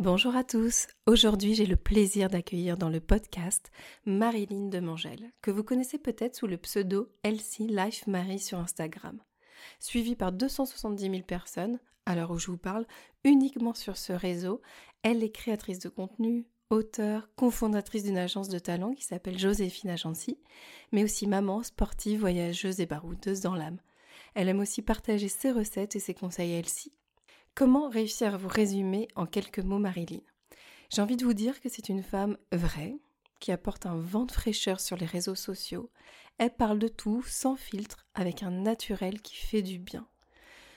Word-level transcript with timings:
Bonjour 0.00 0.36
à 0.36 0.44
tous. 0.44 0.86
Aujourd'hui, 1.06 1.56
j'ai 1.56 1.66
le 1.66 1.74
plaisir 1.74 2.30
d'accueillir 2.30 2.76
dans 2.76 2.88
le 2.88 3.00
podcast 3.00 3.72
Marilyn 4.06 4.68
Demangel, 4.68 5.32
que 5.42 5.50
vous 5.50 5.64
connaissez 5.64 5.98
peut-être 5.98 6.36
sous 6.36 6.46
le 6.46 6.56
pseudo 6.56 7.10
Elsie 7.24 7.66
Life 7.66 8.06
Marie 8.06 8.38
sur 8.38 8.60
Instagram. 8.60 9.18
Suivie 9.80 10.14
par 10.14 10.30
270 10.30 11.02
000 11.02 11.22
personnes, 11.22 11.80
à 12.06 12.14
l'heure 12.14 12.30
où 12.30 12.38
je 12.38 12.46
vous 12.46 12.58
parle, 12.58 12.86
uniquement 13.24 13.74
sur 13.74 13.96
ce 13.96 14.12
réseau, 14.12 14.62
elle 15.02 15.24
est 15.24 15.32
créatrice 15.32 15.80
de 15.80 15.88
contenu, 15.88 16.46
auteure, 16.70 17.28
cofondatrice 17.34 18.04
d'une 18.04 18.18
agence 18.18 18.48
de 18.48 18.60
talent 18.60 18.94
qui 18.94 19.02
s'appelle 19.02 19.36
Joséphine 19.36 19.90
Agency, 19.90 20.38
mais 20.92 21.02
aussi 21.02 21.26
maman, 21.26 21.64
sportive, 21.64 22.20
voyageuse 22.20 22.78
et 22.78 22.86
baroudeuse 22.86 23.40
dans 23.40 23.56
l'âme. 23.56 23.80
Elle 24.36 24.48
aime 24.48 24.60
aussi 24.60 24.80
partager 24.80 25.26
ses 25.26 25.50
recettes 25.50 25.96
et 25.96 26.00
ses 26.00 26.14
conseils 26.14 26.54
à 26.54 26.58
Elsie. 26.58 26.92
Comment 27.58 27.88
réussir 27.88 28.34
à 28.34 28.36
vous 28.36 28.46
résumer 28.46 29.08
en 29.16 29.26
quelques 29.26 29.58
mots 29.58 29.80
Marilyn? 29.80 30.20
J'ai 30.90 31.02
envie 31.02 31.16
de 31.16 31.24
vous 31.24 31.34
dire 31.34 31.60
que 31.60 31.68
c'est 31.68 31.88
une 31.88 32.04
femme 32.04 32.38
vraie, 32.52 32.94
qui 33.40 33.50
apporte 33.50 33.84
un 33.84 33.96
vent 33.96 34.26
de 34.26 34.30
fraîcheur 34.30 34.78
sur 34.78 34.96
les 34.96 35.06
réseaux 35.06 35.34
sociaux. 35.34 35.90
Elle 36.38 36.54
parle 36.54 36.78
de 36.78 36.86
tout, 36.86 37.20
sans 37.26 37.56
filtre, 37.56 38.06
avec 38.14 38.44
un 38.44 38.52
naturel 38.52 39.20
qui 39.20 39.34
fait 39.34 39.62
du 39.62 39.80
bien. 39.80 40.06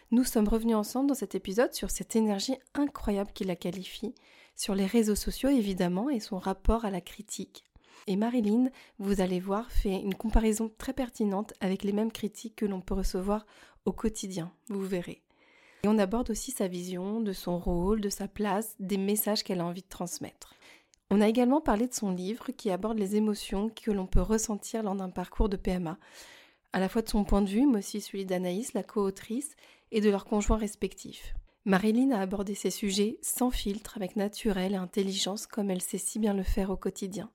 Nous 0.10 0.24
sommes 0.24 0.48
revenus 0.48 0.76
ensemble 0.76 1.10
dans 1.10 1.14
cet 1.14 1.36
épisode 1.36 1.72
sur 1.76 1.92
cette 1.92 2.16
énergie 2.16 2.58
incroyable 2.74 3.32
qui 3.32 3.44
la 3.44 3.56
qualifie, 3.56 4.16
sur 4.56 4.74
les 4.74 4.88
réseaux 4.88 5.14
sociaux 5.14 5.50
évidemment 5.50 6.10
et 6.10 6.20
son 6.20 6.40
rapport 6.40 6.84
à 6.84 6.90
la 6.90 7.00
critique. 7.00 7.64
Et 8.08 8.16
Marilyn, 8.16 8.72
vous 8.98 9.22
allez 9.22 9.40
voir, 9.40 9.72
fait 9.72 10.02
une 10.02 10.16
comparaison 10.16 10.72
très 10.80 10.94
pertinente 10.94 11.54
avec 11.60 11.84
les 11.84 11.94
mêmes 11.94 12.12
critiques 12.12 12.56
que 12.56 12.66
l'on 12.66 12.82
peut 12.82 12.96
recevoir 12.96 13.46
au 13.86 13.92
quotidien, 13.92 14.52
vous 14.68 14.82
verrez. 14.82 15.22
Et 15.84 15.88
on 15.88 15.98
aborde 15.98 16.30
aussi 16.30 16.52
sa 16.52 16.68
vision, 16.68 17.22
de 17.22 17.34
son 17.34 17.58
rôle, 17.58 18.02
de 18.02 18.10
sa 18.10 18.28
place, 18.28 18.76
des 18.80 18.98
messages 18.98 19.44
qu'elle 19.44 19.62
a 19.62 19.66
envie 19.66 19.82
de 19.82 19.88
transmettre. 19.88 20.54
On 21.10 21.22
a 21.22 21.28
également 21.28 21.60
parlé 21.60 21.88
de 21.88 21.94
son 21.94 22.12
livre 22.12 22.52
qui 22.52 22.70
aborde 22.70 22.98
les 22.98 23.16
émotions 23.16 23.70
que 23.70 23.92
l'on 23.92 24.06
peut 24.06 24.22
ressentir 24.22 24.84
lors 24.84 24.96
d'un 24.96 25.10
parcours 25.10 25.50
de 25.50 25.58
PMA, 25.58 25.98
à 26.74 26.80
la 26.80 26.88
fois 26.88 27.02
de 27.02 27.10
son 27.10 27.24
point 27.24 27.42
de 27.42 27.50
vue, 27.50 27.66
mais 27.66 27.80
aussi 27.80 28.00
celui 28.00 28.26
d'Anaïs, 28.26 28.74
la 28.74 28.84
co-autrice, 28.84 29.56
et 29.92 30.02
de 30.02 30.10
leurs 30.10 30.26
conjoints 30.26 30.58
respectifs. 30.58 31.34
Marilyn 31.66 32.12
a 32.12 32.22
abordé 32.22 32.56
ces 32.56 32.72
sujets 32.72 33.18
sans 33.22 33.52
filtre, 33.52 33.98
avec 33.98 34.16
naturel 34.16 34.74
et 34.74 34.78
intelligence, 34.78 35.48
comme 35.48 35.70
elle 35.70 35.82
sait 35.82 35.98
si 35.98 36.18
bien 36.18 36.34
le 36.34 36.44
faire 36.44 36.70
au 36.70 36.78
quotidien. 36.78 37.30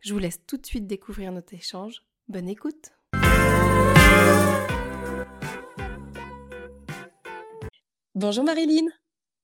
Je 0.00 0.12
vous 0.12 0.18
laisse 0.18 0.40
tout 0.46 0.56
de 0.56 0.66
suite 0.66 0.86
découvrir 0.86 1.30
notre 1.30 1.54
échange. 1.54 2.02
Bonne 2.28 2.48
écoute 2.48 2.90
Bonjour 8.20 8.44
Marilyn. 8.44 8.84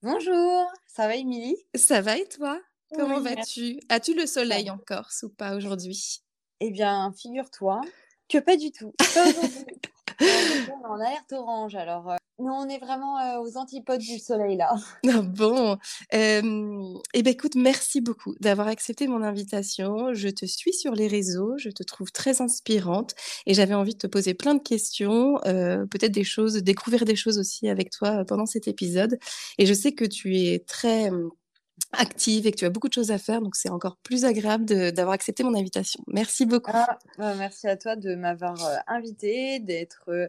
Bonjour, 0.02 0.70
ça 0.86 1.06
va 1.06 1.16
Émilie? 1.16 1.56
Ça 1.74 2.02
va 2.02 2.18
et 2.18 2.28
toi? 2.28 2.60
Comment 2.94 3.20
vas-tu? 3.20 3.80
As-tu 3.88 4.12
le 4.12 4.26
soleil 4.26 4.68
en 4.68 4.76
Corse 4.76 5.22
ou 5.22 5.30
pas 5.30 5.56
aujourd'hui? 5.56 6.20
Eh 6.60 6.70
bien, 6.70 7.10
figure-toi 7.16 7.80
que 8.28 8.36
pas 8.36 8.58
du 8.58 8.72
tout. 8.72 8.92
on 10.84 10.88
en 10.88 11.00
alerte 11.00 11.32
orange, 11.32 11.74
alors 11.74 12.10
euh, 12.10 12.16
on 12.38 12.68
est 12.68 12.78
vraiment 12.78 13.18
euh, 13.18 13.40
aux 13.40 13.56
antipodes 13.56 14.00
du 14.00 14.18
soleil 14.18 14.56
là. 14.56 14.74
Ah 15.08 15.22
bon, 15.22 15.78
eh 16.12 16.42
ben 16.42 17.00
écoute, 17.26 17.54
merci 17.54 18.00
beaucoup 18.00 18.34
d'avoir 18.40 18.68
accepté 18.68 19.06
mon 19.06 19.22
invitation. 19.22 20.12
Je 20.14 20.28
te 20.28 20.46
suis 20.46 20.72
sur 20.72 20.92
les 20.92 21.06
réseaux, 21.06 21.54
je 21.58 21.70
te 21.70 21.82
trouve 21.82 22.12
très 22.12 22.42
inspirante 22.42 23.14
et 23.46 23.54
j'avais 23.54 23.74
envie 23.74 23.94
de 23.94 23.98
te 23.98 24.06
poser 24.06 24.34
plein 24.34 24.54
de 24.54 24.62
questions, 24.62 25.38
euh, 25.46 25.86
peut-être 25.86 26.12
des 26.12 26.24
choses, 26.24 26.54
découvrir 26.56 27.04
des 27.04 27.16
choses 27.16 27.38
aussi 27.38 27.68
avec 27.68 27.90
toi 27.90 28.24
pendant 28.26 28.46
cet 28.46 28.68
épisode. 28.68 29.18
Et 29.58 29.66
je 29.66 29.74
sais 29.74 29.92
que 29.92 30.04
tu 30.04 30.36
es 30.36 30.60
très 30.66 31.10
active 31.92 32.46
et 32.46 32.52
que 32.52 32.56
tu 32.56 32.64
as 32.64 32.70
beaucoup 32.70 32.88
de 32.88 32.92
choses 32.92 33.10
à 33.10 33.18
faire, 33.18 33.40
donc 33.40 33.56
c'est 33.56 33.70
encore 33.70 33.96
plus 34.02 34.24
agréable 34.24 34.64
d'avoir 34.92 35.14
accepté 35.14 35.42
mon 35.42 35.54
invitation. 35.54 36.02
Merci 36.06 36.46
beaucoup. 36.46 36.70
Ah, 36.74 36.98
bah, 37.18 37.34
merci 37.34 37.68
à 37.68 37.76
toi 37.76 37.96
de 37.96 38.14
m'avoir 38.14 38.64
euh, 38.64 38.76
invité, 38.86 39.60
d'être 39.60 40.04
euh, 40.08 40.26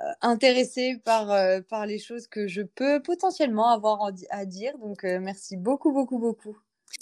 euh, 0.00 0.04
intéressée 0.22 1.00
par, 1.04 1.28
par 1.68 1.86
les 1.86 1.98
choses 1.98 2.26
que 2.26 2.46
je 2.46 2.62
peux 2.62 3.00
potentiellement 3.02 3.68
avoir 3.68 4.10
à 4.30 4.44
dire. 4.44 4.78
Donc 4.78 5.02
merci 5.02 5.56
beaucoup, 5.56 5.92
beaucoup, 5.92 6.18
beaucoup. 6.18 6.56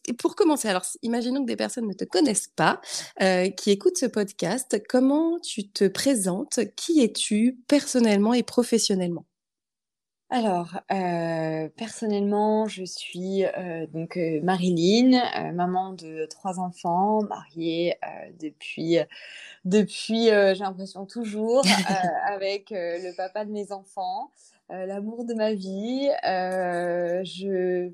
Et 0.08 0.14
pour 0.14 0.34
commencer, 0.34 0.68
alors 0.68 0.84
imaginons 1.02 1.42
que 1.42 1.46
des 1.46 1.56
personnes 1.56 1.86
ne 1.86 1.92
te 1.92 2.04
connaissent 2.04 2.48
pas, 2.48 2.80
qui 3.56 3.70
écoutent 3.70 3.98
ce 3.98 4.06
podcast, 4.06 4.82
comment 4.88 5.38
tu 5.40 5.68
te 5.68 5.86
présentes? 5.88 6.60
Qui 6.74 7.02
es-tu 7.02 7.58
personnellement 7.68 8.32
et 8.32 8.42
professionnellement? 8.42 9.26
Alors, 10.28 10.80
euh, 10.90 11.68
personnellement, 11.76 12.66
je 12.66 12.82
suis 12.82 13.44
euh, 13.44 13.86
donc 13.86 14.16
euh, 14.16 14.40
Marilyn, 14.42 15.52
maman 15.52 15.92
de 15.92 16.26
trois 16.28 16.58
enfants, 16.58 17.22
mariée 17.22 17.94
depuis, 18.40 18.98
depuis 19.64 20.24
j'ai 20.26 20.54
l'impression 20.54 21.06
toujours, 21.06 21.62
avec 22.26 22.70
le 22.70 23.16
papa 23.16 23.44
de 23.44 23.52
mes 23.52 23.70
enfants, 23.70 24.32
l'amour 24.68 25.24
de 25.24 25.34
ma 25.34 25.52
vie. 25.52 26.08
je, 26.24 27.92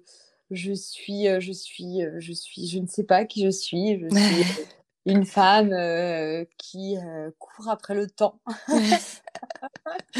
je 0.50 0.72
suis, 0.72 1.26
je 1.38 1.52
suis, 1.52 2.00
je 2.18 2.32
suis, 2.32 2.66
je 2.66 2.78
ne 2.78 2.86
sais 2.86 3.04
pas 3.04 3.26
qui 3.26 3.44
je 3.44 3.50
suis. 3.50 4.00
Je 4.00 4.08
suis 4.08 4.64
une 5.04 5.24
femme 5.24 5.72
euh, 5.72 6.44
qui 6.58 6.96
euh, 6.96 7.30
court 7.38 7.68
après 7.68 7.94
le 7.94 8.08
temps. 8.08 8.40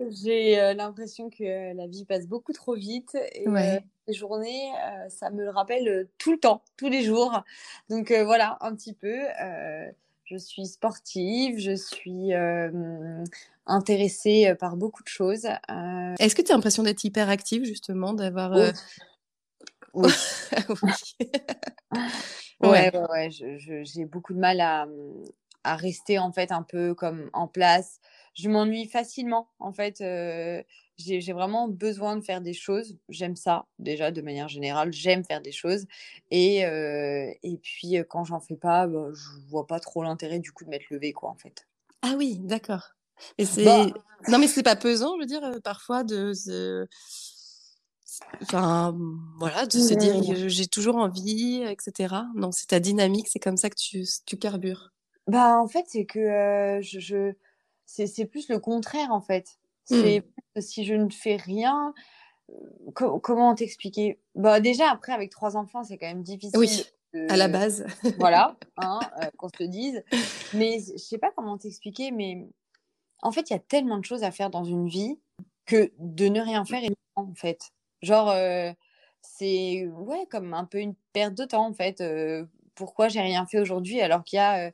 J'ai 0.00 0.58
euh, 0.58 0.74
l'impression 0.74 1.28
que 1.30 1.74
la 1.74 1.86
vie 1.86 2.04
passe 2.04 2.26
beaucoup 2.26 2.52
trop 2.52 2.74
vite 2.74 3.16
et 3.32 3.44
les 4.06 4.14
journées, 4.14 4.70
ça 5.10 5.28
me 5.30 5.44
le 5.44 5.50
rappelle 5.50 6.08
tout 6.16 6.32
le 6.32 6.38
temps, 6.38 6.62
tous 6.78 6.88
les 6.88 7.02
jours. 7.02 7.42
Donc 7.90 8.10
voilà, 8.10 8.56
un 8.62 8.74
petit 8.74 8.94
peu. 8.94 9.18
je 10.24 10.36
suis 10.38 10.64
sportive, 10.64 11.58
je 11.58 11.74
suis 11.76 12.32
intéressée 13.66 14.54
par 14.58 14.76
beaucoup 14.76 15.02
de 15.02 15.08
choses. 15.08 15.44
Est-ce 16.18 16.34
que 16.34 16.40
tu 16.40 16.52
as 16.52 16.54
l'impression 16.54 16.82
d'être 16.82 17.04
hyper 17.04 17.28
active 17.28 17.64
justement, 17.64 18.14
d'avoir... 18.14 18.54
Oui. 19.92 20.08
Ouais, 22.60 22.90
ouais, 22.92 23.08
ouais, 23.10 23.28
j'ai 23.30 24.04
beaucoup 24.04 24.34
de 24.34 24.38
mal 24.38 24.60
à, 24.60 24.86
mmh, 24.86 25.24
à, 25.64 25.76
rester 25.76 26.18
en 26.18 26.32
fait 26.32 26.50
un 26.50 26.62
peu 26.62 26.94
comme 26.94 27.30
en 27.32 27.46
place. 27.46 28.00
Je 28.34 28.48
m'ennuie 28.48 28.86
facilement 28.86 29.48
en 29.58 29.72
fait. 29.72 30.00
Euh, 30.00 30.62
j'ai 30.96 31.32
vraiment 31.32 31.68
besoin 31.68 32.16
de 32.16 32.22
faire 32.22 32.40
des 32.40 32.52
choses. 32.54 32.96
J'aime 33.08 33.36
ça 33.36 33.66
déjà 33.78 34.10
de 34.10 34.20
manière 34.20 34.48
générale. 34.48 34.92
J'aime 34.92 35.24
faire 35.24 35.40
des 35.40 35.52
choses 35.52 35.86
et 36.32 36.64
euh, 36.66 37.32
et 37.44 37.58
puis 37.58 37.96
quand 38.08 38.24
j'en 38.24 38.40
fais 38.40 38.56
pas, 38.56 38.88
bah, 38.88 39.08
je 39.12 39.48
vois 39.48 39.66
pas 39.66 39.78
trop 39.78 40.02
l'intérêt 40.02 40.40
du 40.40 40.50
coup 40.50 40.64
de 40.64 40.70
m'être 40.70 40.90
levée 40.90 41.12
quoi 41.12 41.30
en 41.30 41.36
fait. 41.36 41.68
Ah 42.02 42.14
oui, 42.16 42.38
d'accord. 42.40 42.94
Bah 43.38 43.86
non 44.28 44.38
mais 44.38 44.48
c'est 44.48 44.62
pas 44.62 44.76
pesant, 44.76 45.14
je 45.16 45.20
veux 45.20 45.26
dire 45.26 45.60
parfois 45.62 46.02
de 46.02 46.32
Enfin, 48.42 48.96
voilà, 49.38 49.66
de 49.66 49.72
se 49.72 49.94
dire 49.94 50.48
j'ai 50.48 50.66
toujours 50.66 50.96
envie, 50.96 51.62
etc. 51.62 52.14
Non, 52.34 52.52
c'est 52.52 52.68
ta 52.68 52.80
dynamique, 52.80 53.28
c'est 53.28 53.38
comme 53.38 53.56
ça 53.56 53.68
que 53.70 53.76
tu, 53.76 54.04
tu 54.26 54.36
carbures. 54.38 54.92
Bah, 55.26 55.58
en 55.58 55.68
fait, 55.68 55.84
c'est 55.88 56.06
que 56.06 56.78
je, 56.80 57.32
c'est 57.84 58.24
plus 58.24 58.48
le 58.48 58.58
contraire, 58.58 59.12
en 59.12 59.20
fait. 59.20 59.58
C'est 59.84 60.24
mmh. 60.56 60.60
si 60.60 60.84
je 60.84 60.94
ne 60.94 61.10
fais 61.10 61.36
rien, 61.36 61.94
comment 62.94 63.54
t'expliquer? 63.54 64.18
Bah, 64.34 64.60
déjà, 64.60 64.90
après, 64.90 65.12
avec 65.12 65.30
trois 65.30 65.56
enfants, 65.56 65.82
c'est 65.82 65.98
quand 65.98 66.06
même 66.06 66.22
difficile. 66.22 66.58
Oui, 66.58 66.86
à 67.28 67.36
la 67.36 67.48
base. 67.48 67.86
voilà, 68.18 68.56
hein, 68.78 69.00
qu'on 69.36 69.48
se 69.48 69.56
le 69.60 69.68
dise. 69.68 70.02
Mais 70.54 70.78
je 70.80 70.96
sais 70.96 71.18
pas 71.18 71.30
comment 71.36 71.58
t'expliquer, 71.58 72.10
mais 72.10 72.48
en 73.22 73.32
fait, 73.32 73.50
il 73.50 73.52
y 73.52 73.56
a 73.56 73.60
tellement 73.60 73.98
de 73.98 74.04
choses 74.04 74.22
à 74.22 74.30
faire 74.30 74.50
dans 74.50 74.64
une 74.64 74.88
vie 74.88 75.18
que 75.66 75.92
de 75.98 76.28
ne 76.28 76.40
rien 76.40 76.64
faire 76.64 76.82
est 76.84 76.94
en 77.16 77.34
fait. 77.34 77.70
Genre, 78.02 78.34
c'est 79.22 79.86
ouais, 79.86 80.26
comme 80.30 80.54
un 80.54 80.64
peu 80.64 80.78
une 80.78 80.94
perte 81.12 81.34
de 81.34 81.44
temps 81.44 81.66
en 81.66 81.74
fait. 81.74 82.02
pourquoi 82.74 83.08
j'ai 83.08 83.20
rien 83.20 83.46
fait 83.46 83.58
aujourd'hui 83.58 84.00
alors 84.00 84.24
qu'il 84.24 84.36
y 84.38 84.40
a. 84.40 84.72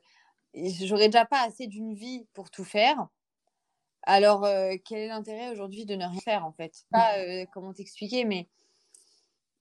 J'aurais 0.53 1.09
déjà 1.09 1.25
pas 1.25 1.41
assez 1.41 1.67
d'une 1.67 1.93
vie 1.93 2.25
pour 2.33 2.49
tout 2.49 2.63
faire. 2.63 3.07
Alors, 4.03 4.47
quel 4.85 4.99
est 4.99 5.07
l'intérêt 5.07 5.49
aujourd'hui 5.49 5.85
de 5.85 5.95
ne 5.95 6.05
rien 6.05 6.19
faire 6.21 6.45
en 6.45 6.53
fait? 6.53 6.85
Pas 6.91 7.45
comment 7.53 7.73
t'expliquer, 7.73 8.23
mais 8.23 8.47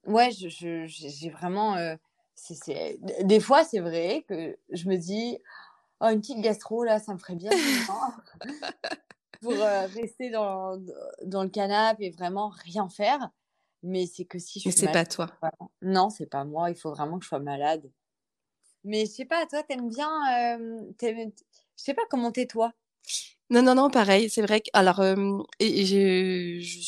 ouais, 0.06 0.30
j'ai 0.30 1.30
vraiment. 1.30 1.76
c'est 2.34 2.98
Des 3.22 3.40
fois, 3.40 3.64
c'est 3.64 3.80
vrai 3.80 4.24
que 4.28 4.56
je 4.70 4.88
me 4.88 4.96
dis, 4.96 5.38
oh, 6.00 6.06
une 6.06 6.20
petite 6.20 6.40
gastro, 6.40 6.84
là, 6.84 6.98
ça 6.98 7.12
me 7.14 7.18
ferait 7.18 7.36
bien. 7.36 7.50
pour 9.40 9.52
rester 9.52 10.30
dans, 10.30 10.78
dans 11.24 11.42
le 11.42 11.50
canapé 11.50 12.06
et 12.06 12.10
vraiment 12.10 12.48
rien 12.48 12.88
faire. 12.88 13.30
Mais 13.86 14.06
c'est 14.06 14.24
que 14.24 14.38
si 14.38 14.60
je 14.60 14.68
Mais 14.68 14.74
c'est 14.74 14.90
pas 14.90 15.04
toi. 15.04 15.30
Non, 15.82 16.08
c'est 16.08 16.26
pas 16.26 16.44
moi. 16.44 16.70
Il 16.70 16.76
faut 16.76 16.90
vraiment 16.90 17.18
que 17.18 17.24
je 17.24 17.28
sois 17.28 17.38
malade. 17.38 17.90
Mais 18.82 19.04
je 19.04 19.10
sais 19.10 19.24
pas, 19.26 19.44
toi, 19.46 19.62
t'aimes 19.62 19.88
bien. 19.88 20.10
Je 21.00 21.30
sais 21.76 21.94
pas 21.94 22.02
comment 22.08 22.32
t'es 22.32 22.46
toi. 22.46 22.72
Non, 23.50 23.60
non, 23.62 23.74
non, 23.74 23.90
pareil, 23.90 24.30
c'est 24.30 24.40
vrai 24.40 24.60
que 24.62 24.70
alors, 24.72 25.02
et 25.60 25.84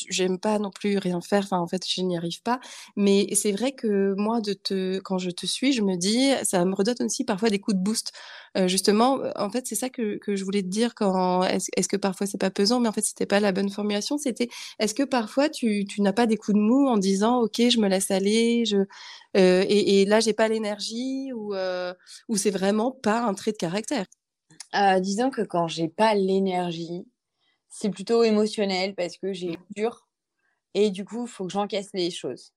j'aime 0.09 0.39
pas 0.39 0.57
non 0.57 0.71
plus 0.71 0.97
rien 0.97 1.21
faire, 1.21 1.43
enfin, 1.43 1.59
en 1.59 1.67
fait, 1.67 1.83
je 1.87 2.01
n'y 2.01 2.17
arrive 2.17 2.41
pas, 2.41 2.59
mais 2.95 3.27
c'est 3.35 3.51
vrai 3.51 3.73
que 3.73 4.15
moi, 4.17 4.41
de 4.41 4.53
te 4.53 4.97
quand 4.99 5.19
je 5.19 5.29
te 5.29 5.45
suis, 5.45 5.71
je 5.71 5.83
me 5.83 5.95
dis 5.97 6.31
ça 6.43 6.65
me 6.65 6.73
redonne 6.73 6.95
aussi 7.05 7.23
parfois 7.25 7.49
des 7.51 7.59
coups 7.59 7.77
de 7.77 7.83
boost. 7.83 8.11
justement, 8.65 9.19
en 9.35 9.51
fait, 9.51 9.67
c'est 9.67 9.75
ça 9.75 9.89
que 9.89 10.17
que 10.17 10.35
je 10.35 10.43
voulais 10.43 10.63
te 10.63 10.67
dire 10.67 10.95
quand 10.95 11.43
est-ce 11.43 11.87
que 11.87 11.95
parfois 11.97 12.25
c'est 12.25 12.39
pas 12.39 12.49
pesant? 12.49 12.79
Mais 12.79 12.89
en 12.89 12.91
fait, 12.91 13.03
c'était 13.05 13.27
pas 13.27 13.39
la 13.39 13.51
bonne 13.51 13.69
formulation, 13.69 14.17
c'était 14.17 14.49
est-ce 14.79 14.95
que 14.95 15.03
parfois 15.03 15.49
tu 15.49 15.85
tu 15.85 16.01
n'as 16.01 16.13
pas 16.13 16.25
des 16.25 16.37
coups 16.37 16.55
de 16.55 16.61
mou 16.61 16.87
en 16.87 16.97
disant: 16.97 17.39
«OK, 17.41 17.61
je 17.69 17.79
me 17.79 17.87
laisse 17.87 18.09
aller, 18.09 18.65
je, 18.65 18.77
et 19.35 20.01
et 20.01 20.05
là, 20.05 20.19
j'ai 20.21 20.33
pas 20.33 20.47
l'énergie» 20.47 21.31
ou, 21.33 21.53
ou 22.29 22.35
c'est 22.37 22.51
vraiment 22.51 22.91
pas 22.91 23.21
un 23.21 23.33
trait 23.35 23.51
de 23.51 23.57
caractère? 23.57 24.05
Euh, 24.75 24.99
disons 24.99 25.29
que 25.29 25.41
quand 25.41 25.67
j'ai 25.67 25.87
pas 25.87 26.13
l'énergie, 26.13 27.07
c'est 27.69 27.89
plutôt 27.89 28.23
émotionnel 28.23 28.95
parce 28.95 29.17
que 29.17 29.33
j'ai 29.33 29.57
dur 29.75 30.07
et 30.73 30.91
du 30.91 31.05
coup, 31.05 31.25
il 31.25 31.27
faut 31.27 31.45
que 31.45 31.51
j'encaisse 31.51 31.89
les 31.93 32.11
choses. 32.11 32.53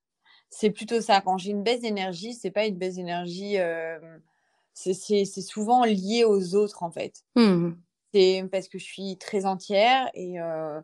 C'est 0.51 0.69
plutôt 0.69 1.01
ça. 1.01 1.21
Quand 1.21 1.39
j'ai 1.39 1.51
une 1.51 1.63
baisse 1.63 1.81
d'énergie, 1.81 2.33
c'est 2.33 2.51
pas 2.51 2.65
une 2.65 2.75
baisse 2.75 2.95
d'énergie. 2.95 3.57
Euh, 3.57 3.97
c'est 4.73 5.25
souvent 5.41 5.85
lié 5.85 6.23
aux 6.25 6.55
autres 6.55 6.83
en 6.83 6.91
fait. 6.91 7.23
Mmh. 7.35 7.71
C'est 8.13 8.47
parce 8.51 8.67
que 8.67 8.77
je 8.77 8.83
suis 8.83 9.17
très 9.17 9.45
entière 9.45 10.09
et, 10.13 10.39
euh, 10.39 10.81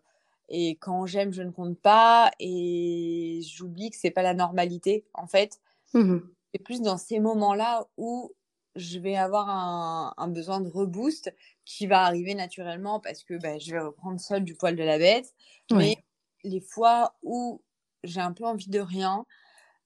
et 0.49 0.77
quand 0.77 1.05
j'aime, 1.05 1.33
je 1.33 1.43
ne 1.43 1.51
compte 1.51 1.77
pas 1.79 2.31
et 2.39 3.41
j'oublie 3.43 3.91
que 3.91 3.97
c'est 3.97 4.11
pas 4.11 4.23
la 4.23 4.33
normalité 4.33 5.05
en 5.13 5.27
fait. 5.27 5.59
Mmh. 5.93 6.19
C'est 6.53 6.63
plus 6.63 6.81
dans 6.81 6.97
ces 6.97 7.19
moments-là 7.19 7.85
où 7.97 8.31
je 8.77 8.99
vais 8.99 9.17
avoir 9.17 9.49
un, 9.49 10.27
besoin 10.27 10.61
de 10.61 10.69
reboost 10.69 11.33
qui 11.65 11.87
va 11.87 12.03
arriver 12.03 12.35
naturellement 12.35 12.99
parce 12.99 13.23
que 13.23 13.33
bah, 13.33 13.57
je 13.57 13.71
vais 13.71 13.79
reprendre 13.79 14.19
seul 14.19 14.43
du 14.43 14.55
poil 14.55 14.75
de 14.75 14.83
la 14.83 14.97
bête. 14.97 15.33
Mais 15.71 15.97
les 16.43 16.61
fois 16.61 17.15
où 17.23 17.61
j'ai 18.03 18.21
un 18.21 18.31
peu 18.31 18.45
envie 18.45 18.69
de 18.69 18.79
rien, 18.79 19.25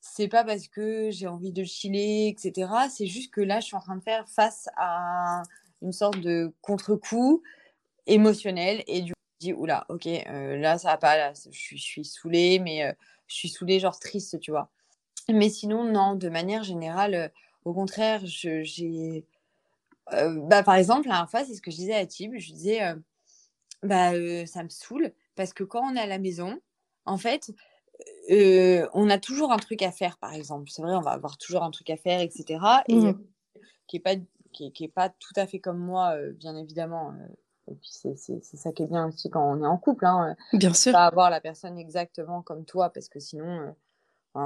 c'est 0.02 0.28
pas 0.28 0.44
parce 0.44 0.68
que 0.68 1.10
j'ai 1.12 1.28
envie 1.28 1.52
de 1.52 1.64
chiller, 1.64 2.28
etc. 2.28 2.72
C'est 2.90 3.08
juste 3.08 3.34
que 3.34 3.42
là, 3.42 3.60
je 3.60 3.68
suis 3.68 3.76
en 3.76 3.82
train 3.82 3.96
de 3.96 4.04
faire 4.04 4.28
face 4.28 4.68
à 4.76 5.44
une 5.82 5.94
sorte 5.94 6.20
de 6.20 6.54
contre-coup 6.62 7.42
émotionnel 8.08 8.84
et 8.88 9.02
du 9.02 9.14
coup, 9.14 9.20
je 9.40 9.48
dis 9.48 9.54
oula, 9.54 9.86
ok, 9.90 10.08
euh, 10.08 10.58
là 10.58 10.78
ça 10.78 10.90
va 10.90 10.98
pas, 10.98 11.18
là, 11.18 11.34
je 11.34 11.58
suis, 11.58 11.78
je 11.78 11.84
suis 11.84 12.06
saoulée, 12.06 12.60
mais 12.60 12.84
euh, 12.84 12.94
je 13.28 13.36
suis 13.36 13.50
saoulée, 13.50 13.80
genre 13.80 14.00
triste, 14.00 14.40
tu 14.40 14.52
vois. 14.52 14.70
Mais 15.30 15.50
sinon, 15.50 15.84
non, 15.84 16.16
de 16.16 16.30
manière 16.30 16.64
générale, 16.64 17.16
euh, 17.16 17.28
au 17.66 17.74
contraire, 17.74 18.22
j'ai. 18.24 19.26
Euh, 20.14 20.42
bah, 20.48 20.64
par 20.64 20.76
exemple, 20.76 21.08
la 21.08 21.14
dernière 21.14 21.30
fois, 21.30 21.46
c'est 21.46 21.54
ce 21.54 21.62
que 21.62 21.72
je 21.72 21.78
disais 21.78 21.94
à 21.94 22.06
Tib. 22.06 22.34
Je 22.38 22.52
disais, 22.54 22.84
euh, 22.84 22.96
bah, 23.84 24.14
euh, 24.14 24.46
ça 24.46 24.64
me 24.64 24.70
saoule 24.70 25.12
parce 25.36 25.54
que 25.54 25.64
quand 25.64 25.82
on 25.84 25.96
est 25.96 26.00
à 26.00 26.08
la 26.08 26.20
maison, 26.20 26.60
en 27.06 27.18
fait, 27.18 27.52
on 28.30 29.10
a 29.10 29.18
toujours 29.18 29.52
un 29.52 29.58
truc 29.58 29.82
à 29.84 29.92
faire, 29.92 30.18
par 30.18 30.34
exemple. 30.34 30.70
C'est 30.70 30.82
vrai, 30.82 30.96
on 30.96 31.02
va 31.02 31.12
avoir 31.12 31.38
toujours 31.38 31.64
un 31.64 31.72
truc 31.72 31.90
à 31.90 31.98
faire, 31.98 32.22
etc. 32.22 32.60
Et 32.88 32.96
mmh. 32.96 33.20
qui 33.88 33.98
n'est 33.98 34.02
pas, 34.02 34.16
qui 34.52 34.74
est, 34.80 34.88
pas 34.88 35.10
tout 35.10 35.34
à 35.36 35.46
fait 35.46 35.60
comme 35.60 35.78
moi, 35.78 36.18
bien 36.34 36.58
évidemment. 36.58 37.14
et 37.68 37.76
puis, 37.76 37.90
c'est 37.92 38.42
ça 38.44 38.72
qui 38.72 38.84
est 38.84 38.88
bien 38.88 39.08
aussi 39.08 39.30
quand 39.30 39.50
on 39.50 39.64
est 39.64 39.68
en 39.68 39.78
couple. 39.78 40.06
Hein, 40.06 40.36
bien 40.54 40.74
sûr. 40.74 40.94
Pas 40.94 41.06
avoir 41.06 41.30
la 41.30 41.42
personne 41.42 41.78
exactement 41.78 42.42
comme 42.42 42.66
toi 42.66 42.90
parce 42.90 43.08
que 43.08 43.20
sinon 43.20 43.76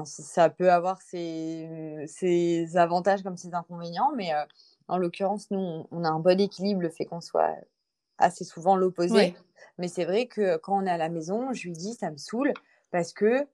ça 0.06 0.50
peut 0.50 0.72
avoir 0.72 1.02
ses, 1.02 2.06
ses, 2.08 2.78
avantages 2.78 3.22
comme 3.24 3.38
ses 3.38 3.54
inconvénients, 3.54 4.12
mais 4.16 4.34
euh, 4.34 4.44
en 4.88 4.98
l'occurrence, 4.98 5.52
nous, 5.52 5.88
on 5.92 6.04
a 6.04 6.10
un 6.10 6.20
bon 6.20 6.40
équilibre, 6.40 6.82
le 6.82 6.90
fait 6.90 7.06
qu'on 7.06 7.22
soit 7.22 7.56
assez 8.18 8.44
souvent 8.44 8.76
l'opposé. 8.76 9.36
Mais 9.78 9.88
c'est 9.88 10.06
vrai 10.06 10.26
que 10.28 10.58
quand 10.58 10.82
on 10.82 10.86
est 10.86 10.92
à 10.92 10.98
la 10.98 11.10
maison, 11.10 11.54
je 11.54 11.68
lui 11.68 11.74
dis, 11.74 11.94
ça 11.94 12.10
me 12.10 12.18
saoule, 12.18 12.54
parce 12.92 13.14
que 13.14 13.48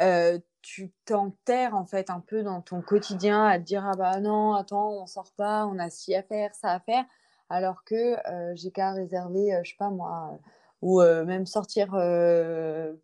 euh, 0.00 0.38
tu 0.62 0.92
t'enterres 1.04 1.74
en 1.74 1.84
fait 1.84 2.10
un 2.10 2.20
peu 2.20 2.42
dans 2.42 2.60
ton 2.60 2.82
quotidien 2.82 3.44
à 3.46 3.58
te 3.58 3.64
dire, 3.64 3.84
ah 3.86 3.96
bah 3.96 4.20
non, 4.20 4.54
attends, 4.54 4.90
on 5.02 5.06
sort 5.06 5.32
pas, 5.36 5.66
on 5.66 5.78
a 5.78 5.90
ci 5.90 6.14
à 6.14 6.22
faire, 6.22 6.54
ça 6.54 6.72
à 6.72 6.80
faire, 6.80 7.04
alors 7.48 7.82
que 7.84 8.16
euh, 8.30 8.54
j'ai 8.54 8.70
qu'à 8.70 8.92
réserver, 8.92 9.58
je 9.64 9.70
sais 9.70 9.76
pas 9.78 9.90
moi 9.90 10.38
ou 10.82 11.00
même 11.00 11.46
sortir 11.46 11.88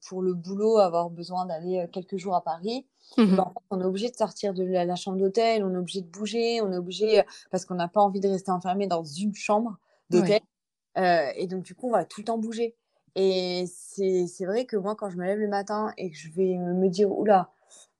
pour 0.08 0.22
le 0.22 0.34
boulot, 0.34 0.78
avoir 0.78 1.10
besoin 1.10 1.46
d'aller 1.46 1.86
quelques 1.92 2.16
jours 2.16 2.34
à 2.34 2.42
Paris, 2.42 2.86
mmh 3.18 3.36
ben, 3.36 3.52
on 3.70 3.80
est 3.80 3.84
obligé 3.84 4.10
de 4.10 4.16
sortir 4.16 4.54
de 4.54 4.64
la, 4.64 4.96
chambre 4.96 5.18
d'hôtel, 5.18 5.62
on 5.62 5.74
est 5.74 5.78
obligé 5.78 6.00
de 6.00 6.08
bouger, 6.08 6.60
on 6.62 6.72
est 6.72 6.78
obligé 6.78 7.22
parce 7.50 7.64
qu'on 7.64 7.74
n'a 7.74 7.88
pas 7.88 8.00
envie 8.00 8.20
de 8.20 8.28
rester 8.28 8.50
enfermé 8.50 8.86
dans 8.86 9.04
une 9.04 9.34
chambre 9.34 9.78
d'hôtel. 10.10 10.40
et 10.96 11.46
donc, 11.46 11.64
du 11.64 11.74
coup, 11.74 11.88
on 11.88 11.92
va 11.92 12.04
tout 12.04 12.20
le 12.20 12.24
temps 12.24 12.38
bouger. 12.38 12.74
Et 13.14 13.64
c'est 13.66 14.44
vrai 14.44 14.66
que 14.66 14.76
moi, 14.76 14.94
quand 14.94 15.10
je 15.10 15.16
me 15.16 15.24
lève 15.24 15.38
le 15.38 15.48
matin 15.48 15.92
et 15.96 16.10
que 16.10 16.16
je 16.16 16.30
vais 16.30 16.56
me 16.56 16.88
dire, 16.88 17.10
oula, 17.10 17.50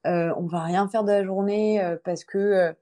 euh, 0.07 0.33
on 0.37 0.47
va 0.47 0.63
rien 0.63 0.89
faire 0.89 1.05
de 1.05 1.11
la 1.11 1.25
journée 1.25 1.97
parce 2.05 2.25
que 2.25 2.75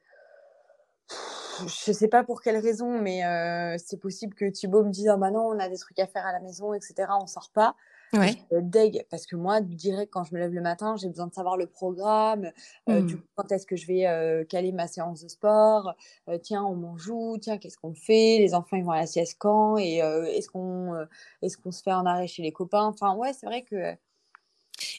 je 1.61 1.93
sais 1.93 2.09
pas 2.09 2.25
pour 2.25 2.41
quelle 2.41 2.59
raison, 2.59 3.01
mais 3.01 3.25
euh, 3.25 3.77
c'est 3.79 3.99
possible 3.99 4.35
que 4.35 4.45
Thibaut 4.47 4.85
me 4.85 4.91
dise 4.91 5.09
ah 5.09 5.17
bah 5.17 5.31
non, 5.31 5.47
on 5.47 5.59
a 5.59 5.69
des 5.69 5.79
trucs 5.79 5.99
à 5.99 6.06
faire 6.06 6.27
à 6.27 6.33
la 6.33 6.41
maison, 6.41 6.75
etc. 6.75 6.95
On 7.21 7.27
sort 7.27 7.51
pas. 7.53 7.75
Ouais. 8.12 8.37
deg 8.53 9.05
parce 9.11 9.27
que 9.27 9.35
moi, 9.35 9.61
direct 9.61 10.12
quand 10.12 10.23
je 10.23 10.35
me 10.35 10.39
lève 10.39 10.53
le 10.53 10.61
matin, 10.61 10.95
j'ai 10.97 11.09
besoin 11.09 11.27
de 11.27 11.35
savoir 11.35 11.56
le 11.56 11.67
programme, 11.67 12.53
euh, 12.89 13.01
du 13.01 13.17
mmh. 13.17 13.19
coup, 13.19 13.27
quand 13.35 13.51
est-ce 13.51 13.67
que 13.67 13.75
je 13.75 13.89
vais 13.89 14.06
euh, 14.06 14.45
caler 14.45 14.71
ma 14.71 14.87
séance 14.87 15.23
de 15.25 15.29
sport, 15.29 15.97
tiens, 16.43 16.62
on 16.62 16.77
mange 16.77 17.09
où, 17.09 17.39
tiens, 17.39 17.59
qu'est-ce 17.59 17.77
qu'on 17.77 17.95
fait, 17.95 18.39
les 18.39 18.55
enfants 18.55 18.77
ils 18.77 18.85
vont 18.85 18.93
à 18.93 18.99
la 19.01 19.06
sieste 19.06 19.37
quand, 19.41 19.79
et 19.79 19.96
est-ce 19.96 20.49
qu'on 20.49 20.94
est-ce 21.43 21.56
qu'on 21.58 21.73
se 21.73 21.82
fait 21.82 21.93
en 21.93 22.06
arrêt 22.06 22.29
chez 22.29 22.43
les 22.43 22.53
copains? 22.53 22.84
Enfin 22.84 23.17
ouais, 23.17 23.32
c'est 23.32 23.46
vrai 23.46 23.63
que 23.63 23.96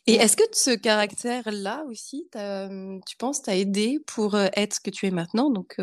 et 0.08 0.16
est-ce 0.16 0.38
que 0.38 0.44
ce 0.52 0.72
caractère-là 0.72 1.84
aussi, 1.90 2.30
tu 3.06 3.18
penses, 3.18 3.42
t'a 3.42 3.56
aidé 3.56 4.00
pour 4.06 4.38
être 4.38 4.76
ce 4.76 4.80
que 4.80 4.90
tu 4.90 5.08
es 5.08 5.12
maintenant, 5.12 5.50
donc 5.50 5.78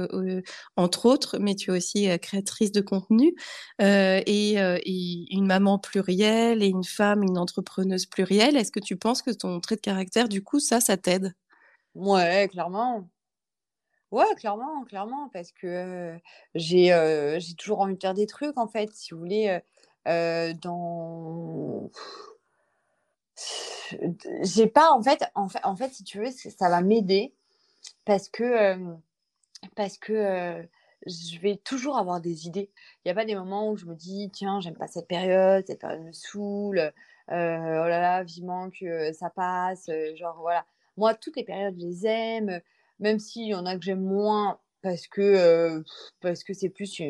entre 0.76 1.06
autres, 1.06 1.38
mais 1.38 1.54
tu 1.54 1.70
es 1.70 1.76
aussi 1.76 2.08
créatrice 2.20 2.72
de 2.72 2.80
contenu 2.80 3.34
et, 3.80 4.56
une 5.30 5.46
maman 5.46 5.78
plurielle 5.78 6.62
et 6.62 6.68
une 6.68 6.84
femme, 6.84 7.22
une 7.22 7.38
entrepreneuse 7.38 8.06
plurielle. 8.06 8.56
Est-ce 8.56 8.72
que 8.72 8.80
tu 8.80 8.96
penses 8.96 9.22
que 9.22 9.30
ton 9.30 9.60
trait 9.60 9.76
de 9.76 9.80
caractère, 9.80 10.28
du 10.28 10.42
coup, 10.42 10.60
ça, 10.60 10.80
ça 10.80 10.96
t'aide? 10.96 11.34
Ouais, 11.94 12.48
clairement. 12.50 13.08
Ouais, 14.10 14.34
clairement, 14.36 14.84
clairement, 14.84 15.30
parce 15.32 15.52
que 15.52 16.16
j'ai 16.54 17.36
j'ai 17.38 17.54
toujours 17.54 17.80
envie 17.80 17.94
de 17.94 18.00
faire 18.00 18.14
des 18.14 18.26
trucs, 18.26 18.56
en 18.58 18.68
fait, 18.68 18.90
si 18.92 19.14
vous 19.14 19.20
voulez, 19.20 19.58
dans 20.06 21.90
j'ai 24.42 24.66
pas 24.66 24.92
en 24.92 25.02
fait, 25.02 25.24
en 25.34 25.48
fait 25.48 25.60
en 25.64 25.76
fait 25.76 25.92
si 25.92 26.04
tu 26.04 26.18
veux 26.18 26.30
ça 26.30 26.68
va 26.68 26.80
m'aider 26.80 27.34
parce 28.04 28.28
que 28.28 28.76
parce 29.76 29.98
que 29.98 30.66
je 31.06 31.38
vais 31.40 31.56
toujours 31.56 31.98
avoir 31.98 32.20
des 32.20 32.46
idées. 32.46 32.70
Il 33.04 33.08
n'y 33.08 33.10
a 33.10 33.14
pas 33.14 33.24
des 33.24 33.34
moments 33.34 33.70
où 33.70 33.76
je 33.76 33.86
me 33.86 33.94
dis 33.94 34.30
tiens 34.32 34.60
j'aime 34.60 34.76
pas 34.76 34.86
cette 34.86 35.08
période 35.08 35.64
cette 35.66 35.80
période 35.80 36.02
me 36.02 36.12
saoule 36.12 36.92
oh 37.28 37.32
là 37.32 38.00
là 38.00 38.22
vivement 38.22 38.70
que 38.70 39.12
ça 39.12 39.30
passe 39.30 39.90
genre 40.14 40.38
voilà. 40.40 40.64
Moi 40.96 41.14
toutes 41.14 41.36
les 41.36 41.44
périodes 41.44 41.74
je 41.78 41.86
les 41.86 42.06
aime 42.06 42.60
même 43.00 43.18
s'il 43.18 43.48
y 43.48 43.54
en 43.54 43.66
a 43.66 43.76
que 43.76 43.82
j'aime 43.82 44.02
moins 44.02 44.58
parce 44.82 45.06
que 45.06 45.82
parce 46.20 46.42
c'est 46.52 46.68
plus 46.68 47.00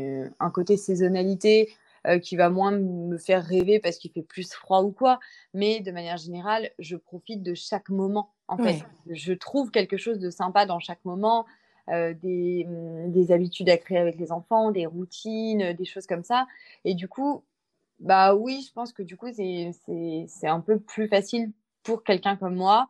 un 0.40 0.50
côté 0.50 0.76
saisonnalité 0.76 1.74
euh, 2.06 2.18
qui 2.18 2.37
va 2.37 2.50
moins 2.50 2.73
me 2.73 3.16
faire 3.18 3.44
rêver 3.44 3.80
parce 3.80 3.99
qu'il 3.99 4.11
fait 4.11 4.23
plus 4.23 4.52
froid 4.52 4.82
ou 4.82 4.90
quoi. 4.90 5.21
Mais 5.54 5.80
de 5.80 5.90
manière 5.92 6.16
générale, 6.16 6.71
je 6.78 6.97
profite 6.97 7.42
de 7.42 7.54
chaque 7.54 7.88
moment. 7.88 8.30
En 8.49 8.59
fait, 8.59 8.85
je 9.09 9.32
trouve 9.32 9.71
quelque 9.71 9.97
chose 9.97 10.18
de 10.18 10.30
sympa 10.30 10.66
dans 10.66 10.78
chaque 10.78 11.04
moment. 11.04 11.47
Euh, 11.88 12.14
des, 12.14 12.64
mmh, 12.68 13.11
des, 13.11 13.32
habitudes 13.32 13.68
à 13.68 13.76
créer 13.76 13.99
avec 13.99 14.16
les 14.16 14.30
enfants, 14.30 14.71
des 14.71 14.87
routines, 14.87 15.73
des 15.73 15.85
choses 15.85 16.06
comme 16.06 16.23
ça. 16.23 16.47
Et 16.85 16.94
du 16.94 17.09
coup, 17.09 17.42
bah 17.99 18.37
oui, 18.37 18.64
je 18.66 18.73
pense 18.73 18.92
que 18.92 19.02
du 19.02 19.16
coup, 19.16 19.26
c'est 19.32 20.47
un 20.47 20.61
peu 20.61 20.78
plus 20.78 21.09
facile 21.09 21.50
pour 21.82 22.04
quelqu'un 22.04 22.37
comme 22.37 22.54
moi 22.54 22.87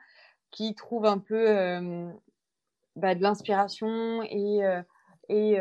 qui 0.50 0.74
trouve 0.74 1.06
un 1.06 1.18
peu 1.18 1.48
euh, 1.48 2.10
bah, 2.96 3.14
de 3.14 3.22
l'inspiration 3.22 4.22
et, 4.22 4.64
euh, 4.64 4.82
et, 5.28 5.56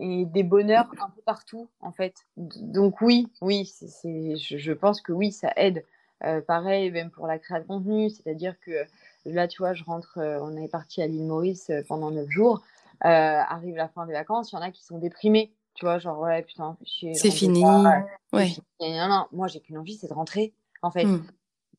et 0.00 0.24
des 0.24 0.42
bonheurs 0.42 0.90
un 1.00 1.10
peu 1.10 1.20
partout 1.22 1.68
en 1.80 1.92
fait. 1.92 2.26
Donc 2.36 3.00
oui, 3.00 3.28
oui, 3.42 3.66
c'est, 3.66 4.36
je, 4.36 4.72
pense 4.72 5.00
que 5.00 5.12
oui, 5.12 5.30
ça 5.30 5.52
aide. 5.56 5.84
Euh, 6.24 6.40
pareil, 6.40 6.90
même 6.90 7.10
pour 7.10 7.26
la 7.26 7.38
création 7.38 7.80
de 7.80 7.84
contenu, 7.84 8.10
c'est-à-dire 8.10 8.58
que 8.60 8.84
là, 9.24 9.48
tu 9.48 9.58
vois, 9.58 9.72
je 9.72 9.84
rentre, 9.84 10.18
on 10.18 10.56
est 10.56 10.68
parti 10.68 11.00
à 11.00 11.06
l'île 11.06 11.26
Maurice 11.26 11.70
pendant 11.88 12.10
neuf 12.10 12.28
jours. 12.28 12.62
arrive 13.00 13.76
la 13.76 13.88
fin 13.88 14.06
des 14.06 14.12
vacances, 14.12 14.52
il 14.52 14.56
y 14.56 14.58
en 14.58 14.62
a 14.62 14.70
qui 14.70 14.84
sont 14.84 14.98
déprimés. 14.98 15.52
Tu 15.74 15.84
vois, 15.84 15.98
genre, 15.98 16.18
ouais, 16.18 16.42
putain, 16.42 16.76
c'est 17.14 17.30
fini. 17.30 17.64
ouais. 17.64 18.54
Non, 18.80 19.08
non, 19.08 19.26
moi, 19.32 19.48
j'ai 19.48 19.60
qu'une 19.60 19.78
envie, 19.78 19.96
c'est 19.96 20.08
de 20.08 20.14
rentrer, 20.14 20.52
en 20.82 20.90
fait. 20.90 21.04
Mmh. 21.04 21.24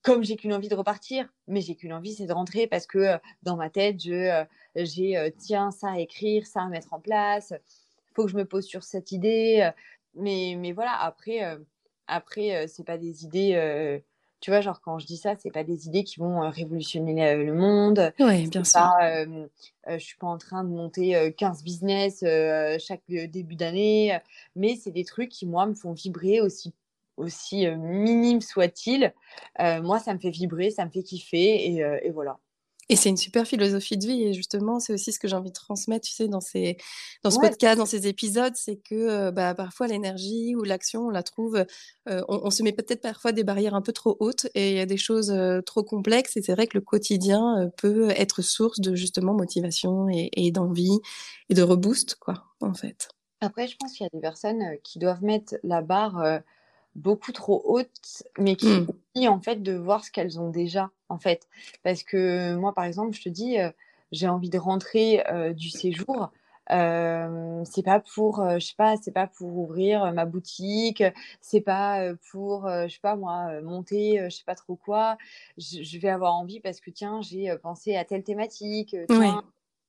Comme 0.01 0.23
j'ai 0.23 0.35
qu'une 0.35 0.53
envie 0.53 0.69
de 0.69 0.75
repartir, 0.75 1.27
mais 1.47 1.61
j'ai 1.61 1.75
qu'une 1.75 1.93
envie, 1.93 2.13
c'est 2.13 2.25
de 2.25 2.33
rentrer 2.33 2.65
parce 2.65 2.87
que 2.87 3.19
dans 3.43 3.55
ma 3.55 3.69
tête, 3.69 4.01
je, 4.01 4.43
j'ai, 4.75 5.31
tiens, 5.37 5.69
ça 5.69 5.91
à 5.91 5.99
écrire, 5.99 6.47
ça 6.47 6.63
à 6.63 6.67
mettre 6.67 6.93
en 6.93 6.99
place. 6.99 7.53
Faut 8.15 8.25
que 8.25 8.31
je 8.31 8.37
me 8.37 8.45
pose 8.45 8.65
sur 8.65 8.83
cette 8.83 9.11
idée. 9.11 9.69
mais, 10.15 10.55
mais 10.57 10.71
voilà, 10.71 10.99
après, 11.01 11.57
après 12.07 12.67
c'est 12.67 12.85
pas 12.85 12.97
des 12.97 13.23
idées 13.23 14.01
tu 14.41 14.49
vois, 14.49 14.59
genre 14.59 14.81
quand 14.81 14.97
je 14.97 15.05
dis 15.05 15.17
ça, 15.17 15.35
c'est 15.35 15.51
pas 15.51 15.63
des 15.63 15.85
idées 15.85 16.03
qui 16.03 16.19
vont 16.19 16.49
révolutionner 16.49 17.35
le 17.35 17.53
monde. 17.53 18.11
Oui, 18.19 18.47
bien 18.47 18.63
sûr. 18.63 18.89
Euh, 19.03 19.47
je 19.87 19.97
suis 19.99 20.17
pas 20.17 20.27
en 20.27 20.39
train 20.39 20.63
de 20.63 20.69
monter 20.69 21.31
15 21.37 21.63
business 21.63 22.25
chaque 22.79 23.03
début 23.07 23.55
d'année, 23.55 24.19
mais 24.55 24.75
c'est 24.75 24.91
des 24.91 25.05
trucs 25.05 25.29
qui 25.29 25.45
moi 25.45 25.67
me 25.67 25.75
font 25.75 25.93
vibrer 25.93 26.41
aussi 26.41 26.73
aussi 27.17 27.67
minime 27.67 28.41
soit-il. 28.41 29.13
moi, 29.59 29.99
ça 29.99 30.13
me 30.15 30.19
fait 30.19 30.31
vibrer, 30.31 30.71
ça 30.71 30.85
me 30.85 30.89
fait 30.89 31.03
kiffer 31.03 31.67
et, 31.67 31.85
et 32.03 32.09
voilà. 32.09 32.39
Et 32.91 32.97
c'est 32.97 33.07
une 33.07 33.15
super 33.15 33.47
philosophie 33.47 33.97
de 33.97 34.05
vie. 34.05 34.23
Et 34.23 34.33
justement, 34.33 34.81
c'est 34.81 34.91
aussi 34.91 35.13
ce 35.13 35.19
que 35.19 35.25
j'ai 35.29 35.35
envie 35.37 35.49
de 35.49 35.55
transmettre, 35.55 36.05
tu 36.05 36.11
sais, 36.11 36.27
dans, 36.27 36.41
ces, 36.41 36.75
dans 37.23 37.31
ce 37.31 37.39
podcast, 37.39 37.77
dans 37.77 37.85
ces 37.85 38.05
épisodes, 38.05 38.51
c'est 38.57 38.75
que 38.75 38.95
euh, 38.95 39.31
bah, 39.31 39.55
parfois 39.55 39.87
l'énergie 39.87 40.57
ou 40.57 40.63
l'action, 40.63 41.07
on 41.07 41.09
la 41.09 41.23
trouve, 41.23 41.63
euh, 42.09 42.21
on, 42.27 42.51
se 42.51 42.63
met 42.63 42.73
peut-être 42.73 42.99
parfois 42.99 43.31
des 43.31 43.45
barrières 43.45 43.75
un 43.75 43.81
peu 43.81 43.93
trop 43.93 44.17
hautes 44.19 44.47
et 44.55 44.71
il 44.71 44.75
y 44.75 44.81
a 44.81 44.85
des 44.85 44.97
choses 44.97 45.31
euh, 45.31 45.61
trop 45.61 45.83
complexes. 45.83 46.35
Et 46.35 46.41
c'est 46.41 46.51
vrai 46.51 46.67
que 46.67 46.77
le 46.77 46.81
quotidien 46.81 47.71
peut 47.77 48.09
être 48.09 48.41
source 48.41 48.81
de 48.81 48.93
justement 48.93 49.33
motivation 49.33 50.09
et, 50.09 50.29
et 50.33 50.51
d'envie 50.51 50.99
et 51.47 51.53
de 51.53 51.61
reboost, 51.61 52.15
quoi, 52.15 52.43
en 52.59 52.73
fait. 52.73 53.07
Après, 53.39 53.69
je 53.69 53.77
pense 53.77 53.93
qu'il 53.93 54.03
y 54.03 54.07
a 54.07 54.09
des 54.13 54.19
personnes 54.19 54.63
qui 54.83 54.99
doivent 54.99 55.23
mettre 55.23 55.55
la 55.63 55.81
barre 55.81 56.41
beaucoup 56.95 57.31
trop 57.31 57.61
hautes, 57.65 58.23
mais 58.37 58.55
qui 58.55 58.67
mmh. 58.67 58.87
oublient 58.89 59.27
en 59.27 59.39
fait 59.39 59.61
de 59.63 59.73
voir 59.73 60.03
ce 60.03 60.11
qu'elles 60.11 60.39
ont 60.39 60.49
déjà 60.49 60.91
en 61.09 61.17
fait. 61.17 61.47
Parce 61.83 62.03
que 62.03 62.55
moi, 62.55 62.73
par 62.73 62.85
exemple, 62.85 63.15
je 63.15 63.21
te 63.21 63.29
dis, 63.29 63.57
j'ai 64.11 64.27
envie 64.27 64.49
de 64.49 64.57
rentrer 64.57 65.23
du 65.55 65.69
séjour. 65.69 66.31
c'est 66.69 67.83
pas 67.83 68.01
pour, 68.13 68.45
je 68.59 68.65
sais 68.65 68.75
pas, 68.77 68.95
c'est 69.01 69.11
pas 69.11 69.27
pour 69.27 69.57
ouvrir 69.57 70.13
ma 70.13 70.25
boutique, 70.25 71.03
c'est 71.41 71.61
pas 71.61 72.13
pour, 72.31 72.69
je 72.69 72.93
sais 72.93 73.01
pas 73.01 73.15
moi, 73.15 73.61
monter, 73.61 74.25
je 74.29 74.35
sais 74.35 74.45
pas 74.45 74.55
trop 74.55 74.75
quoi. 74.75 75.17
Je, 75.57 75.97
vais 75.97 76.09
avoir 76.09 76.33
envie 76.35 76.59
parce 76.59 76.79
que 76.79 76.91
tiens, 76.91 77.21
j'ai 77.21 77.53
pensé 77.61 77.95
à 77.95 78.05
telle 78.05 78.23
thématique. 78.23 78.95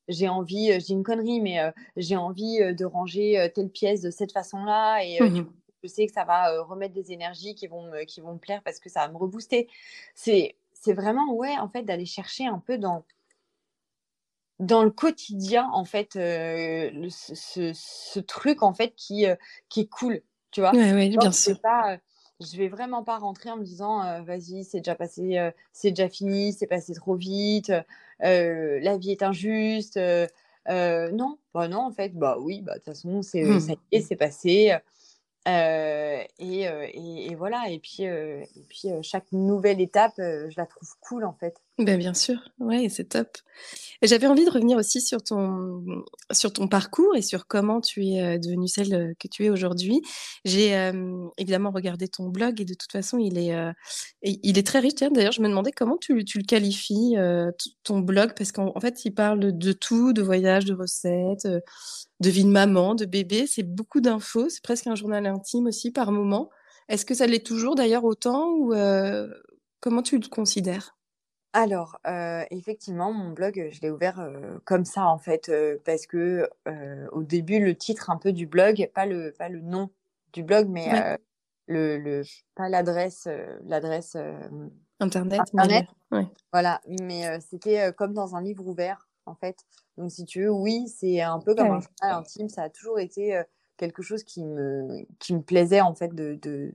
j'ai 0.09 0.29
envie, 0.29 0.73
je 0.73 0.85
dis 0.87 0.93
une 0.93 1.05
connerie, 1.05 1.41
mais 1.41 1.59
j'ai 1.97 2.17
envie 2.17 2.59
de 2.75 2.85
ranger 2.85 3.51
telle 3.55 3.71
pièce 3.71 4.03
de 4.03 4.11
cette 4.11 4.33
façon-là. 4.33 5.05
Et 5.05 5.21
mmh 5.23 5.47
je 5.83 5.89
sais 5.89 6.07
que 6.07 6.13
ça 6.13 6.25
va 6.25 6.63
remettre 6.63 6.95
des 6.95 7.13
énergies 7.13 7.55
qui 7.55 7.67
vont, 7.67 7.83
me, 7.83 8.05
qui 8.05 8.21
vont 8.21 8.35
me 8.35 8.39
plaire 8.39 8.63
parce 8.65 8.79
que 8.79 8.89
ça 8.89 9.07
va 9.07 9.13
me 9.13 9.17
rebooster. 9.17 9.69
C'est, 10.15 10.57
c'est 10.73 10.93
vraiment, 10.93 11.33
ouais, 11.35 11.57
en 11.59 11.69
fait, 11.69 11.83
d'aller 11.83 12.07
chercher 12.07 12.47
un 12.47 12.59
peu 12.59 12.79
dans, 12.79 13.05
dans 14.59 14.85
le 14.85 14.91
quotidien, 14.91 15.69
en 15.73 15.85
fait, 15.85 16.13
ce, 16.15 17.73
ce, 17.75 18.21
truc, 18.21 18.63
en 18.63 18.75
fait, 18.75 18.95
qui, 18.95 19.27
qui 19.69 19.81
est 19.81 19.89
cool, 19.89 20.23
tu 20.51 20.61
vois. 20.61 20.73
Oui, 20.73 21.17
bien 21.17 21.33
sûr. 21.33 21.61
Pas, 21.61 21.99
je 22.41 22.57
vais 22.57 22.69
vraiment 22.69 23.03
pas 23.03 23.19
rentrer 23.19 23.51
en 23.51 23.57
me 23.57 23.65
disant, 23.65 24.23
vas-y, 24.23 24.65
c'est 24.65 24.79
déjà 24.79 24.95
passé, 24.95 25.51
c'est 25.73 25.91
déjà 25.91 26.09
fini, 26.09 26.53
c'est 26.53 26.67
passé 26.67 26.95
trop 26.95 27.15
vite, 27.15 27.73
la 28.21 28.97
vie 28.97 29.11
est 29.11 29.23
injuste. 29.23 29.99
non, 30.69 31.39
bah 31.55 31.69
non, 31.69 31.81
en 31.81 31.93
fait, 31.93 32.15
bah 32.15 32.37
oui, 32.41 32.61
bah 32.63 32.75
de 32.75 32.79
toute 32.79 32.87
façon, 32.87 33.23
c'est, 33.23 33.45
ça 33.61 33.73
mmh. 33.73 33.77
y 33.93 33.97
est, 33.97 34.01
c'est 34.01 34.17
passé. 34.17 34.73
Euh, 35.49 36.23
et, 36.39 36.63
et, 36.63 37.35
voilà, 37.35 37.69
et 37.69 37.79
puis, 37.81 38.05
et 38.05 38.67
puis 38.69 38.89
chaque 39.03 39.31
nouvelle 39.33 39.81
étape, 39.81 40.15
je 40.19 40.55
la 40.57 40.67
trouve 40.67 40.89
cool 41.01 41.25
en 41.25 41.33
fait. 41.33 41.61
Ben 41.79 41.99
bien 41.99 42.13
sûr, 42.13 42.37
ouais, 42.61 42.89
c'est 42.91 43.09
top. 43.09 43.39
J'avais 44.03 44.27
envie 44.27 44.45
de 44.45 44.51
revenir 44.51 44.77
aussi 44.77 45.01
sur 45.01 45.23
ton, 45.23 45.83
sur 46.31 46.53
ton 46.53 46.69
parcours 46.69 47.17
et 47.17 47.23
sur 47.23 47.47
comment 47.47 47.81
tu 47.81 48.05
es 48.05 48.39
devenue 48.39 48.69
celle 48.69 49.15
que 49.19 49.27
tu 49.27 49.47
es 49.47 49.51
aujourd'hui. 49.51 50.03
J'ai 50.45 50.93
évidemment 51.39 51.71
regardé 51.71 52.09
ton 52.09 52.29
blog 52.29 52.61
et 52.61 52.65
de 52.67 52.75
toute 52.75 52.93
façon, 52.93 53.19
il 53.19 53.39
est, 53.39 53.55
il 54.23 54.59
est 54.59 54.67
très 54.67 54.81
riche. 54.81 54.95
D'ailleurs, 54.97 55.33
je 55.33 55.41
me 55.41 55.49
demandais 55.49 55.73
comment 55.73 55.97
tu, 55.97 56.25
tu 56.25 56.39
le 56.39 56.45
qualifies, 56.45 57.17
ton 57.85 58.01
blog, 58.01 58.35
parce 58.37 58.53
qu'en 58.53 58.79
fait, 58.81 59.05
il 59.07 59.13
parle 59.13 59.57
de 59.57 59.73
tout, 59.73 60.13
de 60.13 60.23
voyages, 60.23 60.67
de 60.67 60.75
recettes 60.75 61.49
de 62.21 62.31
vie 62.31 62.45
de 62.45 62.51
maman, 62.51 62.95
de 62.95 63.05
bébé. 63.05 63.47
C'est 63.47 63.63
beaucoup 63.65 64.01
d'infos. 64.01 64.49
C'est 64.49 64.63
presque 64.63 64.87
un 64.87 64.95
journal 64.95 65.27
intime 65.27 65.67
aussi 65.67 65.91
par 65.91 66.13
moment. 66.13 66.51
Est-ce 66.89 67.05
que 67.05 67.15
ça 67.15 67.27
l'est 67.27 67.45
toujours 67.45 67.75
d'ailleurs 67.75 68.05
autant 68.05 68.51
ou 68.53 68.73
euh, 68.75 69.29
comment 69.81 70.03
tu 70.03 70.19
le 70.19 70.29
considères? 70.29 70.97
Alors, 71.53 71.99
euh, 72.07 72.45
effectivement, 72.51 73.13
mon 73.13 73.31
blog, 73.31 73.69
je 73.73 73.81
l'ai 73.81 73.91
ouvert 73.91 74.21
euh, 74.21 74.59
comme 74.65 74.85
ça 74.85 75.07
en 75.07 75.19
fait, 75.19 75.51
parce 75.85 76.07
que 76.07 76.49
au 77.13 77.23
début, 77.23 77.61
le 77.61 77.75
titre 77.75 78.11
un 78.11 78.17
peu 78.17 78.33
du 78.33 78.47
blog, 78.47 78.91
pas 78.95 79.07
le, 79.07 79.33
pas 79.33 79.49
le 79.49 79.61
nom 79.61 79.91
du 80.33 80.43
blog, 80.43 80.69
mais 80.69 81.19
le, 81.67 81.99
le, 81.99 82.23
pas 82.55 82.69
l'adresse, 82.69 83.29
l'adresse 83.65 84.17
internet. 85.01 85.43
Voilà, 86.53 86.81
mais 87.01 87.41
c'était 87.41 87.93
comme 87.93 88.15
dans 88.15 88.35
un 88.35 88.43
livre 88.43 88.67
ouvert 88.67 89.09
en 89.27 89.35
fait. 89.35 89.59
Donc, 89.99 90.11
si 90.11 90.25
tu 90.25 90.43
veux, 90.43 90.51
oui, 90.51 90.89
c'est 90.89 91.21
un 91.21 91.39
peu 91.39 91.55
comme 91.55 91.71
un 91.71 91.81
journal 91.81 92.21
intime. 92.21 92.49
Ça 92.49 92.63
a 92.63 92.71
toujours 92.71 92.99
été 92.99 93.41
quelque 93.77 94.03
chose 94.03 94.25
qui 94.25 94.45
me, 94.45 95.05
qui 95.19 95.35
me 95.35 95.43
plaisait, 95.43 95.81
en 95.81 95.95
fait, 95.95 96.15
de, 96.15 96.39
de, 96.41 96.75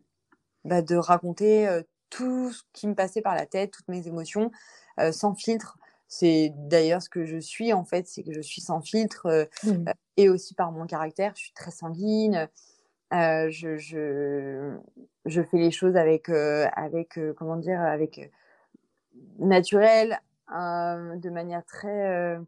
bah, 0.63 0.81
de 0.81 0.95
raconter 0.95 1.67
tout 2.09 2.51
ce 2.51 2.63
qui 2.73 2.87
me 2.87 2.95
passait 2.95 3.21
par 3.21 3.35
la 3.35 3.45
tête, 3.45 3.71
toutes 3.71 3.87
mes 3.87 4.07
émotions, 4.07 4.51
sans 5.11 5.35
filtre. 5.35 5.77
C'est 6.07 6.53
d'ailleurs 6.55 7.01
ce 7.01 7.09
que 7.09 7.25
je 7.25 7.37
suis, 7.37 7.73
en 7.73 7.83
fait, 7.83 8.07
c'est 8.07 8.23
que 8.23 8.33
je 8.33 8.41
suis 8.41 8.61
sans 8.61 8.81
filtre 8.81 9.47
mmh. 9.63 9.85
et 10.17 10.29
aussi 10.29 10.53
par 10.53 10.71
mon 10.71 10.85
caractère. 10.85 11.33
Je 11.35 11.43
suis 11.43 11.53
très 11.53 11.71
sanguine. 11.71 12.47
je, 13.11 13.75
je, 13.77 14.77
je, 15.25 15.41
fais 15.43 15.57
les 15.57 15.71
choses 15.71 15.97
avec, 15.97 16.29
avec 16.29 17.19
comment 17.37 17.57
dire, 17.57 17.81
avec 17.81 18.31
naturel, 19.37 20.19
de 20.49 21.29
manière 21.29 21.65
très 21.65 22.39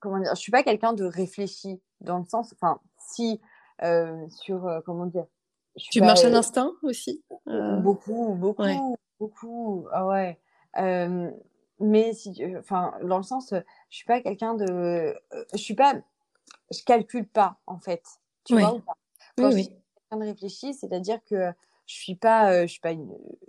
comment 0.00 0.18
dire, 0.18 0.34
je 0.34 0.40
suis 0.40 0.52
pas 0.52 0.62
quelqu'un 0.62 0.92
de 0.92 1.04
réfléchi 1.04 1.80
dans 2.00 2.18
le 2.18 2.24
sens, 2.24 2.52
enfin, 2.52 2.80
si 2.98 3.40
euh, 3.82 4.26
sur 4.28 4.66
euh, 4.66 4.80
comment 4.84 5.06
dire. 5.06 5.26
Tu 5.76 6.00
marches 6.00 6.24
à 6.24 6.28
l'instinct 6.28 6.72
aussi. 6.82 7.22
Euh? 7.48 7.76
Beaucoup, 7.78 8.34
beaucoup, 8.34 8.96
beaucoup. 9.18 9.88
Ah 9.92 10.06
ouais. 10.06 10.38
mais 11.80 12.12
si, 12.14 12.44
enfin, 12.58 12.94
dans 13.02 13.16
le 13.16 13.22
sens, 13.22 13.52
je 13.52 13.96
suis 13.96 14.06
pas 14.06 14.20
quelqu'un 14.20 14.54
de, 14.54 15.14
je 15.52 15.58
suis 15.58 15.74
pas, 15.74 15.94
je 16.70 16.82
calcule 16.84 17.26
pas 17.26 17.58
en 17.66 17.78
fait. 17.78 18.02
Tu 18.44 18.58
vois 18.58 18.74
ou 18.74 18.80
pas? 18.80 18.96
Quand 19.36 19.50
je 19.50 19.56
suis 19.56 19.68
quelqu'un 19.68 20.24
de 20.24 20.30
réfléchi, 20.30 20.74
c'est-à-dire 20.74 21.18
que 21.24 21.50
je 21.86 21.94
suis 21.94 22.14
pas, 22.14 22.66
je 22.66 22.70
suis 22.70 22.80
pas, 22.80 22.94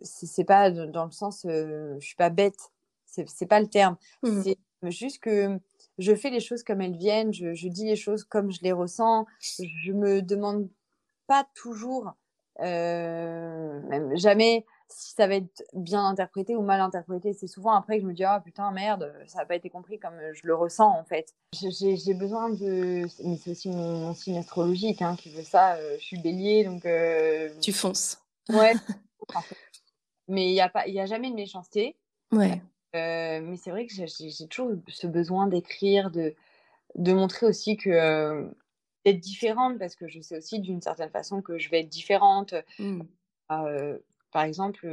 c'est 0.02 0.46
pas 0.46 0.72
dans 0.72 1.06
le 1.06 1.12
sens, 1.12 1.42
je 1.44 1.98
suis 2.00 2.16
pas 2.16 2.30
bête. 2.30 2.72
C'est 3.06 3.46
pas 3.46 3.60
le 3.60 3.68
terme. 3.68 3.98
Mmh 4.24 4.42
c'est 4.44 4.92
juste 4.92 5.20
que 5.20 5.60
je 5.98 6.14
fais 6.14 6.30
les 6.30 6.40
choses 6.40 6.64
comme 6.64 6.82
elles 6.82 6.98
viennent, 6.98 7.34
je, 7.34 7.68
dis 7.68 7.86
les 7.86 7.96
choses 7.96 8.24
comme 8.24 8.52
je 8.52 8.62
les 8.62 8.72
ressens. 8.72 9.26
Je 9.40 9.92
me 9.94 10.22
demande 10.22 10.70
pas 11.28 11.48
toujours, 11.54 12.14
euh, 12.62 13.82
même 13.88 14.16
jamais, 14.18 14.66
si 14.88 15.14
ça 15.14 15.28
va 15.28 15.36
être 15.36 15.64
bien 15.74 16.06
interprété 16.06 16.56
ou 16.56 16.62
mal 16.62 16.80
interprété. 16.82 17.34
C'est 17.34 17.48
souvent 17.48 17.74
après 17.74 17.98
que 17.98 18.04
je 18.04 18.08
me 18.08 18.14
dis 18.14 18.24
ah 18.24 18.42
putain 18.44 18.72
merde, 18.72 19.14
ça 19.28 19.40
n'a 19.40 19.46
pas 19.46 19.56
été 19.56 19.70
compris 19.70 20.00
comme 20.00 20.18
je 20.34 20.46
le 20.46 20.56
ressens 20.56 20.90
en 20.90 21.04
fait. 21.04 21.34
J'ai 21.54 22.14
besoin 22.14 22.50
de, 22.50 23.06
mais 23.24 23.38
c'est 23.38 23.52
aussi 23.52 23.70
mon, 23.70 24.14
signe 24.14 24.38
astrologique 24.38 25.02
hein, 25.02 25.16
qui 25.18 25.30
veut 25.30 25.44
ça. 25.44 25.76
Euh, 25.76 25.96
je 26.00 26.04
suis 26.04 26.18
Bélier 26.18 26.66
donc. 26.66 26.86
Euh, 26.86 27.50
tu 27.62 27.74
fonces. 27.74 28.20
Ouais. 28.50 28.74
mais 30.28 30.50
il 30.50 30.54
y 30.54 30.62
a 30.62 30.70
pas, 30.70 30.88
il 30.88 30.94
y 30.94 31.00
a 31.00 31.06
jamais 31.06 31.30
de 31.30 31.36
méchanceté. 31.36 31.96
Ouais. 32.32 32.62
Euh, 32.96 33.42
mais 33.42 33.58
c'est 33.58 33.72
vrai 33.72 33.88
que 33.88 33.94
j'ai 33.94 34.48
toujours 34.48 34.72
ce 34.88 35.08
besoin 35.08 35.48
d'écrire, 35.48 36.12
de, 36.12 36.34
de 36.96 37.14
montrer 37.14 37.46
aussi 37.46 37.76
que 37.76 38.50
d'être 39.06 39.20
différente, 39.20 39.78
parce 39.78 39.96
que 39.96 40.08
je 40.08 40.20
sais 40.20 40.38
aussi 40.38 40.60
d'une 40.60 40.82
certaine 40.82 41.10
façon 41.12 41.42
que 41.42 41.58
je 41.58 41.70
vais 41.70 41.82
être 41.82 41.90
différente. 41.90 42.56
Mmh. 42.80 43.02
Euh, 43.52 43.98
par 44.32 44.44
exemple, 44.44 44.88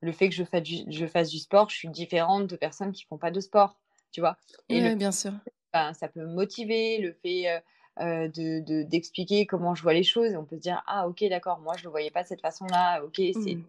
le 0.00 0.12
fait 0.12 0.28
que 0.28 0.34
je 0.34 0.44
fasse, 0.44 0.62
du, 0.62 0.78
je 0.88 1.06
fasse 1.06 1.30
du 1.30 1.38
sport, 1.38 1.70
je 1.70 1.76
suis 1.76 1.88
différente 1.88 2.48
de 2.48 2.56
personnes 2.56 2.92
qui 2.92 3.04
font 3.04 3.18
pas 3.18 3.30
de 3.30 3.40
sport, 3.40 3.78
tu 4.12 4.20
vois. 4.20 4.36
Et 4.68 4.94
bien 4.96 5.12
sûr. 5.12 5.32
Ben, 5.72 5.94
ça 5.94 6.08
peut 6.08 6.20
me 6.20 6.34
motiver, 6.34 6.98
le 6.98 7.12
fait 7.12 7.62
de 7.98 8.82
d'expliquer 8.82 9.46
comment 9.46 9.74
je 9.74 9.82
vois 9.82 9.94
les 9.94 10.02
choses. 10.02 10.32
Et 10.32 10.36
on 10.36 10.44
peut 10.44 10.56
se 10.56 10.62
dire, 10.62 10.82
ah 10.86 11.08
ok, 11.08 11.24
d'accord, 11.30 11.60
moi 11.60 11.74
je 11.78 11.84
le 11.84 11.90
voyais 11.90 12.10
pas 12.10 12.24
de 12.24 12.28
cette 12.28 12.42
façon-là, 12.42 13.02
ok, 13.04 13.14
c'est 13.16 13.54
mmh. 13.54 13.64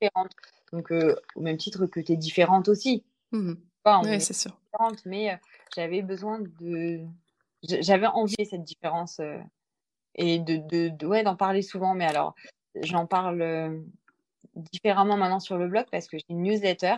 différente. 0.00 0.30
Donc, 0.72 0.90
au 0.90 1.40
même 1.40 1.56
titre 1.56 1.86
que 1.86 2.00
tu 2.00 2.12
es 2.12 2.16
différente 2.16 2.68
aussi. 2.68 3.04
Mmh 3.32 3.54
Oui, 4.04 4.20
c'est 4.20 4.34
sûr. 4.34 4.56
Mais 5.06 5.38
j'avais 5.74 6.02
besoin 6.02 6.40
de. 6.60 7.00
J'avais 7.64 8.06
envie 8.06 8.36
de 8.38 8.44
cette 8.44 8.64
différence 8.64 9.20
et 10.14 10.38
de, 10.38 10.56
de, 10.56 10.88
de 10.88 11.06
ouais, 11.06 11.22
d'en 11.22 11.36
parler 11.36 11.62
souvent. 11.62 11.94
Mais 11.94 12.04
alors, 12.04 12.34
j'en 12.82 13.06
parle 13.06 13.82
différemment 14.56 15.16
maintenant 15.16 15.40
sur 15.40 15.58
le 15.58 15.68
blog 15.68 15.86
parce 15.90 16.06
que 16.06 16.18
j'ai 16.18 16.24
une 16.28 16.42
newsletter. 16.42 16.96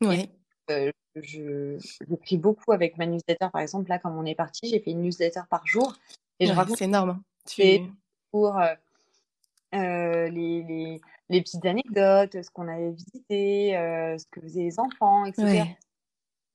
Oui. 0.00 0.30
Euh, 0.70 0.90
je, 1.16 1.76
prie 2.16 2.38
beaucoup 2.38 2.72
avec 2.72 2.96
ma 2.96 3.06
newsletter, 3.06 3.48
par 3.52 3.60
exemple. 3.60 3.88
Là, 3.88 3.98
comme 3.98 4.16
on 4.16 4.24
est 4.24 4.34
parti, 4.34 4.68
j'ai 4.68 4.80
fait 4.80 4.90
une 4.90 5.02
newsletter 5.02 5.42
par 5.48 5.66
jour. 5.66 5.94
Et 6.38 6.46
je 6.46 6.52
raconte. 6.52 6.78
C'est 6.78 6.84
énorme. 6.84 7.10
Hein. 7.10 7.22
Tu... 7.48 7.80
Pour 8.30 8.58
euh, 8.58 8.74
euh, 9.74 10.28
les, 10.28 10.62
les, 10.62 11.00
les, 11.28 11.42
petites 11.42 11.64
anecdotes, 11.66 12.42
ce 12.42 12.50
qu'on 12.50 12.68
avait 12.68 12.92
visité, 12.92 13.72
ce 13.72 14.24
que 14.30 14.40
faisaient 14.40 14.62
les 14.62 14.78
enfants, 14.78 15.24
etc. 15.24 15.64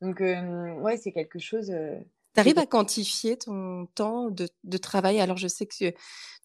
Donc, 0.01 0.19
ouais, 0.19 0.97
c'est 0.97 1.12
quelque 1.12 1.39
chose. 1.39 1.74
Tu 2.36 2.42
arrives 2.42 2.60
à 2.60 2.65
quantifier 2.65 3.38
ton 3.38 3.86
temps 3.96 4.30
de, 4.30 4.50
de, 4.65 4.77
travail? 4.77 5.22
Alors, 5.22 5.38
je 5.38 5.48
sais 5.48 5.65
que 5.65 5.74
tu, 5.74 5.86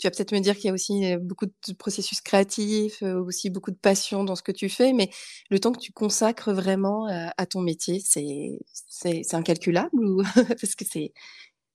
vas 0.04 0.10
peut-être 0.10 0.30
me 0.30 0.38
dire 0.38 0.54
qu'il 0.54 0.66
y 0.66 0.70
a 0.70 0.72
aussi 0.72 1.16
beaucoup 1.16 1.46
de 1.46 1.74
processus 1.74 2.20
créatifs, 2.20 3.02
aussi 3.02 3.50
beaucoup 3.50 3.72
de 3.72 3.76
passion 3.76 4.22
dans 4.22 4.36
ce 4.36 4.42
que 4.44 4.52
tu 4.52 4.68
fais, 4.68 4.92
mais 4.92 5.10
le 5.50 5.58
temps 5.58 5.72
que 5.72 5.80
tu 5.80 5.92
consacres 5.92 6.52
vraiment 6.52 7.06
à, 7.08 7.46
ton 7.46 7.60
métier, 7.60 7.98
c'est, 7.98 8.60
c'est, 8.86 9.34
incalculable 9.34 10.04
ou... 10.04 10.22
Parce 10.60 10.76
que 10.76 10.84
c'est, 10.84 11.12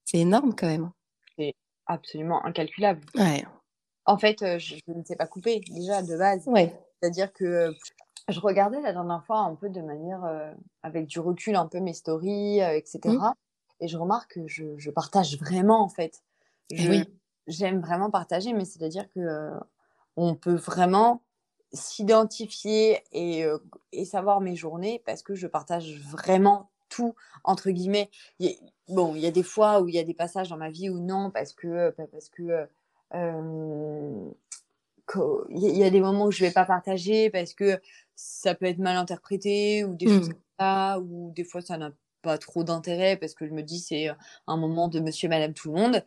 c'est 0.06 0.20
énorme 0.20 0.56
quand 0.56 0.68
même? 0.68 0.92
C'est 1.38 1.54
absolument 1.86 2.44
incalculable. 2.46 3.02
Ouais. 3.16 3.44
En 4.06 4.18
fait, 4.18 4.38
je, 4.58 4.76
je, 4.76 4.94
ne 4.94 5.04
sais 5.04 5.18
pas 5.18 5.28
couper 5.28 5.60
déjà 5.70 6.02
de 6.02 6.18
base. 6.18 6.44
Ouais. 6.48 6.74
C'est-à-dire 7.02 7.34
que 7.34 7.74
je 8.30 8.40
regardais 8.40 8.80
la 8.80 8.94
dernière 8.94 9.26
fois 9.26 9.40
un 9.40 9.56
peu 9.56 9.70
de 9.70 9.82
manière, 9.82 10.24
avec 10.84 11.08
du 11.08 11.20
recul, 11.20 11.58
un 11.58 11.68
peu 11.68 11.82
mes 11.82 11.94
stories, 11.94 12.62
etc. 12.62 13.18
Et 13.80 13.88
je 13.88 13.98
remarque 13.98 14.36
que 14.36 14.48
je, 14.48 14.78
je 14.78 14.90
partage 14.90 15.38
vraiment, 15.38 15.82
en 15.84 15.90
fait. 15.90 16.24
oui. 16.72 17.04
J'aime 17.48 17.80
vraiment 17.80 18.10
partager, 18.10 18.54
mais 18.54 18.66
c'est-à-dire 18.66 19.08
que 19.12 19.20
euh, 19.20 19.60
on 20.18 20.34
peut 20.34 20.56
vraiment 20.56 21.22
s'identifier 21.74 23.04
et, 23.12 23.46
euh, 23.46 23.60
et, 23.92 24.06
savoir 24.06 24.42
mes 24.42 24.56
journées 24.56 25.04
parce 25.06 25.22
que 25.22 25.36
je 25.36 25.46
partage 25.46 26.00
vraiment 26.10 26.72
tout, 26.90 27.14
entre 27.44 27.70
guillemets. 27.70 28.10
bon, 28.88 29.14
il 29.16 29.22
y 29.22 29.28
a 29.28 29.32
des 29.32 29.44
fois 29.44 29.82
où 29.82 29.90
il 29.90 29.96
y 29.96 30.00
a 30.00 30.04
des 30.04 30.14
passages 30.14 30.50
dans 30.50 30.58
ma 30.58 30.70
vie 30.70 30.90
où 30.90 31.00
non, 31.00 31.30
parce 31.32 31.54
que. 31.54 31.68
Euh, 31.68 31.92
parce 31.92 32.30
que 32.30 32.68
il 35.50 35.78
y 35.78 35.84
a 35.84 35.90
des 35.92 36.02
moments 36.02 36.26
où 36.26 36.32
je 36.32 36.44
vais 36.44 36.52
pas 36.52 36.66
partager 36.66 37.30
parce 37.30 37.54
que 37.54 37.80
ça 38.16 38.56
peut 38.56 38.66
être 38.66 38.80
mal 38.80 38.98
interprété 38.98 39.84
ou 39.84 39.94
des 39.94 40.08
choses 40.08 40.30
mmh. 40.30 40.34
comme 40.34 40.42
ça, 40.60 41.00
ou 41.00 41.32
des 41.36 41.44
fois 41.44 41.62
ça 41.62 41.78
n'a 41.78 41.92
pas 42.26 42.38
trop 42.40 42.64
d'intérêt 42.64 43.18
parce 43.18 43.36
que 43.36 43.46
je 43.46 43.54
me 43.54 43.62
dis 43.62 43.80
c'est 43.80 44.08
un 44.48 44.58
moment 44.58 44.88
de 44.88 45.00
monsieur, 45.00 45.30
madame, 45.30 45.54
tout 45.54 45.72
le 45.72 45.80
monde. 45.80 46.04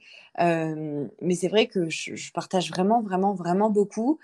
mais 1.22 1.34
c'est 1.34 1.48
vrai 1.48 1.68
que 1.68 1.88
je, 1.88 2.32
partage 2.32 2.70
vraiment, 2.70 3.02
vraiment, 3.02 3.34
vraiment 3.34 3.70
beaucoup. 3.70 4.18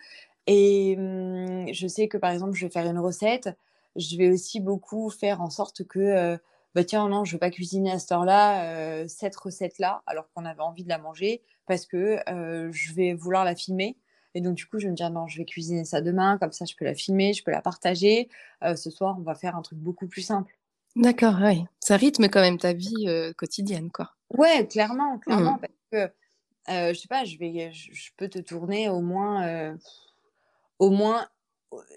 Et 0.47 0.97
mmh, 0.97 1.73
je 1.73 1.87
sais 1.87 2.09
que 2.09 2.19
par 2.19 2.33
exemple, 2.33 2.55
je 2.55 2.67
vais 2.67 2.73
faire 2.73 2.87
une 2.87 2.99
recette. 2.99 3.51
Je 3.97 4.17
vais 4.17 4.29
aussi 4.31 4.61
beaucoup 4.61 5.09
faire 5.09 5.41
en 5.41 5.51
sorte 5.51 5.85
que, 5.85 6.39
bah 6.75 6.85
tiens, 6.85 7.09
non, 7.09 7.25
je 7.25 7.33
veux 7.35 7.39
pas 7.39 7.51
cuisiner 7.51 7.93
à 7.93 7.99
cette 8.01 8.13
heure-là, 8.13 9.07
cette 9.09 9.37
recette-là, 9.37 10.03
alors 10.07 10.29
qu'on 10.35 10.45
avait 10.45 10.63
envie 10.63 10.85
de 10.85 10.89
la 10.89 10.99
manger, 10.99 11.43
parce 11.67 11.87
que 11.87 12.19
je 12.27 12.93
vais 12.95 13.15
vouloir 13.15 13.45
la 13.45 13.55
filmer. 13.55 13.97
Et 14.35 14.41
donc, 14.41 14.57
du 14.57 14.67
coup, 14.67 14.81
je 14.81 14.87
vais 14.87 14.91
me 14.91 14.97
dire, 14.97 15.11
non, 15.11 15.29
je 15.29 15.39
vais 15.39 15.45
cuisiner 15.45 15.85
ça 15.85 16.01
demain, 16.01 16.39
comme 16.39 16.53
ça, 16.53 16.65
je 16.65 16.75
peux 16.77 16.85
la 16.85 16.95
filmer, 16.95 17.33
je 17.35 17.45
peux 17.45 17.53
la 17.53 17.63
partager. 17.63 18.29
ce 18.63 18.91
soir, 18.91 19.17
on 19.19 19.23
va 19.23 19.37
faire 19.37 19.57
un 19.57 19.63
truc 19.63 19.79
beaucoup 19.79 20.09
plus 20.09 20.23
simple. 20.23 20.57
D'accord, 20.97 21.37
oui. 21.43 21.65
Ça 21.81 21.97
rythme 21.97 22.29
quand 22.29 22.41
même 22.41 22.59
ta 22.59 22.73
vie 22.73 23.07
quotidienne, 23.37 23.91
quoi. 23.91 24.13
Ouais, 24.31 24.67
clairement, 24.67 25.19
clairement, 25.19 25.55
mmh. 25.55 25.61
parce 25.61 26.09
que 26.09 26.93
je 26.95 26.99
sais 26.99 27.09
pas, 27.09 27.25
je 27.25 27.37
vais, 27.39 27.73
je, 27.73 28.11
peux 28.17 28.29
te 28.29 28.39
tourner 28.39 28.89
au 28.89 29.01
moins, 29.01 29.77
au 30.79 30.91
moins 30.91 31.27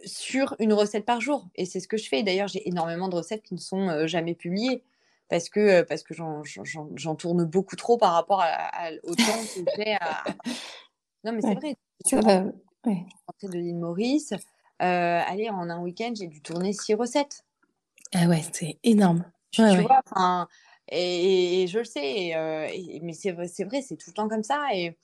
sur 0.06 0.56
une 0.60 0.74
recette 0.74 1.06
par 1.06 1.22
jour, 1.22 1.48
et 1.56 1.66
c'est 1.66 1.80
ce 1.80 1.88
que 1.88 1.98
je 1.98 2.10
fais. 2.10 2.24
D'ailleurs, 2.24 2.48
j'ai 2.48 2.68
énormément 2.68 3.08
de 3.08 3.16
recettes 3.16 3.44
qui 3.44 3.54
ne 3.54 3.60
sont 3.60 4.08
jamais 4.08 4.36
publiées 4.36 4.84
parce 5.30 5.50
que 5.50 5.82
parce 5.82 6.04
que 6.04 6.14
j'en 6.14 7.16
tourne 7.16 7.44
beaucoup 7.46 7.76
trop 7.76 7.98
par 7.98 8.14
rapport 8.14 8.42
à, 8.42 8.90
au 9.04 9.16
temps 9.16 9.24
que 9.56 9.72
j'ai 9.78 9.94
à. 9.94 10.24
Non, 11.24 11.34
mais 11.34 11.42
c'est 11.42 11.56
vrai. 11.56 11.76
Ça 12.06 12.22
va. 12.22 12.46
Ouais. 12.86 13.06
de 13.44 13.58
l'île 13.58 13.76
Maurice, 13.76 14.34
allez, 14.80 15.50
en 15.50 15.70
un 15.70 15.82
week-end, 15.82 16.14
j'ai 16.16 16.28
dû 16.28 16.42
tourner 16.42 16.72
six 16.74 16.94
recettes. 16.94 17.44
Ah 18.14 18.28
ouais, 18.28 18.44
c'est 18.54 18.78
énorme. 18.84 19.24
Tu, 19.52 19.62
vois, 19.62 20.02
et, 20.90 21.68
je 21.68 21.80
le 21.80 21.86
sais, 21.86 22.36
euh, 22.36 22.68
mais 23.02 23.14
c'est 23.14 23.32
vrai, 23.32 23.48
c'est 23.48 23.98
tout 23.98 24.10
le 24.10 24.14
temps 24.14 24.30
comme 24.30 24.44
ça. 24.44 24.68
Et 24.74 24.96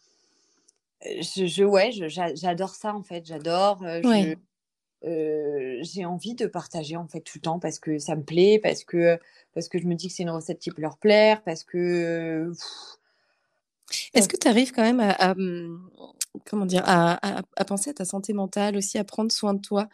euh, 1.06 1.22
je, 1.22 1.46
je 1.46 1.64
ouais, 1.64 1.92
j'adore 1.92 2.76
ça 2.76 2.94
en 2.94 3.04
fait, 3.04 3.26
j'adore. 3.26 3.84
Euh, 5.06 5.80
j'ai 5.82 6.06
envie 6.06 6.34
de 6.34 6.46
partager 6.46 6.96
en 6.96 7.08
fait 7.08 7.20
tout 7.20 7.38
le 7.38 7.42
temps 7.42 7.60
parce 7.60 7.78
que 7.78 8.00
ça 8.00 8.16
me 8.16 8.24
plaît, 8.24 8.58
parce 8.64 8.86
que 8.86 9.20
parce 9.54 9.68
que 9.68 9.78
je 9.78 9.86
me 9.86 9.96
dis 9.96 10.08
que 10.08 10.14
c'est 10.14 10.24
une 10.24 10.30
recette 10.30 10.60
qui 10.60 10.72
peut 10.72 10.82
leur 10.82 10.98
plaire, 10.98 11.44
parce 11.44 11.64
que. 11.64 12.54
Est-ce 14.14 14.30
que 14.30 14.38
tu 14.38 14.48
arrives 14.48 14.72
quand 14.72 14.82
même 14.82 15.02
à, 15.02 15.36
mmh, 15.36 15.90
comment 16.46 16.66
dire 16.66 16.84
à, 16.86 17.20
à, 17.58 17.66
penser 17.66 17.90
à 17.90 17.94
ta 17.94 18.06
santé 18.06 18.32
mentale 18.32 18.78
aussi, 18.78 18.98
à 18.98 19.04
prendre 19.04 19.32
soin 19.32 19.54
de 19.54 19.62
toi? 19.62 19.90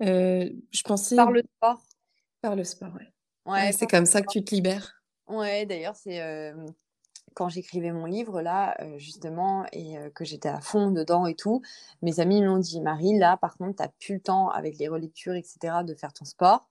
Je 0.00 0.82
pensais 0.82 1.14
par 1.14 1.30
le 1.30 1.42
sport. 1.58 1.82
Par 2.44 2.56
le 2.56 2.64
sport, 2.64 2.92
ouais. 2.94 3.50
Ouais, 3.50 3.72
c'est 3.72 3.86
comme 3.86 4.04
ça 4.04 4.20
que 4.20 4.26
tu 4.30 4.44
te 4.44 4.54
libères. 4.54 5.02
Ouais, 5.28 5.64
d'ailleurs, 5.64 5.96
c'est 5.96 6.52
quand 7.32 7.48
j'écrivais 7.48 7.90
mon 7.90 8.04
livre, 8.04 8.42
là, 8.42 8.76
justement, 8.98 9.64
et 9.72 9.96
que 10.14 10.26
j'étais 10.26 10.50
à 10.50 10.60
fond 10.60 10.90
dedans 10.90 11.24
et 11.24 11.36
tout, 11.36 11.62
mes 12.02 12.20
amis 12.20 12.42
m'ont 12.42 12.58
dit 12.58 12.82
Marie, 12.82 13.16
là, 13.16 13.38
par 13.38 13.56
contre, 13.56 13.76
tu 13.76 13.82
n'as 13.82 13.88
plus 13.98 14.16
le 14.16 14.20
temps 14.20 14.50
avec 14.50 14.76
les 14.76 14.88
relectures, 14.88 15.32
etc., 15.32 15.84
de 15.86 15.94
faire 15.94 16.12
ton 16.12 16.26
sport. 16.26 16.68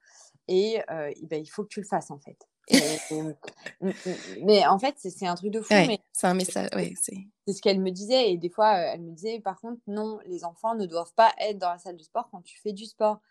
Et, 0.48 0.80
ben, 0.88 1.42
il 1.42 1.48
faut 1.48 1.64
que 1.64 1.70
tu 1.70 1.82
le 1.82 1.88
fasses, 1.88 2.12
en 2.12 2.20
fait. 2.20 2.38
mais 4.44 4.68
en 4.68 4.78
fait, 4.78 4.96
c'est 5.00 5.26
un 5.26 5.34
truc 5.34 5.50
de 5.50 5.60
fou. 5.60 5.74
mais 5.74 6.00
c'est 6.12 6.28
un 6.28 6.36
message. 6.36 6.70
Ouais, 6.76 6.94
c'est 6.96 7.52
ce 7.52 7.62
qu'elle 7.64 7.82
me 7.82 7.90
disait. 7.90 8.32
Et 8.32 8.38
des 8.38 8.50
fois, 8.50 8.78
elle 8.78 9.02
me 9.02 9.12
disait, 9.12 9.40
par 9.40 9.60
contre, 9.60 9.82
non, 9.88 10.20
les 10.28 10.46
enfants 10.46 10.76
ne 10.76 10.86
doivent 10.86 11.16
pas 11.16 11.34
être 11.40 11.58
dans 11.58 11.72
la 11.72 11.80
salle 11.80 11.98
de 11.98 12.04
sport 12.04 12.30
quand 12.30 12.44
tu 12.44 12.60
fais 12.62 12.74
du 12.74 12.86
sport. 12.86 13.22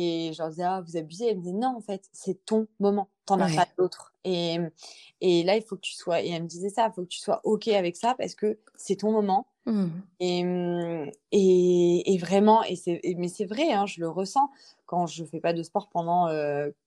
Et 0.00 0.32
je 0.32 0.38
leur 0.38 0.50
disais, 0.50 0.62
ah, 0.62 0.80
vous 0.80 0.96
abusez? 0.96 1.26
Elle 1.26 1.38
me 1.38 1.42
disait, 1.42 1.56
non, 1.56 1.74
en 1.76 1.80
fait, 1.80 2.08
c'est 2.12 2.44
ton 2.44 2.68
moment. 2.78 3.08
T'en 3.26 3.40
as 3.40 3.52
pas 3.52 3.66
d'autre. 3.76 4.14
Et, 4.22 4.58
et 5.20 5.42
là, 5.42 5.56
il 5.56 5.62
faut 5.62 5.74
que 5.74 5.80
tu 5.80 5.94
sois. 5.94 6.22
Et 6.22 6.28
elle 6.28 6.44
me 6.44 6.46
disait 6.46 6.68
ça, 6.68 6.86
il 6.86 6.94
faut 6.94 7.02
que 7.02 7.08
tu 7.08 7.18
sois 7.18 7.40
OK 7.42 7.66
avec 7.66 7.96
ça 7.96 8.14
parce 8.16 8.36
que 8.36 8.60
c'est 8.76 8.96
ton 8.96 9.10
moment. 9.10 9.48
Mmh. 9.66 9.88
Et, 10.20 10.44
et, 11.32 12.14
et, 12.14 12.18
vraiment, 12.18 12.62
et 12.62 12.76
c'est, 12.76 13.00
mais 13.16 13.26
c'est 13.26 13.44
vrai, 13.44 13.72
hein, 13.72 13.86
je 13.86 14.00
le 14.00 14.08
ressens 14.08 14.48
quand 14.86 15.08
je 15.08 15.24
fais 15.24 15.40
pas 15.40 15.52
de 15.52 15.64
sport 15.64 15.88
pendant 15.88 16.28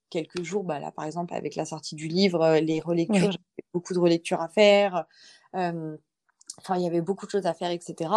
quelques 0.09 0.43
jours. 0.43 0.63
Bah, 0.63 0.79
là, 0.79 0.91
par 0.91 1.03
exemple, 1.03 1.33
avec 1.33 1.55
la 1.55 1.65
sortie 1.65 1.95
du 1.95 2.07
livre, 2.07 2.59
les 2.59 2.79
relectures, 2.79 3.31
j'avais 3.31 3.67
beaucoup 3.73 3.93
de 3.93 3.99
relectures 3.99 4.39
à 4.39 4.47
faire. 4.47 5.05
Enfin, 5.53 6.77
il 6.77 6.81
y 6.81 6.87
avait 6.87 7.01
beaucoup 7.01 7.25
de 7.25 7.31
choses 7.31 7.45
à 7.45 7.53
faire, 7.53 7.71
etc. 7.71 8.09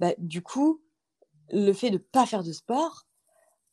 Bah, 0.00 0.14
du 0.16 0.40
coup, 0.40 0.80
le 1.50 1.72
fait 1.74 1.90
de 1.90 1.98
pas 1.98 2.24
faire 2.24 2.42
de 2.42 2.52
sport, 2.52 3.04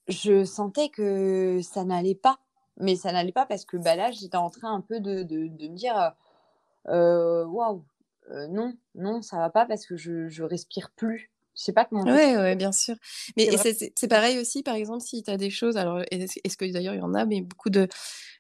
je 0.08 0.44
sentais 0.46 0.90
que 0.90 1.60
ça 1.64 1.84
n'allait 1.84 2.16
pas. 2.16 2.40
Mais 2.78 2.96
ça 2.96 3.12
n'allait 3.14 3.32
pas 3.32 3.46
parce 3.46 3.66
que 3.66 3.78
bah, 3.78 3.96
là, 3.96 4.12
j'étais 4.12 4.38
en 4.38 4.50
train 4.50 4.74
un 4.74 4.82
peu 4.82 5.00
de, 5.00 5.24
de, 5.24 5.48
de 5.48 5.68
me 5.70 5.76
dire 5.76 6.14
waouh, 6.88 7.84
non, 8.50 8.76
non, 8.96 9.22
ça 9.22 9.38
va 9.38 9.50
pas 9.50 9.66
parce 9.66 9.86
que 9.86 9.96
je, 9.96 10.28
je 10.30 10.44
respire 10.44 10.92
plus. 10.96 11.32
Je 11.58 11.64
sais 11.64 11.74
pas 11.74 11.86
comment. 11.86 12.04
Oui, 12.04 12.12
ouais, 12.12 12.56
bien 12.56 12.72
sûr. 12.72 12.96
Mais 13.38 13.50
c'est 13.58 14.08
pareil 14.08 14.40
aussi, 14.40 14.64
par 14.64 14.76
exemple, 14.76 15.02
si 15.02 15.24
tu 15.24 15.32
as 15.32 15.38
des 15.38 15.50
choses, 15.50 15.78
alors 15.78 16.02
est-ce 16.12 16.58
que 16.58 16.72
d'ailleurs 16.72 16.94
il 16.94 17.00
y 17.00 17.02
en 17.02 17.14
a, 17.14 17.26
mais 17.26 17.42
beaucoup 17.42 17.70
de 17.70 17.88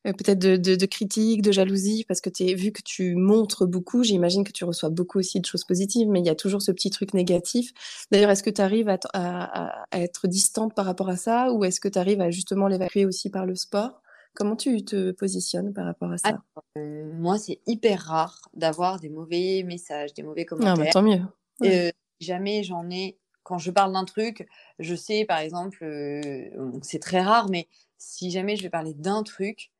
euh, 0.06 0.14
peut-être 0.14 0.40
de, 0.40 0.56
de, 0.58 0.86
critiques, 0.86 1.42
de 1.42 1.52
jalousie, 1.52 2.06
parce 2.08 2.22
que 2.22 2.30
es, 2.40 2.54
vu 2.54 2.72
que 2.72 2.82
tu 2.84 3.16
montres 3.16 3.66
beaucoup, 3.66 4.04
j'imagine 4.04 4.44
que 4.44 4.52
tu 4.52 4.64
reçois 4.64 4.90
beaucoup 4.90 5.20
aussi 5.20 5.40
de 5.40 5.46
choses 5.46 5.64
positives, 5.64 6.08
mais 6.08 6.20
il 6.20 6.26
y 6.26 6.30
a 6.30 6.36
toujours 6.36 6.62
ce 6.62 6.72
petit 6.72 6.92
truc 6.92 7.14
négatif. 7.14 7.74
D'ailleurs, 8.12 8.30
est-ce 8.30 8.44
que 8.44 8.52
tu 8.52 8.62
arrives 8.62 8.90
à, 8.90 9.00
à, 9.14 9.86
être 9.94 10.28
distante 10.28 10.76
par 10.76 10.86
rapport 10.86 11.10
à 11.10 11.16
ça, 11.16 11.52
ou 11.52 11.64
est-ce 11.64 11.80
que 11.80 11.88
tu 11.88 11.98
arrives 11.98 12.22
à 12.22 12.30
justement 12.30 12.68
l'évacuer 12.68 13.06
aussi 13.06 13.30
par 13.30 13.46
le 13.46 13.56
sport? 13.56 14.02
Comment 14.36 14.56
tu 14.56 14.84
te 14.84 15.12
positionnes 15.12 15.74
par 15.74 15.86
rapport 15.86 16.12
à 16.12 16.18
ça? 16.18 16.38
Euh, 16.78 17.12
Moi, 17.14 17.40
c'est 17.40 17.60
hyper 17.66 18.02
rare 18.02 18.50
d'avoir 18.54 19.00
des 19.00 19.10
mauvais 19.10 19.64
messages, 19.64 20.14
des 20.14 20.24
mauvais 20.24 20.46
commentaires. 20.46 20.76
Ah, 20.78 20.84
bah, 20.84 20.92
tant 20.92 21.02
mieux. 21.02 21.22
Euh, 21.64 21.90
jamais 22.20 22.64
j'en 22.64 22.90
ai. 22.90 23.18
Quand 23.44 23.60
je 23.60 23.70
parle 23.70 23.94
d'un 23.94 24.06
truc, 24.06 24.48
je 24.80 24.96
sais, 24.96 25.24
par 25.26 25.38
exemple, 25.40 25.84
euh, 25.84 26.72
c'est 26.82 27.00
très 27.00 27.22
rare, 27.22 27.48
mais 27.50 27.68
si 27.98 28.32
jamais 28.32 28.56
je 28.56 28.64
vais 28.64 28.70
parler 28.70 28.96
d'un 28.96 29.22
truc, 29.22 29.72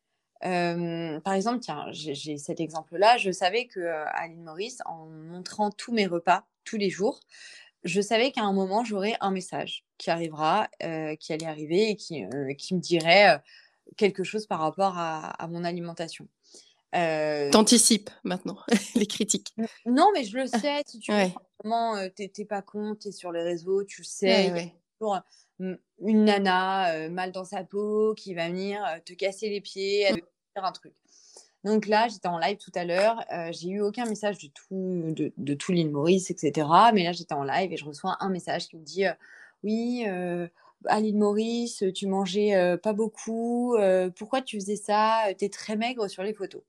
euh, 0.46 1.20
par 1.22 1.34
exemple, 1.34 1.60
tiens, 1.60 1.86
j'ai 1.90 2.38
cet 2.38 2.60
exemple-là. 2.60 3.18
Je 3.18 3.32
savais 3.32 3.66
que 3.66 3.80
euh, 3.80 4.06
Aline 4.14 4.44
Maurice, 4.44 4.82
en 4.86 5.08
montrant 5.08 5.72
tous 5.72 5.94
mes 5.94 6.06
repas 6.06 6.46
tous 6.64 6.78
les 6.78 6.90
jours, 6.90 7.20
je 7.84 8.02
savais 8.02 8.32
qu'à 8.32 8.44
un 8.44 8.54
moment, 8.54 8.84
j'aurais 8.84 9.16
un 9.22 9.32
message 9.32 9.86
qui 9.98 10.10
arrivera, 10.10 10.68
qui 11.20 11.34
allait 11.34 11.46
arriver 11.46 11.90
et 11.90 11.96
qui 11.96 12.24
me 12.24 12.80
dirait 12.80 13.40
quelque 13.98 14.24
chose 14.24 14.46
par 14.46 14.60
rapport 14.60 14.98
à, 14.98 15.48
mon 15.50 15.64
alimentation. 15.64 16.28
Euh... 16.94 17.50
T'anticipes 17.52 18.10
maintenant 18.24 18.58
les 18.96 19.06
critiques. 19.06 19.54
Non, 19.86 20.12
mais 20.14 20.24
je 20.24 20.38
le 20.38 20.48
sais. 20.48 20.82
Si 20.86 21.00
tu 21.00 21.12
ouais. 21.12 21.34
veux, 21.64 22.10
t'es 22.10 22.46
pas 22.46 22.62
con, 22.62 22.96
t'es 22.96 23.12
sur 23.12 23.32
les 23.32 23.44
réseaux, 23.44 23.84
tu 23.84 24.02
le 24.02 24.06
sais. 24.06 24.52
Ouais, 24.52 24.76
toujours 25.00 25.20
une 25.60 26.26
nana 26.26 27.10
mal 27.10 27.32
dans 27.32 27.46
sa 27.46 27.64
peau 27.64 28.14
qui 28.16 28.34
va 28.34 28.50
venir 28.50 28.84
te 29.06 29.14
casser 29.14 29.50
les 29.50 29.62
pieds, 29.62 30.02
elle 30.02 30.22
faire 30.54 30.66
un 30.66 30.72
truc. 30.72 30.94
Donc 31.64 31.88
là, 31.88 32.08
j'étais 32.08 32.28
en 32.28 32.38
live 32.38 32.58
tout 32.58 32.72
à 32.76 32.86
l'heure. 32.86 33.24
j'ai 33.52 33.70
eu 33.70 33.82
aucun 33.82 34.06
message 34.06 34.38
du 34.38 34.52
tout, 34.52 35.14
de, 35.16 35.34
de 35.36 35.54
tout 35.54 35.72
l'île 35.72 35.92
Maurice, 35.92 36.30
etc. 36.30 36.68
Mais 36.94 37.04
là, 37.04 37.12
j'étais 37.12 37.34
en 37.34 37.44
live 37.44 37.72
et 37.72 37.78
je 37.78 37.86
reçois 37.86 38.18
un 38.20 38.30
message 38.30 38.68
qui 38.68 38.78
me 38.78 38.84
dit 38.84 39.06
Oui, 39.64 40.06
à 40.06 41.00
l'île 41.00 41.18
Maurice, 41.18 41.84
tu 41.94 42.08
mangeais 42.08 42.78
pas 42.84 42.94
beaucoup. 42.94 43.76
pourquoi 44.16 44.42
tu 44.42 44.60
faisais 44.60 44.76
ça? 44.76 45.24
Tu 45.38 45.46
es 45.46 45.50
très 45.50 45.76
maigre 45.76 46.08
sur 46.10 46.24
les 46.24 46.34
photos. 46.34 46.62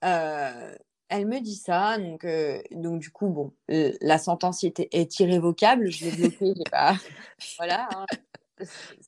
Elle 0.00 1.26
me 1.26 1.40
dit 1.40 1.56
ça. 1.56 1.98
Donc, 1.98 2.26
donc 2.72 3.00
du 3.00 3.10
coup, 3.10 3.28
bon, 3.28 3.52
la 3.68 4.18
sentence 4.18 4.64
est, 4.64 4.88
est 4.92 5.20
irrévocable. 5.20 5.90
Je 5.90 6.06
l'ai 6.06 6.28
bloquée. 6.28 6.54
pas... 6.70 6.96
voilà. 7.58 7.88
Hein. 7.94 8.06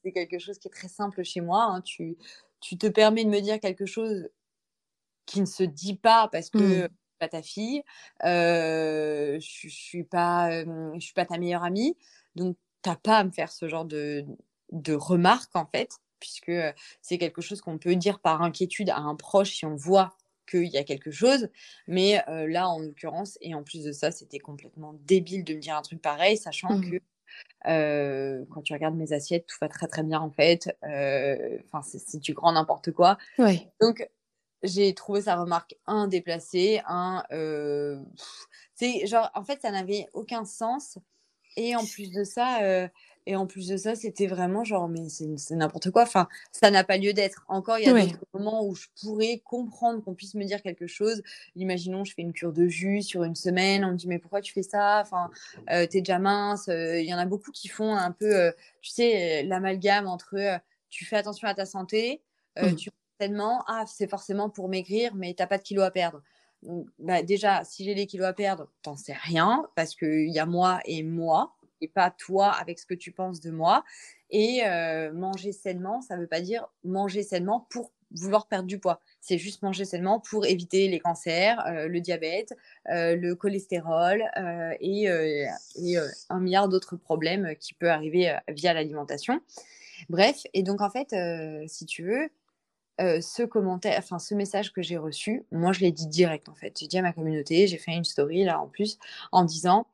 C'est 0.02 0.12
quelque 0.12 0.38
chose 0.38 0.58
qui 0.58 0.68
est 0.68 0.72
très 0.72 0.88
simple 0.88 1.22
chez 1.24 1.40
moi. 1.40 1.64
Hein. 1.64 1.80
Tu, 1.82 2.16
tu 2.60 2.78
te 2.78 2.86
permets 2.86 3.24
de 3.24 3.30
me 3.30 3.40
dire 3.40 3.60
quelque 3.60 3.86
chose 3.86 4.28
qui 5.26 5.40
ne 5.40 5.46
se 5.46 5.62
dit 5.62 5.94
pas 5.94 6.28
parce 6.28 6.50
que 6.50 6.86
mmh. 6.86 6.88
pas 7.18 7.28
ta 7.28 7.42
fille, 7.42 7.82
je, 8.22 9.38
je 9.40 9.68
suis 9.68 10.04
pas, 10.04 10.64
je 10.64 10.98
suis 11.00 11.14
pas 11.14 11.24
ta 11.24 11.38
meilleure 11.38 11.62
amie, 11.62 11.96
donc 12.34 12.56
t'as 12.82 12.96
pas 12.96 13.18
à 13.18 13.24
me 13.24 13.30
faire 13.30 13.52
ce 13.52 13.68
genre 13.68 13.84
de, 13.84 14.24
de 14.72 14.94
remarques 14.94 15.54
en 15.54 15.66
fait, 15.66 15.92
puisque 16.18 16.52
c'est 17.00 17.18
quelque 17.18 17.40
chose 17.42 17.60
qu'on 17.60 17.78
peut 17.78 17.94
dire 17.96 18.20
par 18.20 18.42
inquiétude 18.42 18.90
à 18.90 18.98
un 18.98 19.14
proche 19.14 19.52
si 19.52 19.66
on 19.66 19.76
voit 19.76 20.16
qu'il 20.50 20.68
y 20.68 20.78
a 20.78 20.84
quelque 20.84 21.10
chose. 21.10 21.48
Mais 21.86 22.22
là, 22.26 22.68
en 22.68 22.80
l'occurrence, 22.80 23.38
et 23.40 23.54
en 23.54 23.62
plus 23.62 23.84
de 23.84 23.92
ça, 23.92 24.10
c'était 24.10 24.38
complètement 24.38 24.94
débile 25.06 25.44
de 25.44 25.54
me 25.54 25.60
dire 25.60 25.76
un 25.76 25.82
truc 25.82 26.00
pareil, 26.02 26.36
sachant 26.36 26.76
mmh. 26.76 26.90
que 26.90 28.44
quand 28.50 28.62
tu 28.62 28.72
regardes 28.72 28.96
mes 28.96 29.12
assiettes, 29.12 29.46
tout 29.46 29.56
va 29.60 29.68
très 29.68 29.86
très 29.86 30.02
bien 30.02 30.20
en 30.20 30.30
fait. 30.30 30.76
Enfin, 30.82 31.82
c'est 31.82 32.20
du 32.20 32.34
grand 32.34 32.52
n'importe 32.52 32.92
quoi. 32.92 33.18
Donc, 33.80 34.08
j'ai 34.62 34.92
trouvé 34.94 35.22
sa 35.22 35.36
remarque 35.36 35.76
un 35.86 36.06
déplacée, 36.06 36.80
un. 36.86 37.24
c'est 38.74 39.06
genre, 39.06 39.30
en 39.34 39.44
fait, 39.44 39.60
ça 39.62 39.70
n'avait 39.70 40.06
aucun 40.12 40.44
sens. 40.44 40.98
Et 41.56 41.74
en 41.76 41.84
plus 41.84 42.10
de 42.10 42.24
ça, 42.24 42.62
euh, 42.62 42.88
et 43.30 43.36
en 43.36 43.46
plus 43.46 43.68
de 43.68 43.76
ça, 43.76 43.94
c'était 43.94 44.26
vraiment 44.26 44.64
genre, 44.64 44.88
mais 44.88 45.08
c'est 45.08 45.54
n'importe 45.54 45.92
quoi. 45.92 46.02
Enfin, 46.02 46.28
ça 46.50 46.72
n'a 46.72 46.82
pas 46.82 46.96
lieu 46.96 47.12
d'être. 47.12 47.44
Encore, 47.46 47.78
il 47.78 47.86
y 47.86 47.88
a 47.88 47.92
des 47.92 48.12
moments 48.34 48.66
où 48.66 48.74
je 48.74 48.88
pourrais 49.00 49.40
comprendre 49.44 50.02
qu'on 50.02 50.14
puisse 50.14 50.34
me 50.34 50.44
dire 50.44 50.62
quelque 50.62 50.88
chose. 50.88 51.22
Imaginons, 51.54 52.04
je 52.04 52.12
fais 52.12 52.22
une 52.22 52.32
cure 52.32 52.52
de 52.52 52.66
jus 52.66 53.02
sur 53.02 53.22
une 53.22 53.36
semaine. 53.36 53.84
On 53.84 53.92
me 53.92 53.96
dit, 53.96 54.08
mais 54.08 54.18
pourquoi 54.18 54.40
tu 54.40 54.52
fais 54.52 54.64
ça? 54.64 55.00
Enfin, 55.00 55.30
euh, 55.70 55.86
t'es 55.86 56.00
déjà 56.00 56.18
mince. 56.18 56.66
Il 56.66 57.04
y 57.04 57.14
en 57.14 57.18
a 57.18 57.24
beaucoup 57.24 57.52
qui 57.52 57.68
font 57.68 57.94
un 57.94 58.10
peu, 58.10 58.52
tu 58.82 58.90
sais, 58.90 59.44
l'amalgame 59.44 60.08
entre 60.08 60.60
tu 60.88 61.04
fais 61.04 61.16
attention 61.16 61.46
à 61.46 61.54
ta 61.54 61.66
santé, 61.66 62.20
mmh. 62.60 62.74
tu 62.74 62.90
tellement, 63.20 63.62
ah, 63.68 63.84
c'est 63.86 64.10
forcément 64.10 64.50
pour 64.50 64.68
maigrir, 64.68 65.14
mais 65.14 65.34
t'as 65.34 65.46
pas 65.46 65.58
de 65.58 65.62
kilos 65.62 65.84
à 65.84 65.92
perdre. 65.92 66.20
bah, 66.98 67.22
déjà, 67.22 67.62
si 67.62 67.84
j'ai 67.84 67.94
les 67.94 68.06
kilos 68.06 68.26
à 68.26 68.32
perdre, 68.32 68.66
t'en 68.82 68.96
sais 68.96 69.12
rien, 69.12 69.68
parce 69.76 69.94
qu'il 69.94 70.30
y 70.30 70.38
a 70.40 70.46
moi 70.46 70.80
et 70.86 71.04
moi, 71.04 71.54
et 71.80 71.88
pas 71.88 72.10
toi 72.10 72.50
avec 72.50 72.78
ce 72.78 72.86
que 72.86 72.94
tu 72.94 73.12
penses 73.12 73.40
de 73.40 73.50
moi. 73.50 73.84
Et 74.30 74.62
euh, 74.64 75.12
manger 75.12 75.52
sainement, 75.52 76.00
ça 76.00 76.16
ne 76.16 76.22
veut 76.22 76.28
pas 76.28 76.40
dire 76.40 76.68
manger 76.84 77.22
sainement 77.22 77.66
pour 77.70 77.92
vouloir 78.12 78.46
perdre 78.48 78.66
du 78.66 78.78
poids. 78.78 79.00
C'est 79.20 79.38
juste 79.38 79.62
manger 79.62 79.84
sainement 79.84 80.18
pour 80.18 80.44
éviter 80.46 80.88
les 80.88 80.98
cancers, 80.98 81.64
euh, 81.66 81.86
le 81.86 82.00
diabète, 82.00 82.56
euh, 82.88 83.14
le 83.16 83.34
cholestérol 83.34 84.24
et, 84.80 85.08
un 86.28 86.40
milliard 86.40 86.68
d'autres 86.68 86.96
problèmes 86.96 87.54
qui 87.56 87.74
peuvent 87.74 87.90
arriver 87.90 88.36
via 88.48 88.72
l'alimentation. 88.72 89.40
Bref, 90.08 90.42
et 90.54 90.62
donc 90.62 90.80
en 90.80 90.90
fait, 90.90 91.14
si 91.68 91.86
tu 91.86 92.04
veux, 92.04 92.28
ce 92.98 93.44
commentaire, 93.44 93.96
enfin 93.98 94.18
ce 94.18 94.34
message 94.34 94.72
que 94.72 94.82
j'ai 94.82 94.96
reçu, 94.96 95.44
moi 95.52 95.72
je 95.72 95.80
l'ai 95.80 95.92
dit 95.92 96.06
direct 96.06 96.48
en 96.48 96.54
fait. 96.54 96.78
J'ai 96.78 96.86
dit 96.86 96.98
à 96.98 97.02
ma 97.02 97.12
communauté, 97.12 97.66
j'ai 97.66 97.78
fait 97.78 97.92
une 97.92 98.04
story 98.04 98.44
là 98.44 98.60
en 98.60 98.66
plus 98.66 98.98
en 99.32 99.44
disant 99.44 99.86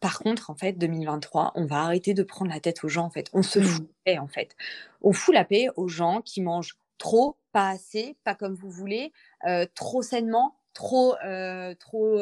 par 0.00 0.18
contre, 0.18 0.50
en 0.50 0.54
fait, 0.54 0.72
2023, 0.72 1.52
on 1.54 1.66
va 1.66 1.82
arrêter 1.82 2.14
de 2.14 2.22
prendre 2.22 2.50
la 2.50 2.60
tête 2.60 2.84
aux 2.84 2.88
gens, 2.88 3.04
en 3.04 3.10
fait. 3.10 3.28
On 3.32 3.42
se 3.42 3.60
fout 3.60 3.82
la 3.82 4.12
paix, 4.12 4.18
en 4.18 4.28
fait. 4.28 4.56
On 5.02 5.12
fout 5.12 5.34
la 5.34 5.44
paix 5.44 5.68
aux 5.76 5.88
gens 5.88 6.20
qui 6.22 6.42
mangent 6.42 6.78
trop, 6.98 7.36
pas 7.52 7.70
assez, 7.70 8.16
pas 8.24 8.34
comme 8.34 8.54
vous 8.54 8.70
voulez, 8.70 9.12
trop 9.74 10.02
sainement, 10.02 10.56
trop, 10.72 11.14
trop, 11.78 12.18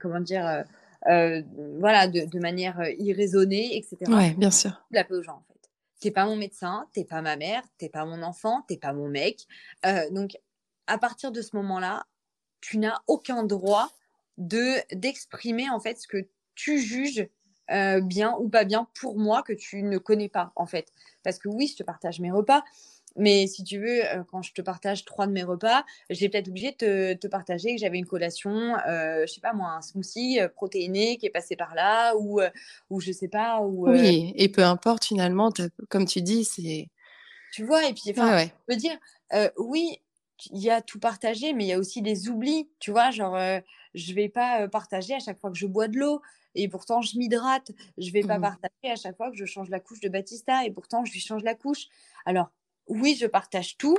comment 0.00 0.20
dire, 0.20 0.64
voilà, 1.04 2.08
de, 2.08 2.38
manière 2.38 2.80
irraisonnée, 2.98 3.76
etc. 3.76 3.98
Ouais, 4.08 4.34
bien 4.34 4.50
sûr. 4.50 4.84
La 4.90 5.04
paix 5.04 5.14
aux 5.14 5.22
gens, 5.22 5.36
en 5.36 5.44
fait. 5.48 5.70
T'es 6.00 6.10
pas 6.10 6.26
mon 6.26 6.36
médecin, 6.36 6.86
t'es 6.92 7.04
pas 7.04 7.22
ma 7.22 7.36
mère, 7.36 7.62
t'es 7.78 7.88
pas 7.88 8.04
mon 8.04 8.22
enfant, 8.22 8.62
t'es 8.68 8.76
pas 8.76 8.92
mon 8.92 9.08
mec. 9.08 9.46
donc, 10.10 10.36
à 10.86 10.98
partir 10.98 11.32
de 11.32 11.42
ce 11.42 11.56
moment-là, 11.56 12.06
tu 12.60 12.78
n'as 12.78 13.00
aucun 13.06 13.44
droit 13.44 13.90
de 14.38 14.76
d'exprimer 14.94 15.68
en 15.70 15.80
fait 15.80 15.98
ce 15.98 16.08
que 16.08 16.28
tu 16.56 16.80
juges 16.80 17.28
bien 18.02 18.36
ou 18.38 18.48
pas 18.48 18.64
bien 18.64 18.88
pour 19.00 19.18
moi 19.18 19.42
que 19.42 19.52
tu 19.52 19.82
ne 19.82 19.98
connais 19.98 20.28
pas 20.28 20.52
en 20.56 20.66
fait. 20.66 20.92
Parce 21.22 21.38
que 21.38 21.48
oui, 21.48 21.68
je 21.68 21.76
te 21.76 21.82
partage 21.82 22.20
mes 22.20 22.30
repas, 22.30 22.62
mais 23.16 23.46
si 23.46 23.64
tu 23.64 23.78
veux, 23.78 24.02
quand 24.30 24.42
je 24.42 24.52
te 24.52 24.60
partage 24.60 25.04
trois 25.04 25.26
de 25.26 25.32
mes 25.32 25.42
repas, 25.42 25.84
j'ai 26.10 26.28
peut-être 26.28 26.48
obligé 26.48 26.72
de 26.72 27.14
te, 27.14 27.26
partager 27.26 27.74
que 27.74 27.80
j'avais 27.80 27.98
une 27.98 28.06
collation, 28.06 28.76
euh, 28.86 29.24
je 29.26 29.32
sais 29.32 29.40
pas 29.40 29.54
moi, 29.54 29.70
un 29.70 29.82
smoothie 29.82 30.38
protéiné 30.54 31.16
qui 31.16 31.26
est 31.26 31.30
passé 31.30 31.56
par 31.56 31.74
là, 31.74 32.14
ou, 32.16 32.40
ou 32.90 33.00
je 33.00 33.12
sais 33.12 33.28
pas. 33.28 33.60
Ou, 33.62 33.88
oui, 33.88 34.32
et 34.36 34.48
peu 34.48 34.62
importe 34.62 35.06
finalement, 35.06 35.50
comme 35.88 36.04
tu 36.04 36.20
dis, 36.20 36.44
c'est. 36.44 36.88
Tu 37.52 37.64
vois, 37.64 37.86
et 37.88 37.94
puis, 37.94 38.10
enfin, 38.10 38.38
je 38.38 38.74
veux 38.74 38.78
dire, 38.78 38.96
oui, 39.56 39.98
il 40.50 40.60
y 40.60 40.68
a 40.68 40.82
tout 40.82 40.98
partagé, 40.98 41.54
mais 41.54 41.64
il 41.64 41.68
y 41.68 41.72
a 41.72 41.78
aussi 41.78 42.02
des 42.02 42.28
oublis, 42.28 42.68
tu 42.80 42.90
vois, 42.90 43.10
genre, 43.10 43.38
je 43.94 44.12
vais 44.12 44.28
pas 44.28 44.68
partager 44.68 45.14
à 45.14 45.20
chaque 45.20 45.40
fois 45.40 45.50
que 45.50 45.56
je 45.56 45.66
bois 45.66 45.88
de 45.88 45.96
l'eau, 45.96 46.20
et 46.56 46.68
pourtant 46.68 47.02
je 47.02 47.16
m'hydrate. 47.18 47.70
Je 47.98 48.10
vais 48.10 48.22
pas 48.22 48.38
mmh. 48.38 48.42
partager 48.42 48.90
à 48.90 48.96
chaque 48.96 49.16
fois 49.16 49.30
que 49.30 49.36
je 49.36 49.44
change 49.44 49.70
la 49.70 49.80
couche 49.80 50.00
de 50.00 50.08
Batista 50.08 50.64
et 50.64 50.70
pourtant 50.70 51.04
je 51.04 51.12
lui 51.12 51.20
change 51.20 51.42
la 51.42 51.54
couche. 51.54 51.86
Alors 52.24 52.50
oui, 52.88 53.16
je 53.18 53.26
partage 53.26 53.76
tout. 53.76 53.98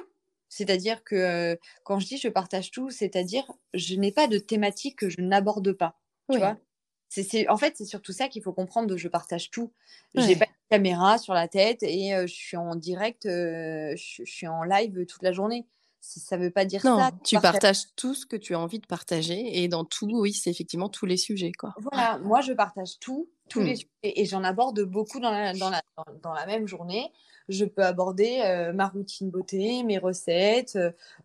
C'est-à-dire 0.50 1.04
que 1.04 1.15
euh, 1.15 1.56
quand 1.84 2.00
je 2.00 2.08
dis 2.08 2.17
je 2.17 2.30
partage 2.30 2.72
tout, 2.72 2.89
c'est-à-dire 2.89 3.52
je 3.74 3.96
n'ai 3.96 4.12
pas 4.12 4.28
de 4.28 4.38
thématique 4.38 4.98
que 4.98 5.10
je 5.10 5.22
n'aborde 5.22 5.72
pas. 5.74 6.00
Tu 6.30 6.38
vois 6.38 6.58
en 7.50 7.58
fait, 7.58 7.78
c'est 7.78 7.86
surtout 7.86 8.12
ça 8.12 8.28
qu'il 8.28 8.41
faut 8.41 8.54
comprendre 8.54 8.88
de 8.88 8.98
je 8.98 9.08
partage 9.08 9.50
tout. 9.50 9.72
Je 10.15 10.22
J'ai 10.22 10.36
pas 10.36 10.46
de 10.46 10.52
caméra 10.70 11.17
sur 11.17 11.34
la 11.34 11.48
tête 11.48 11.84
et 11.84 12.13
euh, 12.13 12.28
je 12.28 12.34
suis 12.34 12.58
en 12.58 12.76
direct, 12.76 13.26
euh, 13.26 13.96
je, 13.96 14.24
suis 14.26 14.48
en 14.48 14.63
live 14.63 15.06
toute 15.06 15.24
la 15.24 15.32
journée 15.32 15.65
ça 16.00 16.38
veut 16.38 16.52
pas 16.52 16.66
dire 16.66 16.82
non, 16.86 16.98
ça. 16.98 17.12
Tu 17.24 17.40
partages 17.40 17.84
tout 17.96 18.14
ce 18.14 18.26
que 18.26 18.36
tu 18.36 18.56
as 18.56 18.60
envie 18.60 18.80
de 18.80 18.86
partager 18.86 19.62
et 19.62 19.68
dans 19.68 19.84
tout, 19.84 20.10
oui, 20.12 20.34
c'est 20.34 20.50
effectivement 20.50 20.90
tous 20.90 21.06
les 21.06 21.18
sujets. 21.18 21.52
Quoi. 21.52 21.74
Voilà, 21.78 22.18
moi 22.20 22.42
je 22.42 22.54
partage 22.54 23.00
tout, 23.00 23.30
tous 23.50 23.60
les 23.60 23.74
mmh. 23.74 23.76
sujets 23.76 23.90
et 24.04 24.26
j'en 24.26 24.44
aborde 24.44 24.82
beaucoup 24.84 25.20
dans 25.20 25.32
la, 25.32 25.54
dans, 25.54 25.70
la, 25.70 25.82
dans, 26.24 26.34
la, 26.34 26.46
même 26.46 26.68
journée. 26.68 27.12
Je 27.50 27.66
peux 27.66 27.84
aborder 27.84 28.42
euh, 28.46 28.74
ma 28.74 28.88
routine 28.88 29.30
beauté, 29.30 29.84
mes 29.84 29.98
recettes, 29.98 30.78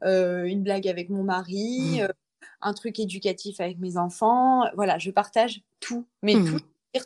euh, 0.04 0.44
une 0.44 0.62
blague 0.62 0.88
avec 0.88 1.10
mon 1.10 1.22
mari, 1.22 1.98
mmh. 1.98 2.00
euh, 2.02 2.08
un 2.60 2.74
truc 2.74 2.98
éducatif 2.98 3.60
avec 3.60 3.78
mes 3.78 3.96
enfants. 3.96 4.64
Voilà, 4.74 4.98
je 4.98 5.10
partage 5.10 5.62
tout, 5.80 6.06
mais 6.22 6.34
mmh. 6.34 6.44
tout 6.44 6.60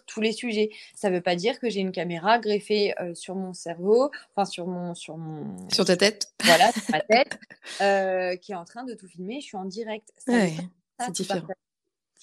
tous 0.07 0.21
les 0.21 0.33
sujets. 0.33 0.71
Ça 0.95 1.11
ne 1.11 1.17
veut 1.17 1.21
pas 1.21 1.37
dire 1.37 1.59
que 1.61 1.71
j'ai 1.71 1.81
une 1.81 1.93
caméra 1.93 2.39
greffée 2.39 2.95
sur 3.15 3.35
mon 3.35 3.53
cerveau, 3.53 4.11
enfin 4.35 4.45
sur 4.45 4.67
mon, 4.67 4.95
sur 4.95 5.17
mon, 5.17 5.57
sur 5.71 5.85
ta 5.85 5.97
tête. 5.97 6.33
Voilà, 6.45 6.73
sur 6.73 6.91
ma 6.91 7.01
tête, 7.01 7.39
qui 8.43 8.53
est 8.53 8.57
en 8.57 8.65
train 8.65 8.85
de 8.85 8.95
tout 8.95 9.07
filmer. 9.07 9.41
Je 9.41 9.47
suis 9.47 9.57
en 9.57 9.65
direct. 9.65 10.13
c'est 10.27 11.11
différent. 11.11 11.47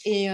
Et 0.06 0.30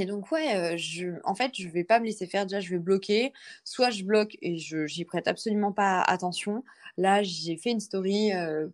et 0.00 0.06
donc, 0.06 0.30
ouais, 0.32 0.76
je, 0.78 1.08
en 1.24 1.34
fait, 1.34 1.52
je 1.54 1.68
vais 1.68 1.84
pas 1.84 2.00
me 2.00 2.06
laisser 2.06 2.26
faire. 2.26 2.46
Déjà, 2.46 2.60
je 2.60 2.70
vais 2.70 2.78
bloquer. 2.78 3.32
Soit 3.64 3.90
je 3.90 4.04
bloque 4.04 4.36
et 4.42 4.58
je 4.58 4.86
j'y 4.86 5.04
prête 5.04 5.28
absolument 5.28 5.72
pas 5.72 6.00
attention. 6.00 6.64
Là, 6.96 7.22
j'ai 7.22 7.56
fait 7.56 7.70
une 7.70 7.80
story 7.80 8.30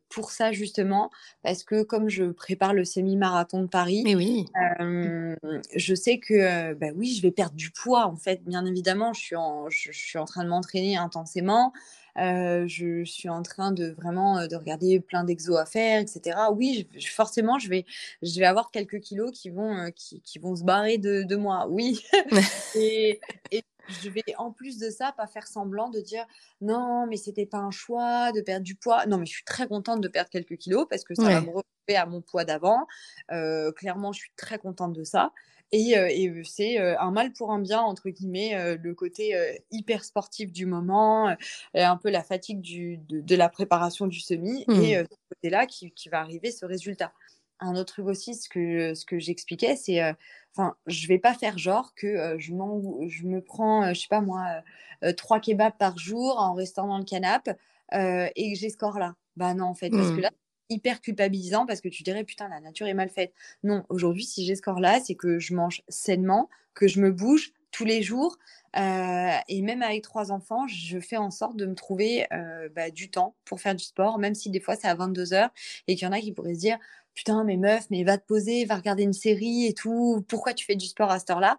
pour 0.09 0.31
ça, 0.31 0.53
justement, 0.53 1.11
parce 1.43 1.63
que 1.63 1.83
comme 1.83 2.09
je 2.09 2.25
prépare 2.25 2.73
le 2.73 2.85
semi-marathon 2.85 3.63
de 3.63 3.67
Paris, 3.67 4.03
Mais 4.05 4.15
oui. 4.15 4.47
je 5.77 5.95
sais 5.95 6.19
que, 6.19 6.73
bah 6.75 6.89
oui, 6.95 7.15
je 7.15 7.23
vais 7.23 7.33
perdre 7.33 7.55
du 7.55 7.71
poids, 7.71 8.07
en 8.07 8.17
fait. 8.17 8.43
Bien 8.45 8.65
évidemment, 8.65 9.13
je 9.13 9.21
suis 9.21 9.37
en, 9.37 9.69
je 9.69 9.93
suis 9.93 10.19
en 10.19 10.25
train 10.25 10.45
de 10.45 10.49
m'entraîner 10.49 10.97
intensément. 10.97 11.73
Euh, 12.19 12.65
je 12.69 13.05
suis 13.05 13.29
en 13.29 13.43
train 13.43 13.73
de 13.73 13.89
vraiment 13.91 14.39
euh, 14.39 14.47
de 14.47 14.57
regarder 14.57 15.01
plein 15.01 15.25
d'exos 15.25 15.59
à 15.59 15.67
faire, 15.67 16.01
etc. 16.01 16.39
Oui, 16.53 16.89
forcément, 17.09 17.59
je 17.59 17.69
vais, 17.69 17.85
je 18.23 18.39
vais 18.39 18.47
avoir 18.47 18.71
quelques 18.71 19.01
kilos 19.01 19.33
qui 19.33 19.51
vont, 19.51 19.77
euh, 19.77 19.91
qui, 19.91 20.21
qui, 20.23 20.39
vont 20.39 20.55
se 20.55 20.65
barrer 20.65 20.99
de, 20.99 21.23
de 21.23 21.37
moi. 21.37 21.67
Oui. 21.69 22.05
et, 22.77 23.21
et, 23.51 23.65
je 24.03 24.09
vais 24.09 24.23
en 24.39 24.51
plus 24.51 24.79
de 24.79 24.89
ça 24.89 25.13
pas 25.13 25.27
faire 25.27 25.47
semblant 25.47 25.91
de 25.91 26.01
dire 26.01 26.25
non 26.63 27.07
mais 27.07 27.19
c'était 27.19 27.45
pas 27.45 27.59
un 27.59 27.71
choix 27.71 28.33
de 28.33 28.41
perdre 28.41 28.65
du 28.65 28.77
poids 28.77 29.05
non 29.05 29.19
mais 29.19 29.27
je 29.27 29.33
suis 29.33 29.45
très 29.45 29.69
contente 29.69 30.01
de 30.01 30.09
perdre 30.09 30.31
quelques 30.31 30.57
kilos 30.57 30.87
parce 30.89 31.05
que 31.05 31.15
ça 31.15 31.25
va 31.25 31.41
me 31.43 31.49
retrouver 31.49 31.97
à 31.97 32.07
mon 32.07 32.23
poids 32.23 32.47
d'avant 32.47 32.87
euh, 33.31 33.73
clairement 33.73 34.13
je 34.13 34.21
suis 34.21 34.33
très 34.37 34.59
contente 34.59 34.95
de 34.95 35.05
ça 35.05 35.33
et, 35.73 35.99
euh, 35.99 36.09
et 36.11 36.43
c'est 36.45 36.81
euh, 36.81 36.99
un 37.01 37.11
mal 37.11 37.33
pour 37.33 37.51
un 37.51 37.59
bien 37.59 37.81
entre 37.81 38.09
guillemets 38.09 38.77
le 38.77 38.95
côté 38.95 39.35
hyper 39.71 40.05
sportif 40.05 40.53
du 40.53 40.67
moment 40.67 41.35
un 41.75 41.97
peu 41.97 42.11
la 42.11 42.23
fatigue 42.23 42.61
du, 42.61 42.99
de, 43.09 43.37
la 43.37 43.49
préparation 43.49 44.07
du 44.07 44.21
semi 44.21 44.65
et 44.69 45.03
mmh. 45.03 45.07
ce 45.11 45.35
côté 45.35 45.51
là 45.51 45.67
qui, 45.67 45.91
qui 45.93 46.09
va 46.09 46.21
arriver 46.21 46.51
ce 46.51 46.65
résultat 46.65 47.13
un 47.61 47.77
autre 47.77 47.95
truc 47.95 48.07
aussi, 48.07 48.35
ce 48.35 48.49
que, 48.49 48.95
ce 48.95 49.07
que 49.07 49.19
j'expliquais, 49.19 49.77
c'est, 49.77 50.03
enfin, 50.55 50.75
je 50.87 51.07
vais 51.07 51.21
pas 51.21 51.35
faire 51.35 51.57
genre 51.57 51.95
que 51.95 52.37
je, 52.39 52.49
je 52.49 53.25
me 53.25 53.41
prends, 53.41 53.95
je 53.95 54.01
sais 54.01 54.09
pas 54.11 54.21
moi, 54.21 54.45
trois 55.17 55.41
kebabs 55.41 55.79
par 55.79 55.97
jour 55.97 56.37
en 56.39 56.55
restant 56.55 56.89
dans 56.89 56.99
le 56.99 57.05
canapé 57.05 57.53
et 57.93 58.53
que 58.53 58.59
j'ai 58.59 58.71
ce 58.71 58.77
corps-là. 58.77 59.15
Bah 59.37 59.55
non, 59.55 59.67
en 59.67 59.75
fait, 59.75 59.91
parce 59.91 60.11
que 60.11 60.17
mmh. 60.17 60.21
là, 60.21 60.31
hyper 60.71 61.01
culpabilisant 61.01 61.67
parce 61.67 61.81
que 61.81 61.89
tu 61.89 62.03
dirais 62.03 62.25
putain 62.25 62.49
la 62.49 62.61
nature 62.61 62.87
est 62.87 62.95
mal 62.95 63.11
faite. 63.11 63.33
Non, 63.63 63.85
aujourd'hui 63.89 64.25
si 64.25 64.45
j'ai 64.45 64.57
ce 64.57 64.63
corps 64.63 64.81
là, 64.81 65.01
c'est 65.01 65.15
que 65.15 65.39
je 65.39 65.55
mange 65.55 65.83
sainement, 65.89 66.49
que 66.75 66.89
je 66.89 67.01
me 67.01 67.13
bouge 67.13 67.53
tous 67.71 67.85
les 67.85 68.03
jours 68.03 68.39
et 68.77 69.63
même 69.63 69.83
avec 69.83 70.03
trois 70.03 70.33
enfants, 70.33 70.67
je 70.67 70.99
fais 70.99 71.17
en 71.17 71.31
sorte 71.31 71.57
de 71.57 71.67
me 71.67 71.75
trouver 71.75 72.27
bah, 72.75 72.91
du 72.91 73.11
temps 73.11 73.37
pour 73.45 73.61
faire 73.61 73.75
du 73.75 73.85
sport, 73.85 74.19
même 74.19 74.35
si 74.35 74.51
des 74.51 74.61
fois 74.61 74.77
c'est 74.77 74.89
à 74.89 74.95
22 74.95 75.33
heures 75.33 75.51
et 75.87 75.97
qu'il 75.97 76.07
y 76.07 76.09
en 76.09 76.13
a 76.13 76.21
qui 76.21 76.33
pourraient 76.33 76.55
se 76.55 76.61
dire 76.61 76.79
putain, 77.15 77.45
mais 77.45 77.57
meuf, 77.57 77.87
mais 77.91 78.03
va 78.03 78.19
te 78.19 78.27
poser, 78.27 78.65
va 78.65 78.75
regarder 78.77 79.05
une 79.05 79.13
série 79.13 79.67
et 79.67 79.75
tout. 79.75 80.25
Pourquoi 80.29 80.53
tu 80.55 80.65
fais 80.65 80.75
du 80.77 80.87
sport 80.87 81.11
à 81.11 81.19
cette 81.21 81.31
heure-là? 81.31 81.59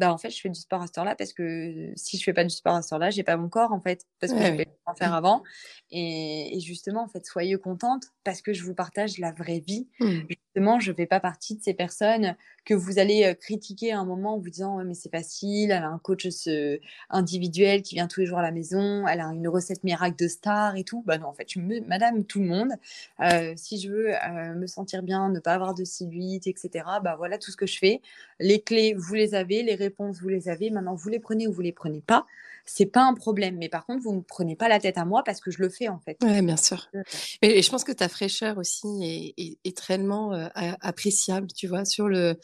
Bah, 0.00 0.12
en 0.12 0.18
fait, 0.18 0.30
je 0.30 0.40
fais 0.40 0.48
du 0.48 0.58
sport 0.58 0.80
à 0.80 0.86
cette 0.86 0.96
heure-là 0.96 1.14
parce 1.14 1.34
que 1.34 1.92
si 1.94 2.16
je 2.16 2.24
fais 2.24 2.32
pas 2.32 2.44
du 2.44 2.50
sport 2.50 2.74
à 2.74 2.80
cette 2.82 2.92
heure-là, 2.92 3.10
j'ai 3.10 3.22
pas 3.22 3.36
mon 3.36 3.50
corps, 3.50 3.72
en 3.72 3.80
fait, 3.80 4.06
parce 4.18 4.32
que 4.32 4.38
je 4.38 4.52
vais 4.52 4.66
en 4.86 4.94
faire 4.94 5.12
avant. 5.12 5.42
Et, 5.90 6.58
justement, 6.60 7.04
en 7.04 7.08
fait, 7.08 7.26
soyez 7.26 7.56
contente 7.58 8.04
parce 8.24 8.40
que 8.40 8.54
je 8.54 8.64
vous 8.64 8.74
partage 8.74 9.18
la 9.18 9.32
vraie 9.32 9.60
vie. 9.60 9.88
Mmh. 10.00 10.20
Justement, 10.28 10.80
je 10.80 10.92
fais 10.92 11.06
pas 11.06 11.20
partie 11.20 11.54
de 11.56 11.62
ces 11.62 11.74
personnes 11.74 12.34
que 12.64 12.74
vous 12.74 12.98
allez 12.98 13.34
critiquer 13.40 13.92
à 13.92 14.00
un 14.00 14.04
moment 14.04 14.34
en 14.34 14.38
vous 14.38 14.50
disant 14.50 14.84
mais 14.84 14.94
c'est 14.94 15.10
facile, 15.10 15.70
elle 15.70 15.82
a 15.82 15.88
un 15.88 15.98
coach 15.98 16.26
individuel 17.08 17.82
qui 17.82 17.94
vient 17.94 18.06
tous 18.06 18.20
les 18.20 18.26
jours 18.26 18.38
à 18.38 18.42
la 18.42 18.52
maison, 18.52 19.06
elle 19.06 19.20
a 19.20 19.26
une 19.26 19.48
recette 19.48 19.82
miracle 19.82 20.16
de 20.16 20.28
star 20.28 20.76
et 20.76 20.84
tout. 20.84 21.02
Bah 21.06 21.18
non, 21.18 21.28
en 21.28 21.32
fait, 21.32 21.46
je 21.48 21.60
me, 21.60 21.80
madame 21.86 22.24
tout 22.24 22.40
le 22.40 22.46
monde, 22.46 22.72
si 23.56 23.80
je 23.80 23.90
veux 23.90 24.12
me 24.56 24.66
sentir 24.66 25.02
bien, 25.02 25.30
ne 25.30 25.40
pas 25.40 25.54
avoir 25.54 25.74
de 25.74 25.84
cellulite, 25.84 26.46
etc., 26.46 26.84
bah 27.02 27.14
voilà 27.16 27.38
tout 27.38 27.50
ce 27.50 27.56
que 27.56 27.66
je 27.66 27.78
fais. 27.78 28.02
Les 28.38 28.60
clés, 28.60 28.94
vous 28.94 29.14
les 29.14 29.34
avez, 29.34 29.62
les 29.62 29.76
réponses, 29.90 30.20
vous 30.20 30.28
les 30.28 30.48
avez. 30.48 30.70
Maintenant, 30.70 30.94
vous 30.94 31.08
les 31.08 31.20
prenez 31.20 31.46
ou 31.46 31.52
vous 31.52 31.62
les 31.62 31.72
prenez 31.72 32.00
pas 32.00 32.26
c'est 32.66 32.86
pas 32.86 33.02
un 33.02 33.14
problème. 33.14 33.56
Mais 33.58 33.68
par 33.68 33.84
contre, 33.84 34.02
vous 34.02 34.14
ne 34.14 34.20
prenez 34.20 34.54
pas 34.54 34.68
la 34.68 34.78
tête 34.78 34.98
à 34.98 35.04
moi 35.04 35.22
parce 35.24 35.40
que 35.40 35.50
je 35.50 35.60
le 35.60 35.68
fais 35.68 35.88
en 35.88 35.98
fait. 35.98 36.16
Oui, 36.22 36.40
bien 36.42 36.56
sûr. 36.56 36.88
Et, 37.42 37.62
je 37.62 37.70
pense 37.70 37.84
que 37.84 37.92
ta 37.92 38.08
fraîcheur 38.08 38.58
aussi 38.58 39.34
est, 39.36 39.58
est, 39.64 39.76
très 39.76 39.98
appréciable, 40.80 41.48
tu 41.48 41.66
vois, 41.66 41.84
sur 41.84 42.08
le, 42.08 42.36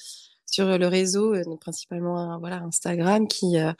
sur 0.47 0.79
le 0.79 0.87
réseau, 0.87 1.35
euh, 1.35 1.57
principalement 1.61 2.39
voilà, 2.39 2.57
Instagram, 2.63 3.29
qui, 3.29 3.59
euh, 3.59 3.73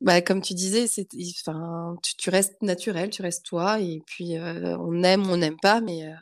bah, 0.00 0.20
comme 0.22 0.40
tu 0.40 0.54
disais, 0.54 0.86
c'est, 0.86 1.08
enfin, 1.40 1.96
tu, 2.02 2.30
restes 2.30 2.60
naturel, 2.62 3.10
tu 3.10 3.22
restes 3.22 3.44
toi, 3.44 3.80
et 3.80 4.02
puis 4.06 4.36
euh, 4.36 4.76
on 4.78 5.02
aime, 5.02 5.28
on 5.30 5.36
n'aime 5.36 5.58
pas, 5.60 5.80
mais, 5.80 6.12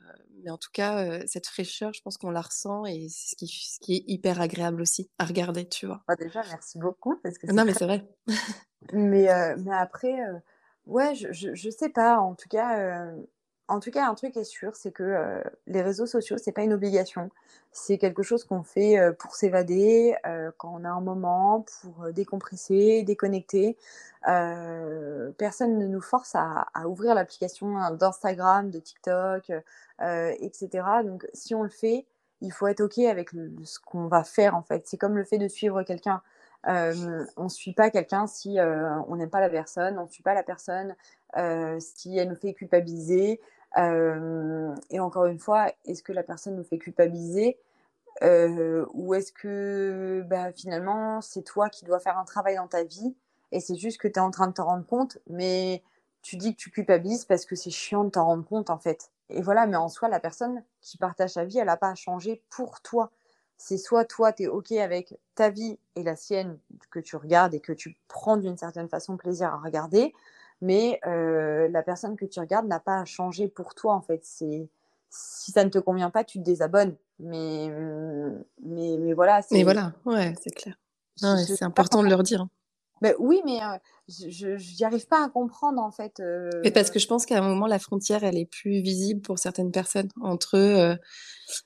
mais 0.42 0.50
en 0.50 0.58
tout 0.58 0.70
cas, 0.72 1.26
cette 1.26 1.46
fraîcheur, 1.46 1.92
je 1.92 2.00
pense 2.02 2.16
qu'on 2.16 2.30
la 2.30 2.40
ressent, 2.40 2.84
et 2.84 3.08
c'est 3.08 3.30
ce 3.30 3.36
qui, 3.36 3.46
ce 3.46 3.78
qui 3.80 3.96
est 3.96 4.04
hyper 4.06 4.40
agréable 4.40 4.82
aussi 4.82 5.10
à 5.18 5.24
regarder, 5.24 5.68
tu 5.68 5.86
vois. 5.86 6.02
Bah, 6.08 6.16
déjà, 6.16 6.42
merci 6.48 6.78
beaucoup. 6.78 7.16
Parce 7.22 7.38
que 7.38 7.52
non, 7.52 7.64
mais 7.64 7.74
c'est 7.74 7.86
vrai. 7.86 8.08
mais, 8.92 9.28
mais 9.56 9.74
après, 9.74 10.18
ouais, 10.86 11.14
je, 11.14 11.32
je, 11.32 11.54
je, 11.54 11.70
sais 11.70 11.88
pas, 11.88 12.18
en 12.18 12.34
tout 12.34 12.48
cas 12.48 13.12
en 13.68 13.80
tout 13.80 13.90
cas, 13.90 14.08
un 14.08 14.14
truc 14.14 14.36
est 14.36 14.44
sûr, 14.44 14.74
c'est 14.76 14.92
que 14.92 15.02
euh, 15.02 15.42
les 15.66 15.82
réseaux 15.82 16.06
sociaux, 16.06 16.36
c'est 16.38 16.52
pas 16.52 16.62
une 16.62 16.72
obligation. 16.72 17.30
C'est 17.70 17.98
quelque 17.98 18.22
chose 18.22 18.44
qu'on 18.44 18.62
fait 18.62 18.98
euh, 18.98 19.12
pour 19.12 19.34
s'évader, 19.34 20.16
euh, 20.26 20.50
quand 20.56 20.74
on 20.74 20.84
a 20.84 20.88
un 20.88 21.02
moment, 21.02 21.66
pour 21.80 22.10
décompresser, 22.12 23.02
déconnecter. 23.02 23.76
personne 24.24 25.78
ne 25.78 25.86
nous 25.86 26.00
force 26.00 26.34
à, 26.34 26.66
ouvrir 26.86 27.14
l'application 27.14 27.94
d'Instagram, 27.96 28.70
de 28.70 28.78
TikTok, 28.78 29.52
etc. 30.00 30.84
Donc, 31.04 31.26
si 31.34 31.54
on 31.54 31.62
le 31.62 31.68
fait, 31.68 32.06
il 32.40 32.52
faut 32.52 32.66
être 32.68 32.80
OK 32.80 32.98
avec 32.98 33.30
ce 33.64 33.78
qu'on 33.80 34.06
va 34.06 34.24
faire, 34.24 34.54
en 34.56 34.62
fait. 34.62 34.86
C'est 34.86 34.96
comme 34.96 35.16
le 35.16 35.24
fait 35.24 35.38
de 35.38 35.48
suivre 35.48 35.82
quelqu'un. 35.82 36.22
on 36.64 37.44
ne 37.44 37.48
suit 37.48 37.74
pas 37.74 37.90
quelqu'un 37.90 38.26
si 38.26 38.58
on 39.08 39.16
n'aime 39.16 39.30
pas 39.30 39.40
la 39.40 39.50
personne, 39.50 39.98
on 39.98 40.04
ne 40.04 40.10
suit 40.10 40.22
pas 40.22 40.34
la 40.34 40.42
personne 40.42 40.94
si 41.80 42.16
elle 42.16 42.28
nous 42.28 42.36
fait 42.36 42.54
culpabiliser, 42.54 43.40
et 43.76 45.00
encore 45.00 45.26
une 45.26 45.38
fois, 45.38 45.72
est-ce 45.84 46.02
que 46.02 46.12
la 46.12 46.22
personne 46.22 46.56
nous 46.56 46.64
fait 46.64 46.78
culpabiliser 46.78 47.58
ou 48.22 49.14
est-ce 49.14 49.32
que 49.32 50.24
bah, 50.26 50.52
finalement 50.52 51.20
c'est 51.20 51.42
toi 51.42 51.68
qui 51.68 51.84
dois 51.84 52.00
faire 52.00 52.18
un 52.18 52.24
travail 52.24 52.56
dans 52.56 52.66
ta 52.66 52.82
vie 52.82 53.14
et 53.52 53.60
c'est 53.60 53.76
juste 53.76 53.98
que 53.98 54.08
tu 54.08 54.14
es 54.14 54.18
en 54.20 54.30
train 54.30 54.48
de 54.48 54.52
te 54.52 54.60
rendre 54.60 54.86
compte, 54.86 55.18
mais 55.28 55.82
tu 56.22 56.36
dis 56.36 56.54
que 56.54 56.60
tu 56.60 56.70
culpabilises 56.70 57.24
parce 57.24 57.46
que 57.46 57.56
c'est 57.56 57.70
chiant 57.70 58.04
de 58.04 58.10
t'en 58.10 58.26
rendre 58.26 58.44
compte 58.44 58.70
en 58.70 58.78
fait. 58.78 59.10
Et 59.30 59.42
voilà, 59.42 59.66
mais 59.66 59.76
en 59.76 59.88
soi, 59.88 60.08
la 60.08 60.20
personne 60.20 60.62
qui 60.80 60.98
partage 60.98 61.30
sa 61.30 61.44
vie, 61.44 61.58
elle 61.58 61.66
n'a 61.66 61.76
pas 61.76 61.90
à 61.90 61.94
changer 61.94 62.42
pour 62.50 62.80
toi. 62.80 63.10
C'est 63.56 63.78
soit 63.78 64.04
toi, 64.04 64.32
tu 64.32 64.44
es 64.44 64.46
OK 64.46 64.72
avec 64.72 65.18
ta 65.34 65.50
vie 65.50 65.78
et 65.96 66.02
la 66.02 66.16
sienne 66.16 66.58
que 66.90 67.00
tu 67.00 67.16
regardes 67.16 67.54
et 67.54 67.60
que 67.60 67.72
tu 67.72 67.96
prends 68.08 68.36
d'une 68.36 68.56
certaine 68.56 68.88
façon 68.88 69.16
plaisir 69.16 69.52
à 69.52 69.58
regarder, 69.58 70.14
mais 70.60 71.00
la 71.04 71.82
personne 71.82 72.16
que 72.16 72.24
tu 72.24 72.40
regardes 72.40 72.66
n'a 72.66 72.80
pas 72.80 73.00
à 73.00 73.04
changer 73.04 73.48
pour 73.48 73.74
toi 73.74 73.94
en 73.94 74.00
fait. 74.00 74.20
C'est 74.24 74.68
si 75.10 75.52
ça 75.52 75.64
ne 75.64 75.70
te 75.70 75.78
convient 75.78 76.10
pas, 76.10 76.24
tu 76.24 76.38
te 76.38 76.44
désabonnes. 76.44 76.94
Mais 77.18 77.68
mmh, 77.68 78.44
mais, 78.64 78.96
mais 78.98 79.12
voilà. 79.12 79.40
Mais 79.50 79.64
voilà, 79.64 79.92
ouais, 80.04 80.34
c'est 80.40 80.54
clair. 80.54 80.74
c'est 81.16 81.62
important 81.62 82.02
de 82.02 82.08
leur 82.08 82.22
dire. 82.22 82.46
Ben 83.00 83.14
oui, 83.18 83.40
mais 83.44 83.58
je 84.08 84.76
n'y 84.78 84.84
arrive 84.84 85.06
pas 85.06 85.24
à 85.24 85.28
comprendre 85.28 85.80
en 85.80 85.90
fait. 85.90 86.22
Mais 86.62 86.70
parce 86.70 86.90
que 86.90 86.98
je 86.98 87.06
pense 87.06 87.26
qu'à 87.26 87.38
un 87.38 87.42
moment 87.42 87.66
la 87.66 87.78
frontière 87.78 88.24
elle 88.24 88.36
est 88.36 88.50
plus 88.50 88.80
visible 88.80 89.20
pour 89.20 89.38
certaines 89.38 89.70
personnes 89.70 90.08
entre 90.20 90.98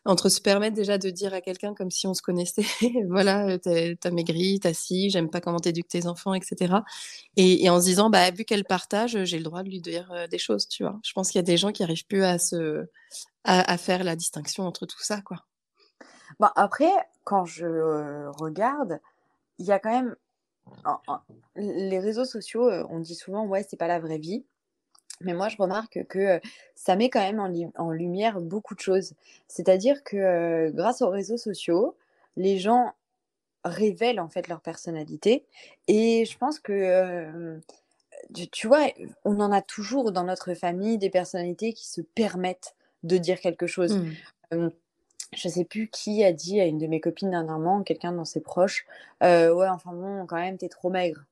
entre 0.04 0.28
se 0.28 0.40
permettre 0.40 0.76
déjà 0.76 0.98
de 0.98 1.10
dire 1.10 1.34
à 1.34 1.40
quelqu'un 1.40 1.74
comme 1.74 1.90
si 1.90 2.06
on 2.06 2.14
se 2.14 2.22
connaissait, 2.22 2.64
voilà, 3.08 3.58
t'as 3.58 4.10
maigri, 4.10 4.60
t'as 4.60 4.74
si, 4.74 5.10
j'aime 5.10 5.30
pas 5.30 5.40
comment 5.40 5.58
t'éduques 5.58 5.88
tes 5.88 6.06
enfants, 6.06 6.34
etc. 6.34 6.74
Et, 7.36 7.64
et, 7.64 7.70
en 7.70 7.80
se 7.80 7.86
disant 7.86 8.10
bah 8.10 8.30
vu 8.30 8.44
qu'elle 8.44 8.64
partage, 8.64 9.24
j'ai 9.24 9.38
le 9.38 9.44
droit 9.44 9.62
de 9.62 9.68
lui 9.68 9.80
dire 9.80 10.12
des 10.30 10.38
choses, 10.38 10.68
tu 10.68 10.82
vois. 10.82 10.98
Je 11.04 11.12
pense 11.12 11.30
qu'il 11.30 11.38
y 11.38 11.40
a 11.40 11.42
des 11.44 11.56
gens 11.56 11.72
qui 11.72 11.82
arrivent 11.82 12.06
plus 12.06 12.24
à 12.24 12.38
se 12.38 12.86
à, 13.44 13.72
à 13.72 13.78
faire 13.78 14.04
la 14.04 14.16
distinction 14.16 14.64
entre 14.64 14.86
tout 14.86 15.02
ça, 15.02 15.20
quoi. 15.22 15.38
Bah 16.40 16.52
après, 16.56 16.92
quand 17.24 17.44
je 17.44 18.26
regarde, 18.38 19.00
il 19.58 19.66
y 19.66 19.72
a 19.72 19.78
quand 19.78 19.90
même 19.90 20.16
les 21.56 21.98
réseaux 21.98 22.24
sociaux, 22.24 22.68
euh, 22.68 22.86
on 22.90 23.00
dit 23.00 23.14
souvent, 23.14 23.46
ouais, 23.46 23.64
c'est 23.68 23.76
pas 23.76 23.88
la 23.88 24.00
vraie 24.00 24.18
vie. 24.18 24.44
Mais 25.20 25.34
moi, 25.34 25.48
je 25.48 25.56
remarque 25.56 26.04
que 26.08 26.18
euh, 26.18 26.40
ça 26.74 26.96
met 26.96 27.08
quand 27.08 27.20
même 27.20 27.72
en, 27.76 27.90
lumière 27.90 28.40
beaucoup 28.40 28.74
de 28.74 28.80
choses. 28.80 29.14
C'est-à-dire 29.46 30.02
que 30.02 30.16
euh, 30.16 30.70
grâce 30.72 31.02
aux 31.02 31.10
réseaux 31.10 31.36
sociaux, 31.36 31.96
les 32.36 32.58
gens 32.58 32.92
révèlent 33.64 34.20
en 34.20 34.28
fait 34.28 34.48
leur 34.48 34.60
personnalité. 34.60 35.44
Et 35.86 36.24
je 36.24 36.36
pense 36.36 36.58
que, 36.58 37.60
tu, 38.50 38.66
vois, 38.66 38.88
on 39.24 39.38
en 39.38 39.52
a 39.52 39.62
toujours 39.62 40.10
dans 40.10 40.24
notre 40.24 40.54
famille 40.54 40.98
des 40.98 41.10
personnalités 41.10 41.72
qui 41.72 41.88
se 41.88 42.00
permettent 42.00 42.74
de 43.04 43.18
dire 43.18 43.40
quelque 43.40 43.66
chose. 43.66 44.02
Mmh 44.50 44.70
je 45.32 45.48
sais 45.48 45.64
plus 45.64 45.88
qui 45.88 46.24
a 46.24 46.32
dit 46.32 46.60
à 46.60 46.66
une 46.66 46.78
de 46.78 46.86
mes 46.86 47.00
copines 47.00 47.30
dernièrement, 47.30 47.82
quelqu'un 47.82 48.12
dans 48.12 48.24
ses 48.24 48.40
proches, 48.40 48.86
euh, 49.22 49.52
ouais, 49.54 49.68
enfin 49.68 49.92
bon, 49.92 50.26
quand 50.26 50.36
même, 50.36 50.58
t'es 50.58 50.68
trop 50.68 50.90
maigre. 50.90 51.24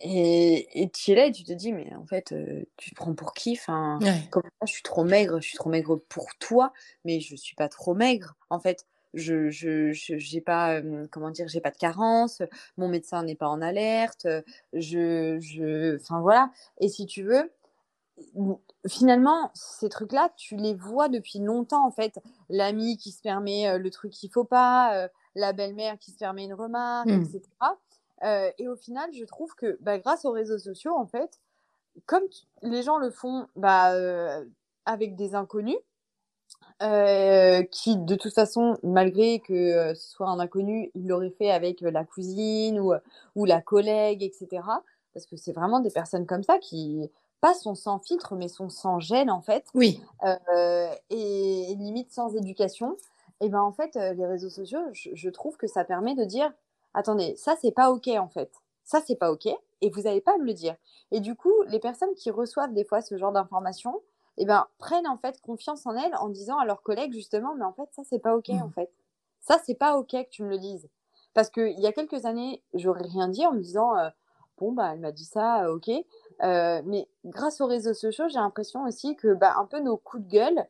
Et, 0.00 0.82
et 0.82 0.90
tu 0.90 1.12
es 1.12 1.14
là 1.14 1.26
et 1.26 1.32
tu 1.32 1.44
te 1.44 1.52
dis, 1.52 1.72
mais 1.72 1.94
en 1.94 2.06
fait, 2.06 2.32
euh, 2.32 2.64
tu 2.76 2.90
te 2.90 2.94
prends 2.96 3.14
pour 3.14 3.32
qui? 3.34 3.52
Enfin, 3.52 4.02
ça, 4.34 4.66
je 4.66 4.72
suis 4.72 4.82
trop 4.82 5.04
maigre, 5.04 5.40
je 5.40 5.48
suis 5.48 5.56
trop 5.56 5.70
maigre 5.70 5.96
pour 6.08 6.28
toi, 6.38 6.72
mais 7.04 7.20
je 7.20 7.36
suis 7.36 7.54
pas 7.56 7.68
trop 7.68 7.94
maigre. 7.94 8.36
En 8.50 8.60
fait, 8.60 8.86
je 9.14 9.50
je 9.50 9.92
j'ai 9.92 10.40
pas 10.40 10.76
euh, 10.80 11.06
comment 11.10 11.30
dire 11.30 11.46
j'ai 11.48 11.60
pas 11.60 11.70
de 11.70 11.76
carence 11.76 12.40
mon 12.78 12.88
médecin 12.88 13.22
n'est 13.22 13.34
pas 13.34 13.48
en 13.48 13.60
alerte 13.60 14.26
je 14.72 15.38
je 15.38 15.96
enfin 15.96 16.20
voilà 16.22 16.50
et 16.80 16.88
si 16.88 17.04
tu 17.04 17.22
veux 17.22 17.52
finalement, 18.88 19.50
ces 19.54 19.88
trucs-là, 19.88 20.30
tu 20.36 20.56
les 20.56 20.74
vois 20.74 21.08
depuis 21.08 21.38
longtemps, 21.38 21.86
en 21.86 21.90
fait. 21.90 22.18
L'ami 22.48 22.96
qui 22.96 23.12
se 23.12 23.22
permet 23.22 23.68
euh, 23.68 23.78
le 23.78 23.90
truc 23.90 24.12
qu'il 24.12 24.30
faut 24.30 24.44
pas, 24.44 24.96
euh, 24.96 25.08
la 25.34 25.52
belle-mère 25.52 25.98
qui 25.98 26.10
se 26.10 26.18
permet 26.18 26.44
une 26.44 26.54
remarque, 26.54 27.08
mmh. 27.08 27.22
etc. 27.22 27.42
Euh, 28.24 28.50
et 28.58 28.68
au 28.68 28.76
final, 28.76 29.10
je 29.12 29.24
trouve 29.24 29.54
que 29.54 29.78
bah, 29.80 29.98
grâce 29.98 30.24
aux 30.24 30.32
réseaux 30.32 30.58
sociaux, 30.58 30.94
en 30.96 31.06
fait, 31.06 31.40
comme 32.06 32.24
les 32.62 32.82
gens 32.82 32.98
le 32.98 33.10
font 33.10 33.46
bah, 33.56 33.92
avec 34.86 35.14
des 35.16 35.34
inconnus, 35.34 35.78
qui 36.80 37.96
de 37.96 38.14
toute 38.16 38.34
façon, 38.34 38.76
malgré 38.82 39.40
que 39.40 39.94
ce 39.94 40.10
soit 40.10 40.28
un 40.28 40.40
inconnu, 40.40 40.90
il 40.94 41.06
l'aurait 41.06 41.30
fait 41.30 41.50
avec 41.50 41.80
la 41.80 42.04
cousine 42.04 42.80
ou, 42.80 42.92
ou 43.36 43.44
la 43.44 43.60
collègue, 43.60 44.22
etc. 44.22 44.62
Parce 45.12 45.26
que 45.26 45.36
c'est 45.36 45.52
vraiment 45.52 45.80
des 45.80 45.90
personnes 45.90 46.26
comme 46.26 46.42
ça 46.42 46.58
qui, 46.58 47.10
pas 47.42 47.52
sont 47.52 47.74
sans 47.74 47.98
filtre, 47.98 48.34
mais 48.34 48.48
sont 48.48 48.70
sans 48.70 49.00
gêne 49.00 49.30
en 49.30 49.42
fait. 49.42 49.66
Oui. 49.74 50.00
et, 51.10 51.74
limite 51.76 52.10
sans 52.10 52.34
éducation. 52.34 52.96
Et 53.40 53.50
ben 53.50 53.60
en 53.60 53.72
fait, 53.72 53.96
les 53.96 54.26
réseaux 54.26 54.48
sociaux, 54.48 54.80
je, 54.92 55.28
trouve 55.28 55.56
que 55.56 55.66
ça 55.66 55.84
permet 55.84 56.14
de 56.14 56.24
dire, 56.24 56.50
attendez, 56.94 57.34
ça 57.36 57.56
c'est 57.60 57.72
pas 57.72 57.90
ok 57.90 58.08
en 58.08 58.28
fait. 58.28 58.50
Ça 58.84 59.00
c'est 59.06 59.16
pas 59.16 59.32
ok, 59.32 59.48
et 59.80 59.90
vous 59.90 60.02
n'allez 60.02 60.20
pas 60.20 60.38
me 60.38 60.44
le 60.44 60.54
dire. 60.54 60.76
Et 61.10 61.20
du 61.20 61.34
coup, 61.34 61.52
les 61.66 61.80
personnes 61.80 62.14
qui 62.14 62.30
reçoivent 62.30 62.72
des 62.72 62.84
fois 62.84 63.02
ce 63.02 63.18
genre 63.18 63.32
d'informations, 63.32 64.00
eh 64.38 64.46
ben, 64.46 64.66
prennent 64.78 65.08
en 65.08 65.18
fait 65.18 65.40
confiance 65.40 65.86
en 65.86 65.94
elles 65.96 66.14
en 66.16 66.28
disant 66.28 66.58
à 66.58 66.64
leurs 66.64 66.82
collègues 66.82 67.12
justement, 67.12 67.54
mais 67.54 67.64
en 67.64 67.72
fait, 67.72 67.88
ça, 67.92 68.02
c'est 68.08 68.18
pas 68.18 68.36
OK 68.36 68.48
en 68.50 68.68
mmh. 68.68 68.72
fait. 68.72 68.90
Ça, 69.40 69.58
c'est 69.64 69.74
pas 69.74 69.96
OK 69.98 70.10
que 70.10 70.30
tu 70.30 70.42
me 70.42 70.48
le 70.48 70.58
dises. 70.58 70.88
Parce 71.34 71.50
qu'il 71.50 71.78
y 71.80 71.86
a 71.86 71.92
quelques 71.92 72.24
années, 72.24 72.62
j'aurais 72.74 73.02
rien 73.02 73.28
dit 73.28 73.44
en 73.44 73.52
me 73.52 73.60
disant, 73.60 73.96
euh, 73.96 74.08
bon, 74.58 74.72
bah, 74.72 74.90
elle 74.92 75.00
m'a 75.00 75.12
dit 75.12 75.24
ça, 75.24 75.64
euh, 75.64 75.74
OK. 75.74 75.90
Euh, 76.42 76.82
mais 76.84 77.08
grâce 77.24 77.60
aux 77.60 77.66
réseaux 77.66 77.94
sociaux, 77.94 78.28
j'ai 78.28 78.38
l'impression 78.38 78.84
aussi 78.84 79.16
que 79.16 79.34
bah, 79.34 79.54
un 79.58 79.66
peu 79.66 79.80
nos 79.80 79.96
coups 79.96 80.24
de 80.24 80.28
gueule, 80.30 80.66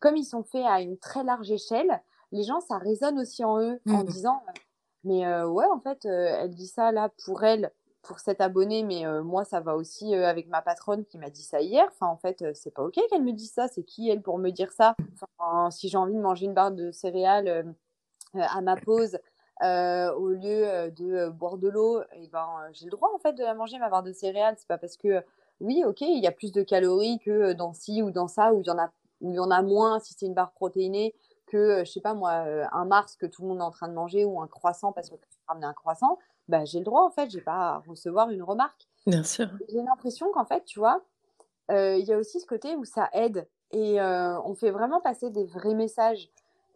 comme 0.00 0.16
ils 0.16 0.24
sont 0.24 0.42
faits 0.42 0.64
à 0.66 0.80
une 0.80 0.98
très 0.98 1.24
large 1.24 1.50
échelle, 1.50 2.02
les 2.32 2.44
gens, 2.44 2.60
ça 2.60 2.78
résonne 2.78 3.18
aussi 3.18 3.44
en 3.44 3.60
eux 3.60 3.80
en 3.88 4.02
mmh. 4.02 4.06
disant, 4.06 4.42
mais 5.04 5.26
ouais, 5.44 5.66
en 5.66 5.80
fait, 5.80 6.06
elle 6.06 6.54
dit 6.54 6.66
ça 6.66 6.92
là 6.92 7.10
pour 7.24 7.44
elle 7.44 7.72
pour 8.02 8.18
cet 8.18 8.40
abonné, 8.40 8.82
mais 8.82 9.06
euh, 9.06 9.22
moi, 9.22 9.44
ça 9.44 9.60
va 9.60 9.76
aussi 9.76 10.14
euh, 10.14 10.26
avec 10.26 10.48
ma 10.48 10.60
patronne 10.60 11.04
qui 11.04 11.18
m'a 11.18 11.30
dit 11.30 11.42
ça 11.42 11.60
hier. 11.60 11.86
Enfin, 11.92 12.08
en 12.08 12.16
fait, 12.16 12.42
euh, 12.42 12.52
c'est 12.54 12.72
pas 12.72 12.82
OK 12.82 12.98
qu'elle 13.08 13.22
me 13.22 13.32
dise 13.32 13.52
ça. 13.52 13.68
C'est 13.68 13.84
qui, 13.84 14.10
elle, 14.10 14.22
pour 14.22 14.38
me 14.38 14.50
dire 14.50 14.72
ça? 14.72 14.96
Enfin, 15.40 15.70
Si 15.70 15.88
j'ai 15.88 15.96
envie 15.96 16.14
de 16.14 16.20
manger 16.20 16.46
une 16.46 16.54
barre 16.54 16.72
de 16.72 16.90
céréales 16.90 17.74
à 18.34 18.60
ma 18.60 18.76
pause 18.76 19.18
au 19.62 20.28
lieu 20.28 20.90
de 20.90 21.28
boire 21.28 21.58
de 21.58 21.68
l'eau, 21.68 22.02
eh 22.12 22.28
ben, 22.28 22.48
j'ai 22.72 22.86
le 22.86 22.90
droit, 22.90 23.10
en 23.14 23.18
fait, 23.18 23.32
de 23.32 23.42
la 23.42 23.54
manger, 23.54 23.78
ma 23.78 23.88
barre 23.88 24.02
de 24.02 24.12
céréales. 24.12 24.56
C'est 24.58 24.68
pas 24.68 24.78
parce 24.78 24.96
que, 24.96 25.22
oui, 25.60 25.84
OK, 25.86 26.00
il 26.00 26.22
y 26.22 26.26
a 26.26 26.32
plus 26.32 26.52
de 26.52 26.62
calories 26.62 27.18
que 27.20 27.52
dans 27.52 27.72
ci 27.72 28.02
ou 28.02 28.10
dans 28.10 28.28
ça, 28.28 28.52
où 28.52 28.60
il 28.60 28.66
y 28.66 28.70
en 28.70 28.78
a, 28.78 28.90
il 29.20 29.32
y 29.32 29.38
en 29.38 29.50
a 29.50 29.62
moins 29.62 30.00
si 30.00 30.14
c'est 30.14 30.26
une 30.26 30.34
barre 30.34 30.52
protéinée 30.52 31.14
que, 31.46 31.84
je 31.84 31.90
sais 31.90 32.00
pas 32.00 32.14
moi, 32.14 32.44
un 32.72 32.84
Mars 32.86 33.16
que 33.16 33.26
tout 33.26 33.42
le 33.42 33.48
monde 33.48 33.58
est 33.58 33.62
en 33.62 33.70
train 33.70 33.88
de 33.88 33.92
manger 33.92 34.24
ou 34.24 34.40
un 34.40 34.46
croissant 34.46 34.92
parce 34.92 35.10
que 35.10 35.16
tu 35.16 35.38
ramener 35.46 35.66
un 35.66 35.74
croissant 35.74 36.18
bah, 36.48 36.64
j'ai 36.64 36.78
le 36.78 36.84
droit 36.84 37.02
en 37.02 37.10
fait, 37.10 37.30
j'ai 37.30 37.40
pas 37.40 37.74
à 37.74 37.82
recevoir 37.86 38.30
une 38.30 38.42
remarque. 38.42 38.88
Bien 39.06 39.24
sûr. 39.24 39.48
J'ai 39.68 39.82
l'impression 39.82 40.30
qu'en 40.32 40.44
fait, 40.44 40.64
tu 40.64 40.78
vois, 40.78 41.02
euh, 41.70 41.96
il 41.96 42.06
y 42.06 42.12
a 42.12 42.18
aussi 42.18 42.40
ce 42.40 42.46
côté 42.46 42.76
où 42.76 42.84
ça 42.84 43.08
aide 43.12 43.48
et 43.70 44.00
euh, 44.00 44.40
on 44.42 44.54
fait 44.54 44.70
vraiment 44.70 45.00
passer 45.00 45.30
des 45.30 45.44
vrais 45.44 45.74
messages 45.74 46.28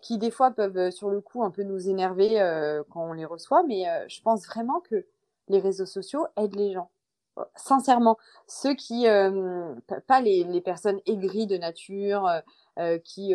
qui 0.06 0.18
des 0.18 0.30
fois 0.30 0.50
peuvent 0.50 0.76
euh, 0.76 0.90
sur 0.90 1.10
le 1.10 1.20
coup 1.20 1.42
un 1.42 1.50
peu 1.50 1.62
nous 1.62 1.88
énerver 1.88 2.38
quand 2.90 3.08
on 3.08 3.12
les 3.12 3.24
reçoit, 3.24 3.62
mais 3.64 3.84
je 4.08 4.20
pense 4.22 4.46
vraiment 4.46 4.80
que 4.80 5.06
les 5.48 5.58
réseaux 5.58 5.86
sociaux 5.86 6.26
aident 6.36 6.56
les 6.56 6.72
gens. 6.72 6.90
Sincèrement, 7.54 8.16
ceux 8.46 8.74
qui, 8.74 9.04
pas 10.06 10.20
les, 10.22 10.44
les, 10.44 10.60
personnes 10.62 11.00
aigries 11.06 11.46
de 11.46 11.58
nature, 11.58 12.28
qui 13.04 13.34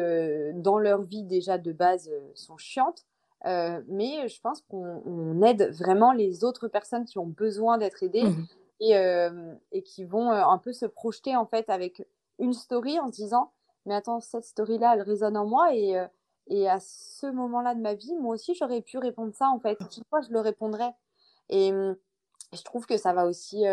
dans 0.55 0.79
leur 0.79 1.03
vie 1.03 1.23
déjà 1.23 1.59
de 1.59 1.71
base 1.71 2.09
sont 2.33 2.57
chiantes, 2.57 3.05
euh, 3.45 3.81
mais 3.87 4.27
je 4.27 4.39
pense 4.41 4.61
qu'on 4.69 5.41
aide 5.41 5.71
vraiment 5.71 6.11
les 6.11 6.43
autres 6.43 6.67
personnes 6.67 7.05
qui 7.05 7.17
ont 7.17 7.25
besoin 7.25 7.77
d'être 7.77 8.03
aidées 8.03 8.23
mmh 8.23 8.45
et, 8.83 8.97
euh, 8.97 9.53
et, 9.71 9.83
qui 9.83 10.05
vont 10.05 10.31
euh, 10.31 10.43
un 10.43 10.57
peu 10.57 10.73
se 10.73 10.87
projeter 10.87 11.35
en 11.35 11.45
fait 11.45 11.69
avec 11.69 12.03
une 12.39 12.53
story 12.53 12.99
en 12.99 13.09
se 13.09 13.11
disant 13.11 13.51
mais 13.85 13.93
attends 13.93 14.19
cette 14.21 14.43
story 14.43 14.79
là 14.79 14.93
elle 14.95 15.03
résonne 15.03 15.37
en 15.37 15.45
moi 15.45 15.75
et, 15.75 16.03
et 16.47 16.69
à 16.69 16.79
ce 16.79 17.27
moment 17.27 17.61
là 17.61 17.75
de 17.75 17.81
ma 17.81 17.93
vie 17.93 18.15
moi 18.15 18.35
aussi 18.35 18.55
j'aurais 18.55 18.81
pu 18.81 18.97
répondre 18.97 19.33
ça 19.33 19.49
en 19.49 19.59
fait 19.59 19.77
fois 20.09 20.21
je 20.21 20.31
le 20.31 20.39
répondrais 20.39 20.93
et 21.49 21.71
je 22.53 22.63
trouve 22.63 22.85
que 22.85 22.97
ça 22.97 23.13
va 23.13 23.25
aussi 23.25 23.63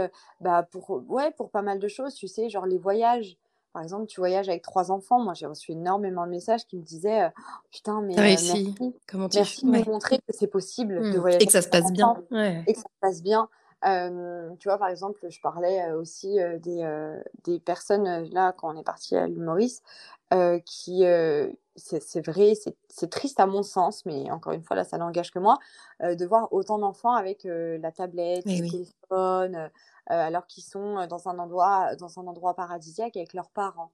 bah, 0.41 0.63
pour 0.71 1.03
ouais 1.09 1.31
pour 1.33 1.51
pas 1.51 1.63
mal 1.63 1.79
de 1.79 1.89
choses 1.89 2.15
tu 2.15 2.29
sais 2.29 2.49
genre 2.51 2.67
les 2.67 2.79
voyages 2.79 3.39
par 3.73 3.83
exemple, 3.83 4.07
tu 4.07 4.21
voyages 4.21 4.49
avec 4.49 4.63
trois 4.63 4.91
enfants. 4.91 5.21
Moi, 5.21 5.35
j'ai 5.35 5.47
reçu 5.47 5.73
énormément 5.73 6.25
de 6.25 6.31
messages 6.31 6.67
qui 6.67 6.77
me 6.77 6.83
disaient 6.83 7.25
euh, 7.25 7.31
Putain, 7.71 8.01
mais 8.01 8.19
euh, 8.19 8.23
merci, 8.23 8.75
Comment 9.07 9.29
tu... 9.29 9.39
merci 9.39 9.67
de 9.67 9.71
me 9.71 9.85
montrer 9.85 10.19
que 10.19 10.25
c'est 10.31 10.47
possible 10.47 11.01
de 11.01 11.17
mmh. 11.17 11.21
voyager. 11.21 11.43
Et 11.43 11.47
que 11.47 11.53
ça 11.53 11.63
se 11.63 11.69
passe 11.69 11.93
bien. 11.93 12.17
Et 12.67 12.73
que 12.73 12.79
ça 12.79 12.89
se 12.89 13.01
passe 13.01 13.23
bien. 13.23 13.49
tu 14.59 14.69
vois, 14.69 14.79
par 14.79 14.89
exemple, 14.89 15.21
je 15.29 15.41
parlais 15.41 15.83
euh, 15.83 16.01
aussi 16.01 16.39
des, 16.61 17.13
des, 17.45 17.61
personnes, 17.61 18.29
là, 18.33 18.53
quand 18.53 18.75
on 18.75 18.81
est 18.81 18.85
parti 18.85 19.17
à 19.17 19.27
l'île 19.27 19.43
Maurice, 19.43 19.83
qui, 20.65 21.05
c'est 21.79 22.27
vrai, 22.27 22.53
c'est 22.89 23.11
triste 23.11 23.41
à 23.41 23.47
mon 23.47 23.63
sens, 23.63 24.05
mais 24.05 24.31
encore 24.31 24.53
une 24.53 24.63
fois, 24.63 24.77
là, 24.77 24.85
ça 24.85 24.99
n'engage 24.99 25.31
que 25.31 25.39
moi, 25.39 25.59
de 26.01 26.27
voir 26.27 26.53
autant 26.53 26.79
d'enfants 26.79 27.15
avec 27.15 27.45
la 27.45 27.93
tablette, 27.93 28.45
le 28.47 28.71
téléphone, 28.71 29.71
euh, 30.11 30.15
alors 30.15 30.47
qu'ils 30.47 30.65
sont 30.65 30.97
euh, 30.97 31.07
dans 31.07 31.29
un 31.29 31.39
endroit, 31.39 31.95
dans 31.97 32.19
un 32.19 32.27
endroit 32.27 32.55
paradisiaque 32.55 33.17
avec 33.17 33.35
leurs 33.35 33.51
parents. 33.51 33.93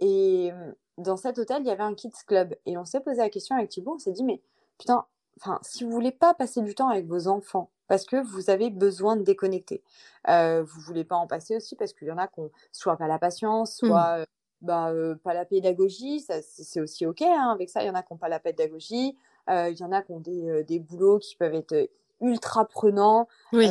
Et 0.00 0.50
dans 0.98 1.16
cet 1.16 1.38
hôtel, 1.38 1.62
il 1.62 1.68
y 1.68 1.70
avait 1.70 1.84
un 1.84 1.94
kids 1.94 2.10
club. 2.26 2.56
Et 2.66 2.76
on 2.76 2.84
s'est 2.84 3.00
posé 3.00 3.18
la 3.18 3.30
question 3.30 3.56
avec 3.56 3.70
Thibault, 3.70 3.94
on 3.94 3.98
s'est 3.98 4.10
dit, 4.10 4.24
mais 4.24 4.42
putain, 4.78 5.06
enfin, 5.40 5.60
si 5.62 5.84
vous 5.84 5.90
voulez 5.90 6.10
pas 6.10 6.34
passer 6.34 6.62
du 6.62 6.74
temps 6.74 6.88
avec 6.88 7.06
vos 7.06 7.28
enfants, 7.28 7.70
parce 7.86 8.04
que 8.04 8.16
vous 8.16 8.50
avez 8.50 8.70
besoin 8.70 9.16
de 9.16 9.22
déconnecter, 9.22 9.84
euh, 10.28 10.64
vous 10.64 10.80
voulez 10.80 11.04
pas 11.04 11.14
en 11.14 11.28
passer 11.28 11.56
aussi 11.56 11.76
parce 11.76 11.92
qu'il 11.92 12.08
y 12.08 12.10
en 12.10 12.18
a 12.18 12.26
qui 12.26 12.40
n'ont 12.40 12.50
soit 12.72 12.96
pas 12.96 13.06
la 13.06 13.18
patience, 13.20 13.82
mmh. 13.82 14.24
Soit 14.64 14.92
bah, 14.92 15.16
pas 15.22 15.34
la 15.34 15.44
pédagogie, 15.44 16.24
c'est 16.40 16.80
aussi 16.80 17.06
ok 17.06 17.22
hein, 17.22 17.50
avec 17.52 17.70
ça, 17.70 17.82
il 17.82 17.86
y 17.86 17.90
en 17.90 17.94
a 17.94 18.02
qui 18.02 18.12
n'ont 18.12 18.18
pas 18.18 18.28
la 18.28 18.40
pédagogie, 18.40 19.16
il 19.48 19.76
y 19.78 19.84
en 19.84 19.92
a 19.92 20.02
qui 20.02 20.12
ont 20.12 20.20
des, 20.20 20.64
des, 20.64 20.78
boulots 20.78 21.18
qui 21.18 21.36
peuvent 21.36 21.54
être 21.54 21.90
ultra 22.20 22.64
prenants, 22.64 23.28
oui 23.52 23.68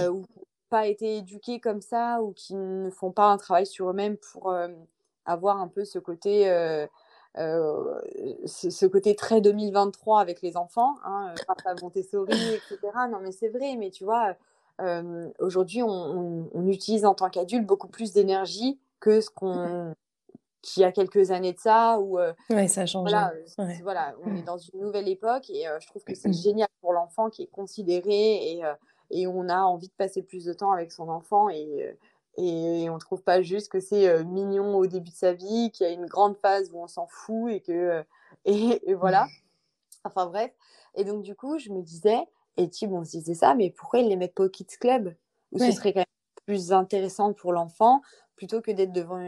pas 0.71 0.87
été 0.87 1.17
éduqués 1.17 1.59
comme 1.59 1.81
ça 1.81 2.23
ou 2.23 2.31
qui 2.31 2.55
ne 2.55 2.89
font 2.89 3.11
pas 3.11 3.25
un 3.25 3.37
travail 3.37 3.67
sur 3.67 3.89
eux-mêmes 3.89 4.17
pour 4.17 4.51
euh, 4.51 4.69
avoir 5.25 5.59
un 5.59 5.67
peu 5.67 5.83
ce 5.83 5.99
côté, 5.99 6.49
euh, 6.49 6.87
euh, 7.37 8.01
ce, 8.45 8.85
côté 8.85 9.15
très 9.15 9.41
2023 9.41 10.21
avec 10.21 10.41
les 10.41 10.55
enfants, 10.55 10.95
hein, 11.03 11.35
à 11.65 11.75
Montessori, 11.81 12.31
etc. 12.55 12.79
Non, 13.11 13.19
mais 13.21 13.33
c'est 13.33 13.49
vrai, 13.49 13.75
mais 13.77 13.91
tu 13.91 14.05
vois, 14.05 14.33
aujourd'hui, 15.39 15.83
on, 15.83 16.67
utilise 16.67 17.05
en 17.05 17.13
tant 17.13 17.29
qu'adulte 17.29 17.67
beaucoup 17.67 17.89
plus 17.89 18.13
d'énergie 18.13 18.79
que 19.01 19.19
ce 19.19 19.29
qu'on 19.29 19.93
qu'il 20.61 20.81
y 20.81 20.83
a 20.83 20.91
quelques 20.91 21.31
années 21.31 21.53
de 21.53 21.59
ça 21.59 21.99
ouais, 21.99 22.67
ça 22.67 22.81
a 22.81 22.85
changé. 22.85 23.11
Voilà, 23.11 23.33
voilà, 23.81 24.15
on 24.23 24.35
est 24.35 24.43
dans 24.43 24.57
une 24.57 24.81
nouvelle 24.81 25.07
époque 25.07 25.49
et 25.49 25.65
je 25.79 25.87
trouve 25.87 26.03
que 26.03 26.13
c'est 26.13 26.33
génial 26.33 26.69
pour 26.81 26.93
l'enfant 26.93 27.29
qui 27.29 27.43
est 27.43 27.51
considéré 27.51 28.51
et 28.51 28.63
et 29.11 29.27
on 29.27 29.49
a 29.49 29.59
envie 29.59 29.87
de 29.87 29.93
passer 29.93 30.23
plus 30.23 30.45
de 30.45 30.53
temps 30.53 30.71
avec 30.71 30.91
son 30.91 31.09
enfant 31.09 31.49
et, 31.49 31.67
euh, 31.83 31.93
et, 32.37 32.89
on 32.89 32.95
ne 32.95 32.99
trouve 32.99 33.21
pas 33.21 33.41
juste 33.41 33.69
que 33.69 33.79
c'est 33.79 34.07
euh, 34.07 34.23
mignon 34.23 34.75
au 34.75 34.87
début 34.87 35.11
de 35.11 35.15
sa 35.15 35.33
vie, 35.33 35.69
qu'il 35.71 35.85
y 35.85 35.89
a 35.89 35.93
une 35.93 36.05
grande 36.05 36.37
phase 36.37 36.71
où 36.71 36.81
on 36.81 36.87
s'en 36.87 37.07
fout 37.07 37.51
et 37.51 37.59
que 37.59 37.71
euh, 37.71 38.03
et, 38.45 38.93
voilà. 38.93 39.27
Enfin 40.03 40.25
bref. 40.25 40.51
Et 40.95 41.03
donc 41.03 41.23
du 41.23 41.35
coup, 41.35 41.59
je 41.59 41.69
me 41.69 41.81
disais, 41.81 42.19
et 42.57 42.69
Thib, 42.69 42.91
on 42.91 43.03
se 43.03 43.11
disait 43.11 43.35
ça, 43.35 43.53
mais 43.53 43.69
pourquoi 43.69 43.99
ils 43.99 44.07
les 44.07 44.15
mettent 44.15 44.33
pas 44.33 44.45
au 44.45 44.49
Kids 44.49 44.77
Club? 44.79 45.15
Où 45.51 45.59
ce 45.59 45.71
serait 45.71 45.91
quand 45.91 45.99
même 45.99 46.05
plus 46.45 46.71
intéressant 46.71 47.33
pour 47.33 47.51
l'enfant 47.51 48.01
plutôt 48.41 48.59
que 48.59 48.71
d'être 48.71 48.91
devant 48.91 49.19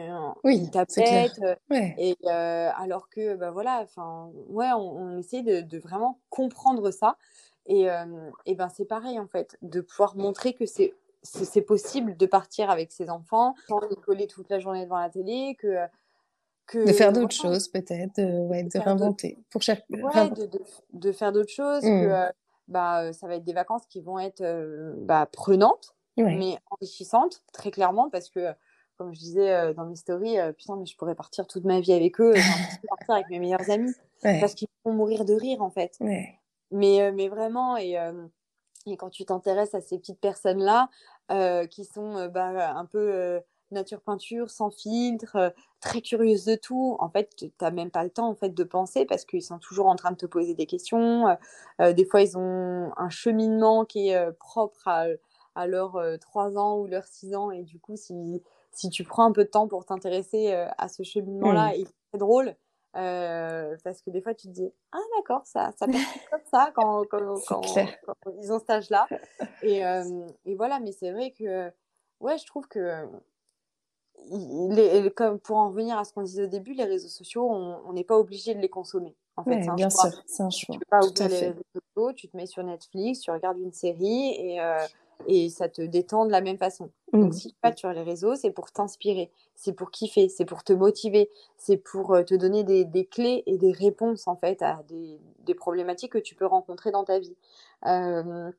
une 0.43 0.71
tablette. 0.71 1.39
Et 1.71 2.17
alors 2.27 3.09
que, 3.09 3.35
bah 3.35 3.51
voilà, 3.51 3.81
enfin, 3.83 4.31
ouais, 4.47 4.71
on, 4.71 4.97
on 4.97 5.17
essaie 5.19 5.43
de, 5.43 5.61
de, 5.61 5.77
vraiment 5.77 6.19
comprendre 6.31 6.89
ça. 6.89 7.17
Et, 7.67 7.85
et 8.47 8.55
ben 8.55 8.69
c'est 8.69 8.85
pareil 8.85 9.19
en 9.19 9.27
fait, 9.27 9.55
de 9.61 9.81
pouvoir 9.81 10.17
montrer 10.17 10.53
que 10.53 10.65
c'est 10.65 10.95
c'est 11.21 11.61
possible 11.61 12.17
de 12.17 12.25
partir 12.25 12.71
avec 12.71 12.91
ses 12.91 13.09
enfants 13.09 13.53
sans 13.67 13.79
les 13.81 13.95
coller 13.95 14.25
toute 14.27 14.49
la 14.49 14.59
journée 14.59 14.83
devant 14.83 14.99
la 14.99 15.11
télé, 15.11 15.55
que 15.59 15.77
que, 16.65 16.87
de 16.87 16.91
faire 16.91 17.13
d'autres 17.13 17.35
choses 17.35 17.67
peut-être, 17.67 18.17
de, 18.17 18.47
ouais, 18.47 18.63
de 18.63 18.79
réinventer. 18.79 19.37
Pour 19.51 19.61
chaque... 19.61 19.85
Ouais, 19.89 20.29
de, 20.31 20.47
de, 20.47 20.59
de, 20.93 21.11
faire 21.11 21.31
d'autres 21.31 21.51
choses, 21.51 21.81
que 21.81 22.27
mmh. 22.27 22.31
bah, 22.67 23.13
ça 23.13 23.27
va 23.27 23.35
être 23.35 23.43
des 23.43 23.53
vacances 23.53 23.85
qui 23.85 24.01
vont 24.01 24.17
être 24.17 24.43
bah, 24.97 25.29
prenantes, 25.31 25.93
mais 26.17 26.57
enrichissantes, 26.71 27.43
très 27.53 27.69
clairement, 27.69 28.09
parce 28.09 28.29
que, 28.29 28.53
comme 29.03 29.13
je 29.13 29.19
disais 29.19 29.73
dans 29.73 29.85
mes 29.85 29.97
stories, 29.97 30.37
putain, 30.57 30.77
mais 30.77 30.85
je 30.85 30.95
pourrais 30.95 31.15
partir 31.15 31.45
toute 31.45 31.65
ma 31.65 31.81
vie 31.81 31.91
avec 31.91 32.21
eux, 32.21 32.33
partir 32.87 33.15
avec 33.15 33.29
mes 33.29 33.39
meilleurs 33.39 33.69
amis, 33.69 33.93
parce 34.23 34.55
qu'ils 34.55 34.69
vont 34.85 34.93
mourir 34.93 35.25
de 35.25 35.33
rire, 35.33 35.61
en 35.61 35.69
fait. 35.69 35.97
Mais, 36.71 37.11
mais 37.11 37.27
vraiment, 37.27 37.75
et, 37.75 37.97
et 38.85 38.97
quand 38.97 39.09
tu 39.09 39.25
t'intéresses 39.25 39.75
à 39.75 39.81
ces 39.81 39.97
petites 39.97 40.21
personnes-là, 40.21 40.89
qui 41.67 41.83
sont 41.83 42.27
bah, 42.27 42.75
un 42.75 42.85
peu 42.85 43.41
nature 43.71 44.01
peinture, 44.01 44.49
sans 44.49 44.69
filtre, 44.69 45.53
très 45.81 46.01
curieuses 46.01 46.45
de 46.45 46.55
tout, 46.55 46.95
en 46.99 47.09
fait, 47.09 47.35
tu 47.35 47.51
n'as 47.59 47.71
même 47.71 47.91
pas 47.91 48.03
le 48.03 48.09
temps 48.09 48.29
en 48.29 48.35
fait, 48.35 48.53
de 48.53 48.63
penser 48.63 49.05
parce 49.05 49.25
qu'ils 49.25 49.43
sont 49.43 49.59
toujours 49.59 49.87
en 49.87 49.97
train 49.97 50.11
de 50.11 50.17
te 50.17 50.25
poser 50.25 50.53
des 50.53 50.65
questions. 50.65 51.25
des 51.79 52.05
fois, 52.05 52.21
ils 52.21 52.37
ont 52.37 52.91
un 52.95 53.09
cheminement 53.09 53.83
qui 53.83 54.09
est 54.09 54.31
propre 54.39 54.87
à, 54.87 55.07
à 55.55 55.67
leurs 55.67 55.99
3 56.19 56.57
ans 56.57 56.79
ou 56.79 56.87
leurs 56.87 57.05
6 57.05 57.35
ans. 57.35 57.51
Et 57.51 57.63
du 57.63 57.79
coup, 57.79 57.95
si, 57.95 58.41
si 58.73 58.89
tu 58.89 59.03
prends 59.03 59.25
un 59.25 59.31
peu 59.31 59.43
de 59.43 59.49
temps 59.49 59.67
pour 59.67 59.85
t'intéresser 59.85 60.53
à 60.77 60.87
ce 60.87 61.03
cheminement-là, 61.03 61.69
mmh. 61.69 61.75
il 61.75 61.81
est 61.81 62.09
très 62.11 62.19
drôle. 62.19 62.55
parce 62.93 64.01
que 64.01 64.09
des 64.09 64.21
fois, 64.21 64.33
tu 64.33 64.47
te 64.47 64.53
dis 64.53 64.71
Ah, 64.91 64.99
d'accord, 65.17 65.41
ça, 65.45 65.71
ça 65.77 65.85
comme 66.31 66.41
ça 66.51 66.71
quand, 66.75 67.03
quand, 67.09 67.39
quand, 67.47 67.61
ils 68.41 68.51
ont 68.51 68.59
cet 68.59 68.69
âge-là. 68.69 69.07
Et, 69.63 69.81
et, 70.45 70.55
voilà, 70.55 70.79
mais 70.79 70.91
c'est 70.91 71.11
vrai 71.11 71.31
que, 71.31 71.71
ouais, 72.19 72.37
je 72.37 72.45
trouve 72.45 72.67
que 72.67 73.07
les, 74.29 75.11
comme 75.11 75.39
pour 75.39 75.57
en 75.57 75.69
revenir 75.69 75.97
à 75.97 76.03
ce 76.03 76.13
qu'on 76.13 76.23
disait 76.23 76.43
au 76.43 76.47
début, 76.47 76.73
les 76.73 76.85
réseaux 76.85 77.07
sociaux, 77.07 77.49
on 77.49 77.93
n'est 77.93 78.03
pas 78.03 78.17
obligé 78.17 78.53
de 78.55 78.59
les 78.59 78.69
consommer. 78.69 79.15
En 79.35 79.43
fait, 79.43 79.67
bien 79.75 79.89
sûr, 79.89 80.11
c'est 80.25 80.43
un 80.43 80.49
choix. 80.49 80.73
Tu 80.73 80.79
peux 80.79 80.85
pas 80.89 81.05
oublier 81.05 81.27
les 81.27 81.47
réseaux 81.47 81.63
sociaux, 81.73 82.13
tu 82.13 82.27
te 82.27 82.37
mets 82.37 82.45
sur 82.45 82.63
Netflix, 82.63 83.21
tu 83.21 83.31
regardes 83.31 83.57
une 83.57 83.73
série 83.73 84.35
et, 84.37 84.61
euh, 84.61 84.77
et 85.27 85.49
ça 85.49 85.69
te 85.69 85.81
détend 85.81 86.25
de 86.25 86.31
la 86.31 86.41
même 86.41 86.57
façon. 86.57 86.89
Donc, 87.11 87.29
mmh. 87.29 87.33
si 87.33 87.49
tu 87.49 87.57
vas 87.63 87.75
sur 87.75 87.91
les 87.91 88.03
réseaux, 88.03 88.35
c'est 88.35 88.51
pour 88.51 88.71
t'inspirer, 88.71 89.31
c'est 89.55 89.73
pour 89.73 89.91
kiffer, 89.91 90.29
c'est 90.29 90.45
pour 90.45 90.63
te 90.63 90.73
motiver, 90.73 91.29
c'est 91.57 91.77
pour 91.77 92.13
euh, 92.13 92.23
te 92.23 92.33
donner 92.33 92.63
des, 92.63 92.85
des, 92.85 93.05
clés 93.05 93.43
et 93.45 93.57
des 93.57 93.71
réponses 93.71 94.27
en 94.27 94.35
fait 94.35 94.61
à 94.61 94.83
des, 94.89 95.19
des, 95.39 95.53
problématiques 95.53 96.13
que 96.13 96.17
tu 96.17 96.35
peux 96.35 96.45
rencontrer 96.45 96.91
dans 96.91 97.03
ta 97.03 97.19
vie. 97.19 97.35
Euh, 97.85 98.51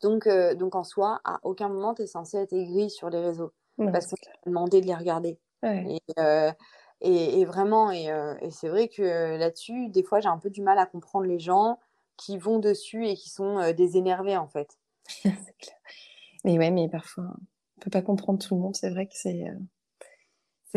donc, 0.00 0.28
donc, 0.56 0.74
en 0.74 0.84
soi, 0.84 1.20
à 1.24 1.38
aucun 1.42 1.68
moment, 1.68 1.94
tu 1.94 2.02
es 2.02 2.06
censé 2.06 2.38
être 2.38 2.52
aigri 2.52 2.90
sur 2.90 3.10
les 3.10 3.20
réseaux 3.20 3.52
parce 3.76 4.06
qu'on 4.06 4.16
t'a 4.16 4.30
demandé 4.46 4.80
de 4.80 4.86
les 4.86 4.94
regarder. 4.94 5.38
Euh, 5.64 6.52
et, 7.00 7.40
et, 7.40 7.44
vraiment, 7.44 7.90
euh, 7.90 8.34
et, 8.40 8.50
c'est 8.50 8.68
vrai 8.68 8.88
que 8.88 9.36
là-dessus, 9.36 9.88
des 9.88 10.02
fois, 10.02 10.20
j'ai 10.20 10.28
un 10.28 10.38
peu 10.38 10.50
du 10.50 10.62
mal 10.62 10.78
à 10.78 10.86
comprendre 10.86 11.26
les 11.26 11.38
gens 11.38 11.78
qui 12.16 12.38
vont 12.38 12.58
dessus 12.58 13.06
et 13.06 13.14
qui 13.14 13.28
sont 13.28 13.58
euh, 13.58 13.72
désénervés, 13.72 14.36
en 14.36 14.48
fait. 14.48 14.78
mais 16.44 16.58
ouais, 16.58 16.70
mais 16.70 16.88
parfois, 16.88 17.24
on 17.76 17.80
peut 17.80 17.90
pas 17.90 18.02
comprendre 18.02 18.38
tout 18.38 18.54
le 18.54 18.60
monde. 18.60 18.76
C'est 18.76 18.90
vrai 18.90 19.06
que 19.06 19.14
c'est 19.14 19.44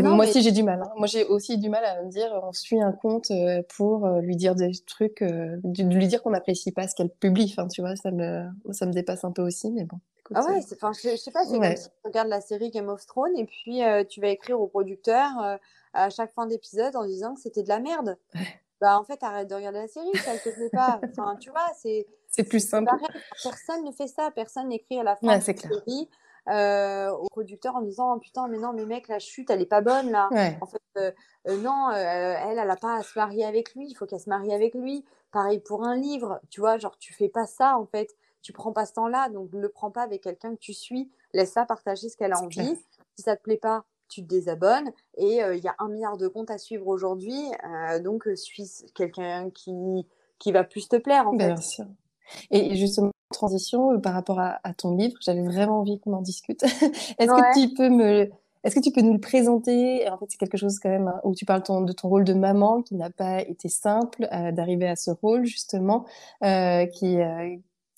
moi 0.03 0.25
aussi, 0.25 0.41
j'ai 0.41 0.51
du 0.51 0.63
mal. 0.63 0.81
Hein. 0.81 0.91
Moi, 0.97 1.07
j'ai 1.07 1.23
aussi 1.23 1.57
du 1.57 1.69
mal 1.69 1.85
à 1.85 2.03
me 2.03 2.09
dire, 2.09 2.27
on 2.43 2.51
suit 2.51 2.81
un 2.81 2.91
compte 2.91 3.31
euh, 3.31 3.61
pour 3.77 4.05
euh, 4.05 4.19
lui 4.19 4.35
dire 4.35 4.55
des 4.55 4.71
trucs, 4.85 5.21
euh, 5.21 5.57
de 5.63 5.83
lui 5.83 6.07
dire 6.07 6.21
qu'on 6.21 6.31
n'apprécie 6.31 6.71
pas 6.71 6.87
ce 6.87 6.95
qu'elle 6.95 7.09
publie. 7.09 7.53
Enfin, 7.57 7.67
tu 7.67 7.81
vois, 7.81 7.95
ça 7.95 8.11
me, 8.11 8.45
ça 8.71 8.85
me 8.85 8.91
dépasse 8.91 9.23
un 9.23 9.31
peu 9.31 9.41
aussi, 9.41 9.71
mais 9.71 9.85
bon. 9.85 9.97
ah 10.33 10.45
ouais, 10.45 10.59
enfin, 10.73 10.91
je, 10.93 11.09
je, 11.09 11.15
sais 11.15 11.31
pas, 11.31 11.45
c'est 11.45 11.57
comme 11.57 11.75
si 11.75 11.87
tu 11.87 11.91
regardes 12.03 12.27
la 12.27 12.41
série 12.41 12.71
Game 12.71 12.89
of 12.89 13.05
Thrones 13.05 13.37
et 13.37 13.45
puis 13.45 13.81
tu 14.09 14.21
vas 14.21 14.29
écrire 14.29 14.59
au 14.59 14.67
producteur 14.67 15.59
à 15.93 16.09
chaque 16.09 16.33
fin 16.33 16.45
d'épisode 16.45 16.95
en 16.95 17.05
disant 17.05 17.35
que 17.35 17.41
c'était 17.41 17.63
de 17.63 17.69
la 17.69 17.79
merde. 17.79 18.17
Bah, 18.81 18.99
en 18.99 19.03
fait, 19.03 19.21
arrête 19.23 19.49
de 19.49 19.55
regarder 19.55 19.79
la 19.79 19.87
série, 19.87 20.11
ça 20.17 20.33
ne 20.33 20.39
te 20.39 20.49
plaît 20.49 20.69
pas. 20.71 20.99
Enfin, 21.11 21.35
tu 21.37 21.49
vois, 21.49 21.71
c'est. 21.81 22.07
C'est 22.27 22.43
plus 22.43 22.59
simple. 22.59 22.91
Personne 23.43 23.85
ne 23.85 23.91
fait 23.91 24.07
ça. 24.07 24.31
Personne 24.31 24.67
n'écrit 24.67 24.99
à 24.99 25.03
la 25.03 25.15
fin 25.15 25.27
de 25.27 25.31
la 25.31 25.41
série 25.41 26.09
euh, 26.47 27.09
au 27.09 27.27
producteur 27.29 27.75
en 27.75 27.81
disant 27.81 28.19
putain 28.19 28.47
mais 28.47 28.59
non 28.59 28.71
mais 28.71 28.85
mec 28.85 29.07
la 29.07 29.17
chute 29.17 29.49
elle 29.49 29.63
est 29.63 29.65
pas 29.65 29.81
bonne 29.81 30.11
là. 30.11 30.29
En 30.61 30.67
fait 30.67 30.81
euh, 30.97 31.11
euh, 31.47 31.57
non 31.57 31.89
elle 31.89 32.59
elle 32.59 32.69
a 32.69 32.75
pas 32.75 32.97
à 32.97 33.03
se 33.03 33.17
marier 33.17 33.45
avec 33.45 33.73
lui. 33.73 33.87
Il 33.89 33.95
faut 33.95 34.05
qu'elle 34.05 34.19
se 34.19 34.29
marie 34.29 34.53
avec 34.53 34.75
lui. 34.75 35.03
Pareil 35.31 35.59
pour 35.59 35.83
un 35.83 35.95
livre. 35.95 36.39
Tu 36.51 36.59
vois 36.59 36.77
genre 36.77 36.97
tu 36.99 37.13
fais 37.13 37.29
pas 37.29 37.47
ça 37.47 37.77
en 37.79 37.87
fait. 37.87 38.15
Tu 38.43 38.53
prends 38.53 38.73
pas 38.73 38.85
ce 38.85 38.93
temps 38.93 39.07
là 39.07 39.29
donc 39.29 39.51
ne 39.53 39.59
le 39.59 39.69
prends 39.69 39.89
pas 39.89 40.03
avec 40.03 40.21
quelqu'un 40.21 40.53
que 40.53 40.59
tu 40.59 40.73
suis. 40.73 41.11
Laisse-la 41.33 41.65
partager 41.65 42.09
ce 42.09 42.15
qu'elle 42.15 42.33
a 42.33 42.39
envie. 42.39 42.75
si 43.15 43.23
ça 43.23 43.35
te 43.35 43.41
plaît 43.41 43.57
pas 43.57 43.83
tu 44.07 44.21
te 44.21 44.27
désabonnes 44.27 44.91
et 45.17 45.39
il 45.39 45.63
y 45.63 45.67
a 45.67 45.75
un 45.79 45.87
milliard 45.89 46.17
de 46.17 46.27
comptes 46.27 46.51
à 46.51 46.57
suivre 46.57 46.87
aujourd'hui 46.87 47.39
donc 48.03 48.27
suis 48.35 48.69
quelqu'un 48.93 49.49
qui 49.49 50.05
qui 50.39 50.51
va 50.51 50.63
plus 50.63 50.87
te 50.87 50.95
plaire 50.97 51.27
en 51.27 51.33
Bien 51.33 51.57
Sûr. 51.57 51.85
Et 52.51 52.75
justement, 52.75 53.11
transition 53.31 53.93
euh, 53.93 53.97
par 53.97 54.13
rapport 54.13 54.39
à, 54.39 54.59
ton 54.77 54.95
livre, 54.95 55.15
j'avais 55.21 55.43
vraiment 55.43 55.79
envie 55.79 55.99
qu'on 55.99 56.13
en 56.13 56.21
discute. 56.21 56.63
Est-ce 57.19 57.27
que 57.27 57.59
tu 57.59 57.73
peux 57.73 57.89
me, 57.89 58.29
est-ce 58.63 58.75
que 58.75 58.79
tu 58.79 58.91
peux 58.91 59.01
nous 59.01 59.13
le 59.13 59.19
présenter? 59.19 60.09
En 60.09 60.17
fait, 60.17 60.25
c'est 60.29 60.37
quelque 60.37 60.57
chose 60.57 60.79
quand 60.79 60.89
même 60.89 61.07
hein, 61.07 61.21
où 61.23 61.35
tu 61.35 61.45
parles 61.45 61.61
de 61.61 61.93
ton 61.93 62.09
rôle 62.09 62.23
de 62.23 62.33
maman 62.33 62.81
qui 62.81 62.95
n'a 62.95 63.11
pas 63.11 63.41
été 63.41 63.69
simple 63.69 64.27
euh, 64.33 64.51
d'arriver 64.51 64.87
à 64.87 64.95
ce 64.95 65.11
rôle 65.11 65.45
justement, 65.45 66.05
euh, 66.43 66.87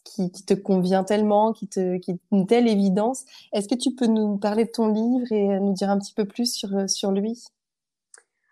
qui, 0.07 0.31
qui, 0.31 0.43
te 0.45 0.53
convient 0.53 1.03
tellement, 1.03 1.53
qui 1.53 1.67
te, 1.67 1.97
qui 1.97 2.19
une 2.31 2.47
telle 2.47 2.67
évidence. 2.67 3.25
Est-ce 3.53 3.67
que 3.67 3.75
tu 3.75 3.93
peux 3.93 4.07
nous 4.07 4.37
parler 4.37 4.65
de 4.65 4.71
ton 4.71 4.87
livre 4.87 5.31
et 5.31 5.59
nous 5.59 5.73
dire 5.73 5.89
un 5.89 5.99
petit 5.99 6.13
peu 6.13 6.25
plus 6.25 6.53
sur 6.53 6.89
sur 6.89 7.11
lui? 7.11 7.43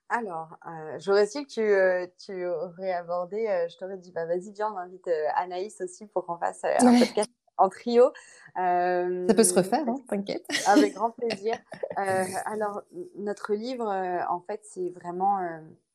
Alors, 0.09 0.57
euh, 0.67 0.99
j'aurais 0.99 1.25
su 1.25 1.43
que 1.45 1.49
tu, 1.49 1.61
euh, 1.61 2.05
tu 2.23 2.45
aurais 2.45 2.93
abordé, 2.93 3.47
euh, 3.47 3.67
je 3.67 3.77
t'aurais 3.77 3.97
dit, 3.97 4.11
bah 4.11 4.25
vas-y, 4.25 4.51
viens, 4.51 4.71
on 4.71 4.77
invite 4.77 5.09
Anaïs 5.35 5.81
aussi 5.81 6.05
pour 6.05 6.25
qu'on 6.25 6.37
fasse 6.37 6.63
un 6.63 6.99
podcast 6.99 7.31
en 7.57 7.69
trio. 7.69 8.11
Ça 8.55 9.33
peut 9.35 9.43
se 9.43 9.53
refaire, 9.53 9.87
hein, 9.87 9.95
t'inquiète. 10.07 10.45
Avec 10.67 10.93
grand 10.93 11.11
plaisir. 11.17 11.55
alors, 11.97 12.83
notre 13.17 13.53
livre, 13.53 13.87
en 14.29 14.41
fait, 14.41 14.61
c'est 14.63 14.89
vraiment. 14.89 15.39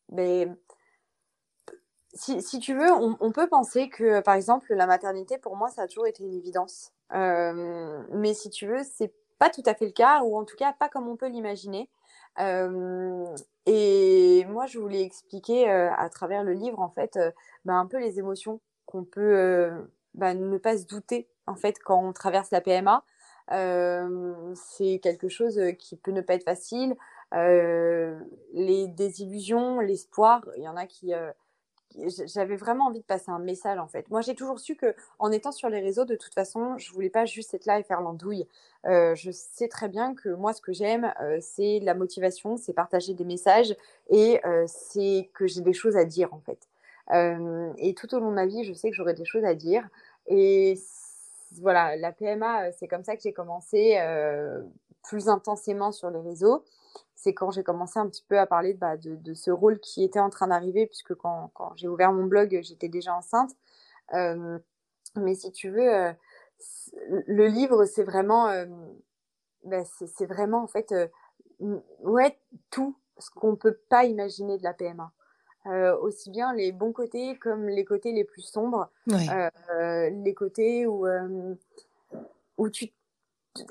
Ben, 0.09 0.57
si, 2.13 2.41
si, 2.41 2.59
tu 2.59 2.73
veux, 2.73 2.91
on, 2.91 3.17
on, 3.19 3.31
peut 3.31 3.47
penser 3.47 3.89
que, 3.89 4.21
par 4.21 4.35
exemple, 4.35 4.73
la 4.73 4.87
maternité, 4.87 5.37
pour 5.37 5.55
moi, 5.55 5.69
ça 5.69 5.83
a 5.83 5.87
toujours 5.87 6.07
été 6.07 6.23
une 6.23 6.33
évidence. 6.33 6.91
mais 7.11 8.33
si 8.33 8.49
tu 8.49 8.67
veux, 8.67 8.81
c'est 8.83 9.13
pas 9.39 9.49
tout 9.49 9.63
à 9.65 9.73
fait 9.73 9.85
le 9.85 9.91
cas, 9.91 10.21
ou 10.23 10.37
en 10.37 10.45
tout 10.45 10.55
cas, 10.55 10.73
pas 10.73 10.89
comme 10.89 11.07
on 11.07 11.15
peut 11.15 11.27
l'imaginer 11.27 11.89
et 13.65 14.45
moi, 14.47 14.65
je 14.65 14.79
voulais 14.79 15.03
expliquer 15.03 15.69
à 15.69 16.09
travers 16.09 16.43
le 16.43 16.53
livre, 16.53 16.79
en 16.79 16.89
fait, 16.89 17.19
bah, 17.65 17.73
un 17.73 17.85
peu 17.85 17.99
les 17.99 18.19
émotions 18.19 18.59
qu'on 18.85 19.03
peut 19.03 19.69
bah, 20.13 20.33
ne 20.33 20.57
pas 20.57 20.77
se 20.77 20.85
douter, 20.85 21.27
en 21.47 21.55
fait, 21.55 21.79
quand 21.79 22.01
on 22.03 22.13
traverse 22.13 22.51
la 22.51 22.61
PMA. 22.61 23.03
c'est 24.55 24.99
quelque 24.99 25.29
chose 25.29 25.59
qui 25.77 25.95
peut 25.97 26.11
ne 26.11 26.21
pas 26.21 26.35
être 26.35 26.45
facile. 26.45 26.95
les 27.33 28.87
désillusions, 28.87 29.79
l'espoir, 29.79 30.45
il 30.57 30.63
y 30.63 30.67
en 30.67 30.77
a 30.77 30.85
qui, 30.85 31.13
j'avais 32.25 32.55
vraiment 32.55 32.87
envie 32.87 32.99
de 32.99 33.05
passer 33.05 33.31
un 33.31 33.39
message 33.39 33.79
en 33.79 33.87
fait. 33.87 34.09
Moi, 34.09 34.21
j'ai 34.21 34.35
toujours 34.35 34.59
su 34.59 34.75
que 34.75 34.95
en 35.19 35.31
étant 35.31 35.51
sur 35.51 35.69
les 35.69 35.79
réseaux, 35.79 36.05
de 36.05 36.15
toute 36.15 36.33
façon, 36.33 36.77
je 36.77 36.91
voulais 36.91 37.09
pas 37.09 37.25
juste 37.25 37.53
être 37.53 37.65
là 37.65 37.79
et 37.79 37.83
faire 37.83 38.01
l'andouille. 38.01 38.47
Euh, 38.85 39.15
je 39.15 39.31
sais 39.31 39.67
très 39.67 39.89
bien 39.89 40.15
que 40.15 40.29
moi, 40.29 40.53
ce 40.53 40.61
que 40.61 40.73
j'aime, 40.73 41.13
euh, 41.21 41.37
c'est 41.41 41.79
la 41.81 41.93
motivation, 41.93 42.57
c'est 42.57 42.73
partager 42.73 43.13
des 43.13 43.25
messages 43.25 43.75
et 44.09 44.39
euh, 44.45 44.65
c'est 44.67 45.29
que 45.33 45.47
j'ai 45.47 45.61
des 45.61 45.73
choses 45.73 45.97
à 45.97 46.05
dire 46.05 46.33
en 46.33 46.39
fait. 46.39 46.67
et 47.77 47.93
tout 47.93 48.13
au 48.15 48.19
long 48.19 48.29
de 48.29 48.35
ma 48.35 48.45
vie, 48.45 48.63
je 48.63 48.73
sais 48.73 48.89
que 48.89 48.95
j'aurai 48.95 49.13
des 49.13 49.25
choses 49.25 49.43
à 49.45 49.53
dire. 49.55 49.87
Et 50.27 50.75
voilà, 51.59 51.95
la 51.97 52.11
PMA, 52.11 52.71
c'est 52.71 52.87
comme 52.87 53.03
ça 53.03 53.15
que 53.15 53.21
j'ai 53.21 53.33
commencé 53.33 53.97
plus 55.03 55.27
intensément 55.27 55.91
sur 55.91 56.09
les 56.09 56.19
réseaux 56.19 56.63
c'est 57.21 57.35
quand 57.35 57.51
j'ai 57.51 57.61
commencé 57.61 57.99
un 57.99 58.07
petit 58.09 58.25
peu 58.27 58.39
à 58.39 58.47
parler 58.47 58.73
bah, 58.73 58.97
de, 58.97 59.33
ce 59.35 59.51
rôle 59.51 59.79
qui 59.79 60.03
était 60.03 60.19
en 60.19 60.31
train 60.31 60.47
d'arriver, 60.47 60.87
puisque 60.87 61.13
quand, 61.13 61.51
j'ai 61.75 61.87
ouvert 61.87 62.11
mon 62.11 62.25
blog, 62.25 62.59
j'étais 62.63 62.89
déjà 62.89 63.15
enceinte. 63.15 63.51
Euh, 64.15 64.57
mais 65.15 65.35
si 65.35 65.51
tu 65.51 65.69
veux, 65.69 65.93
euh, 65.93 66.11
le 67.27 67.45
livre, 67.45 67.85
c'est 67.85 68.03
vraiment, 68.03 68.47
euh, 68.47 68.65
bah, 69.65 69.83
c'est 69.85 70.25
vraiment 70.25 70.63
en 70.63 70.67
fait, 70.67 70.95
ouais, 71.59 72.39
tout 72.71 72.97
ce 73.19 73.29
qu'on 73.29 73.55
peut 73.55 73.77
pas 73.87 74.05
imaginer 74.05 74.57
de 74.57 74.63
la 74.63 74.73
PMA. 74.73 75.11
aussi 76.01 76.31
bien 76.31 76.55
les 76.55 76.71
bons 76.71 76.91
côtés 76.91 77.37
comme 77.37 77.67
les 77.69 77.85
côtés 77.85 78.13
les 78.13 78.23
plus 78.23 78.41
sombres, 78.41 78.89
les 79.05 80.33
côtés 80.33 80.87
où, 80.87 81.05
où 82.57 82.69
tu 82.69 82.91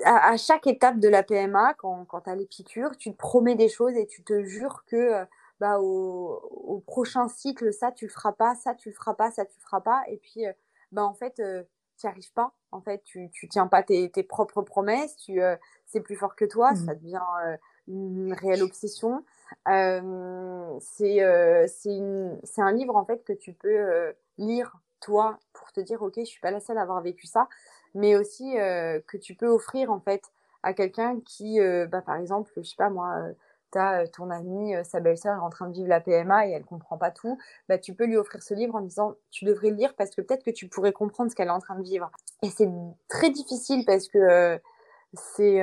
à, 0.05 0.37
chaque 0.37 0.67
étape 0.67 0.99
de 0.99 1.07
la 1.07 1.23
PMA, 1.23 1.73
quand, 1.75 2.05
quand 2.05 2.21
tu 2.21 2.29
as 2.29 2.35
les 2.35 2.45
piqûres, 2.45 2.97
tu 2.97 3.11
te 3.11 3.17
promets 3.17 3.55
des 3.55 3.69
choses 3.69 3.95
et 3.95 4.05
tu 4.05 4.23
te 4.23 4.43
jures 4.43 4.83
que 4.85 4.95
euh, 4.95 5.25
bah, 5.59 5.79
au, 5.79 6.83
prochain 6.85 7.27
cycle, 7.27 7.73
ça, 7.73 7.91
tu 7.91 8.05
le 8.05 8.11
feras 8.11 8.33
pas, 8.33 8.55
ça, 8.55 8.75
tu 8.75 8.89
le 8.89 8.95
feras 8.95 9.13
pas, 9.13 9.31
ça, 9.31 9.45
tu 9.45 9.53
le 9.57 9.63
feras 9.63 9.81
pas. 9.81 10.03
Et 10.07 10.17
puis, 10.17 10.45
euh, 10.45 10.53
bah, 10.91 11.03
en 11.03 11.13
fait, 11.13 11.39
euh, 11.39 11.63
tu 11.97 12.05
n'y 12.05 12.11
arrives 12.11 12.31
pas. 12.33 12.53
En 12.71 12.81
fait, 12.81 13.03
tu, 13.03 13.29
tu 13.31 13.47
tiens 13.47 13.67
pas 13.67 13.83
tes, 13.83 14.09
tes 14.11 14.23
propres 14.23 14.61
promesses, 14.61 15.17
tu, 15.17 15.41
c'est 15.87 15.99
plus 15.99 16.15
fort 16.15 16.35
que 16.35 16.45
toi, 16.45 16.71
mmh. 16.71 16.85
ça 16.85 16.95
devient 16.95 17.57
une 17.87 18.33
réelle 18.33 18.63
obsession. 18.63 19.25
c'est 19.65 21.19
c'est 21.67 22.61
un 22.61 22.71
livre, 22.71 22.95
en 22.95 23.05
fait, 23.05 23.25
que 23.25 23.33
tu 23.33 23.53
peux 23.53 24.13
lire, 24.37 24.79
toi, 25.01 25.37
pour 25.51 25.71
te 25.73 25.81
dire, 25.81 26.01
OK, 26.01 26.13
je 26.17 26.23
suis 26.23 26.39
pas 26.39 26.51
la 26.51 26.61
seule 26.61 26.77
à 26.77 26.83
avoir 26.83 27.01
vécu 27.01 27.27
ça 27.27 27.49
mais 27.93 28.15
aussi 28.15 28.57
euh, 28.57 28.99
que 29.07 29.17
tu 29.17 29.35
peux 29.35 29.47
offrir 29.47 29.91
en 29.91 29.99
fait 29.99 30.23
à 30.63 30.73
quelqu'un 30.73 31.19
qui, 31.25 31.59
euh, 31.59 31.87
bah, 31.87 32.01
par 32.01 32.15
exemple, 32.15 32.51
je 32.57 32.61
sais 32.61 32.75
pas 32.77 32.89
moi, 32.89 33.15
euh, 33.17 33.33
tu 33.71 33.79
as 33.79 34.07
ton 34.07 34.29
amie, 34.29 34.73
sa 34.83 34.99
belle-sœur 34.99 35.37
est 35.37 35.41
en 35.41 35.49
train 35.49 35.67
de 35.67 35.73
vivre 35.73 35.87
la 35.87 36.01
PMA 36.01 36.47
et 36.47 36.51
elle 36.51 36.65
comprend 36.65 36.97
pas 36.97 37.11
tout, 37.11 37.37
bah, 37.69 37.77
tu 37.77 37.93
peux 37.93 38.05
lui 38.05 38.17
offrir 38.17 38.43
ce 38.43 38.53
livre 38.53 38.75
en 38.75 38.81
disant 38.81 39.15
tu 39.31 39.45
devrais 39.45 39.69
le 39.69 39.75
lire 39.75 39.95
parce 39.95 40.13
que 40.13 40.21
peut-être 40.21 40.43
que 40.43 40.51
tu 40.51 40.67
pourrais 40.67 40.91
comprendre 40.91 41.31
ce 41.31 41.35
qu'elle 41.35 41.47
est 41.47 41.51
en 41.51 41.59
train 41.59 41.77
de 41.77 41.83
vivre. 41.83 42.11
Et 42.43 42.49
c'est 42.49 42.69
très 43.07 43.29
difficile 43.29 43.85
parce 43.85 44.07
que 44.07 44.59
c'est 45.15 45.61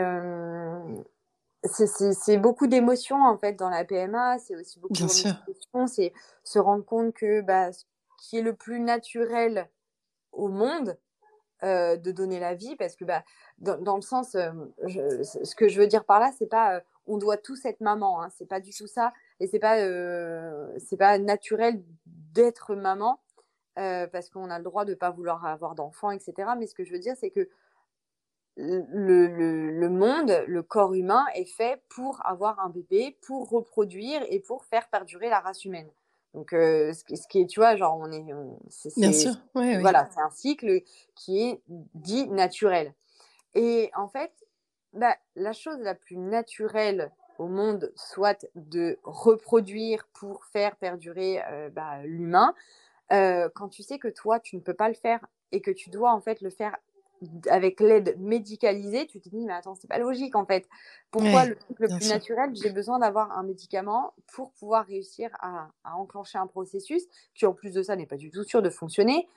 c'est 1.65 2.37
beaucoup 2.39 2.67
d'émotions 2.67 3.23
en 3.23 3.37
fait 3.37 3.55
dans 3.55 3.69
la 3.69 3.85
PMA, 3.85 4.39
c'est 4.39 4.57
aussi 4.57 4.79
beaucoup 4.79 4.95
d'émotions, 4.95 5.87
c'est 5.87 6.13
se 6.45 6.59
rendre 6.59 6.85
compte 6.85 7.13
que 7.15 7.41
bah, 7.41 7.73
ce 7.73 7.85
qui 8.19 8.39
est 8.39 8.43
le 8.43 8.55
plus 8.55 8.81
naturel 8.81 9.69
au 10.33 10.49
monde, 10.49 10.97
de 11.63 12.11
donner 12.13 12.41
la 12.41 12.55
vie 12.55 12.77
parce 12.77 12.97
que 12.97 13.05
bah, 13.05 13.25
dans, 13.59 13.79
dans 13.79 13.97
le 13.97 14.03
sens, 14.03 14.33
ce 14.33 15.55
que 15.55 15.69
je 15.69 15.81
veux 15.81 15.87
dire 15.87 16.05
par 16.05 16.21
là, 16.21 16.31
c'est 16.39 16.47
pas 16.47 16.83
on 17.09 17.19
doit 17.19 17.39
tous 17.39 17.65
être 17.65 17.81
maman. 17.81 18.23
Hein. 18.23 18.29
C'est 18.37 18.47
pas 18.47 18.61
du 18.61 18.71
tout 18.73 18.87
ça. 18.87 19.13
Et 19.41 19.47
c'est 19.47 19.59
pas, 19.59 19.77
c'est 20.79 20.97
pas 20.97 21.19
naturel 21.19 21.83
d'être 22.07 22.75
maman 22.75 23.21
parce 23.75 24.29
qu'on 24.29 24.51
a 24.51 24.59
le 24.59 24.65
droit 24.65 24.85
de 24.85 24.95
pas 24.95 25.11
vouloir 25.11 25.45
avoir 25.47 25.75
d'enfants, 25.75 26.11
etc. 26.11 26.51
Mais 26.59 26.67
ce 26.67 26.75
que 26.75 26.85
je 26.85 26.93
veux 26.93 26.99
dire, 26.99 27.15
c'est 27.19 27.31
que 27.31 27.49
le, 28.57 29.29
le, 29.71 29.89
monde, 29.89 30.45
le 30.47 30.63
corps 30.63 30.95
humain 30.95 31.25
est 31.35 31.45
fait 31.45 31.81
pour 31.89 32.21
avoir 32.27 32.59
un 32.59 32.71
bébé, 32.71 33.17
pour 33.23 33.49
reproduire 33.49 34.21
et 34.29 34.41
pour 34.41 34.65
faire 34.65 34.89
perdurer 34.89 35.29
la 35.29 35.39
race 35.39 35.65
humaine. 35.65 35.89
Donc, 36.35 36.49
ce, 36.53 36.93
ce, 36.93 37.29
qui 37.29 37.41
est, 37.41 37.47
tu 37.47 37.61
vois, 37.61 37.77
genre, 37.77 37.99
on 37.99 38.13
est. 38.13 38.25
Bien 38.97 39.13
sûr. 39.13 39.33
voilà, 39.55 40.09
c'est 40.13 40.21
un 40.21 40.31
cycle 40.31 40.83
qui 41.15 41.43
est 41.43 41.63
dit 41.95 42.29
naturel. 42.29 42.95
Et 43.55 43.91
en 43.97 44.09
fait, 44.09 44.33
bah, 44.93 45.17
la 45.37 45.53
chose 45.53 45.79
la 45.81 45.95
plus 45.95 46.17
naturelle 46.17 47.11
au 47.39 47.47
monde 47.47 47.93
soit 47.97 48.47
de 48.55 48.99
reproduire 49.05 50.07
pour 50.13 50.45
faire 50.45 50.77
perdurer 50.77 51.43
bah, 51.73 52.03
l'humain, 52.05 52.55
quand 53.11 53.69
tu 53.71 53.83
sais 53.83 53.99
que 53.99 54.09
toi, 54.09 54.39
tu 54.39 54.57
ne 54.57 54.61
peux 54.61 54.75
pas 54.75 54.89
le 54.89 54.95
faire 54.95 55.27
et 55.53 55.61
que 55.61 55.71
tu 55.71 55.91
dois 55.91 56.13
en 56.13 56.21
fait 56.21 56.41
le 56.41 56.51
faire 56.51 56.77
avec 57.49 57.81
l'aide 57.81 58.17
médicalisée, 58.19 59.07
tu 59.07 59.21
te 59.21 59.29
dis, 59.29 59.45
mais 59.45 59.53
attends, 59.53 59.75
c'est 59.75 59.89
pas 59.89 59.99
logique 59.99 60.37
en 60.37 60.45
fait. 60.45 60.69
Pourquoi 61.11 61.47
le 61.47 61.57
truc 61.57 61.79
le 61.81 61.89
plus 61.89 62.09
naturel, 62.09 62.51
j'ai 62.55 62.71
besoin 62.71 62.99
d'avoir 62.99 63.37
un 63.37 63.43
médicament 63.43 64.13
pour 64.33 64.53
pouvoir 64.53 64.87
réussir 64.87 65.31
à, 65.41 65.69
enclencher 65.95 66.39
un 66.39 66.47
processus 66.47 67.03
qui, 67.35 67.47
en 67.47 67.53
plus 67.53 67.73
de 67.73 67.83
ça, 67.83 67.97
n'est 67.97 68.07
pas 68.07 68.17
du 68.17 68.31
tout 68.31 68.45
sûr 68.45 68.63
de 68.63 68.71
fonctionner. 68.71 69.29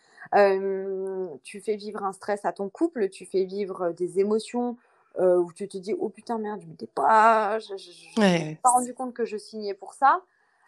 tu 1.44 1.62
fais 1.62 1.76
vivre 1.76 2.04
un 2.04 2.14
stress 2.14 2.46
à 2.46 2.54
ton 2.54 2.70
couple, 2.70 3.10
tu 3.10 3.26
fais 3.26 3.46
vivre 3.46 3.92
des 3.92 4.20
émotions 4.20 4.78
où 5.18 5.52
tu 5.54 5.68
te 5.68 5.78
dis, 5.78 5.94
oh 5.98 6.10
putain, 6.10 6.38
merde, 6.38 6.62
je 6.62 6.68
m'étais 6.68 6.88
pas, 6.88 7.60
je, 7.60 7.78
je, 7.78 8.56
pas 8.62 8.70
rendu 8.70 8.94
compte 8.94 9.14
que 9.14 9.26
je 9.26 9.38
signais 9.38 9.74
pour 9.74 9.94
ça. 9.94 10.22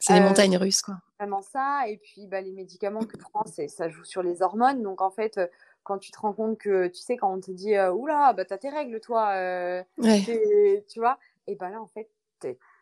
C'est 0.05 0.14
les 0.14 0.20
montagnes 0.20 0.57
russes, 0.57 0.82
quoi. 0.82 0.95
Vraiment 1.18 1.41
ça. 1.41 1.88
Et 1.88 1.95
puis, 1.95 2.28
bah, 2.28 2.41
les 2.41 2.51
médicaments 2.51 2.99
que 2.99 3.16
tu 3.16 3.24
prends, 3.24 3.45
ça 3.45 3.88
joue 3.88 4.03
sur 4.03 4.22
les 4.22 4.41
hormones. 4.41 4.84
Donc, 4.84 5.01
en 5.01 5.09
fait, 5.09 5.39
quand 5.84 5.98
tu 5.98 6.12
te 6.12 6.20
rends 6.20 6.34
compte 6.34 6.58
que, 6.58 6.88
tu 6.88 7.02
sais, 7.02 7.18
quand 7.18 7.34
on 7.34 7.40
te 7.40 7.52
dit 7.52 7.76
euh, 7.76 7.92
Oula, 7.92 8.34
bah, 8.34 8.46
t'as 8.46 8.58
tes 8.58 8.70
règles, 8.70 9.00
toi, 9.00 9.32
euh, 9.34 9.84
tu 9.98 11.00
vois, 11.00 11.20
et 11.48 11.56
bah 11.56 11.70
là, 11.70 11.82
en 11.82 11.88
fait, 11.88 12.10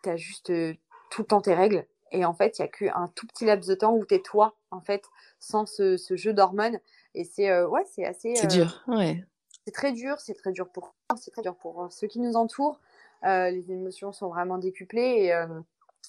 t'as 0.04 0.16
juste 0.16 0.50
euh, 0.50 0.74
tout 1.10 1.22
le 1.24 1.28
temps 1.28 1.42
tes 1.42 1.54
règles. 1.54 1.86
Et 2.12 2.26
en 2.26 2.34
fait, 2.34 2.60
il 2.60 2.62
n'y 2.62 2.68
a 2.68 2.72
qu'un 2.72 3.08
tout 3.16 3.26
petit 3.28 3.46
laps 3.46 3.68
de 3.68 3.76
temps 3.76 3.96
où 3.96 4.06
t'es 4.06 4.20
toi, 4.20 4.56
en 4.70 4.82
fait, 4.82 5.06
sans 5.40 5.66
ce, 5.66 5.98
ce 5.98 6.16
jeu 6.16 6.34
d'hormones. 6.34 6.80
Et 7.16 7.24
c'est 7.24 7.64
ouais, 7.64 7.86
c'est 7.86 8.06
assez. 8.06 8.36
C'est 8.36 8.48
dur, 8.48 8.84
ouais. 8.88 9.24
C'est 9.66 9.72
très 9.72 9.92
dur, 9.94 10.20
c'est 10.20 10.34
très 10.34 10.52
dur 10.52 10.70
pour 10.70 10.94
c'est 11.18 11.32
très 11.32 11.42
dur 11.42 11.56
pour 11.56 11.88
ceux 11.92 12.08
qui 12.08 12.20
nous 12.20 12.36
entourent. 12.36 12.80
les 13.24 13.72
émotions 13.72 14.12
sont 14.12 14.28
vraiment 14.28 14.58
décuplées. 14.58 15.32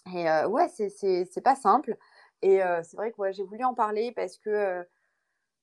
Et, 0.06 0.16
et 0.18 0.46
ouais, 0.46 0.68
c'est 0.68 1.44
pas 1.44 1.54
simple. 1.54 1.96
Et 2.40 2.60
c'est 2.82 2.96
vrai 2.96 3.12
que 3.12 3.18
ouais, 3.18 3.32
j'ai 3.32 3.44
voulu 3.44 3.62
en 3.62 3.74
parler 3.74 4.10
parce 4.10 4.38
que 4.38 4.84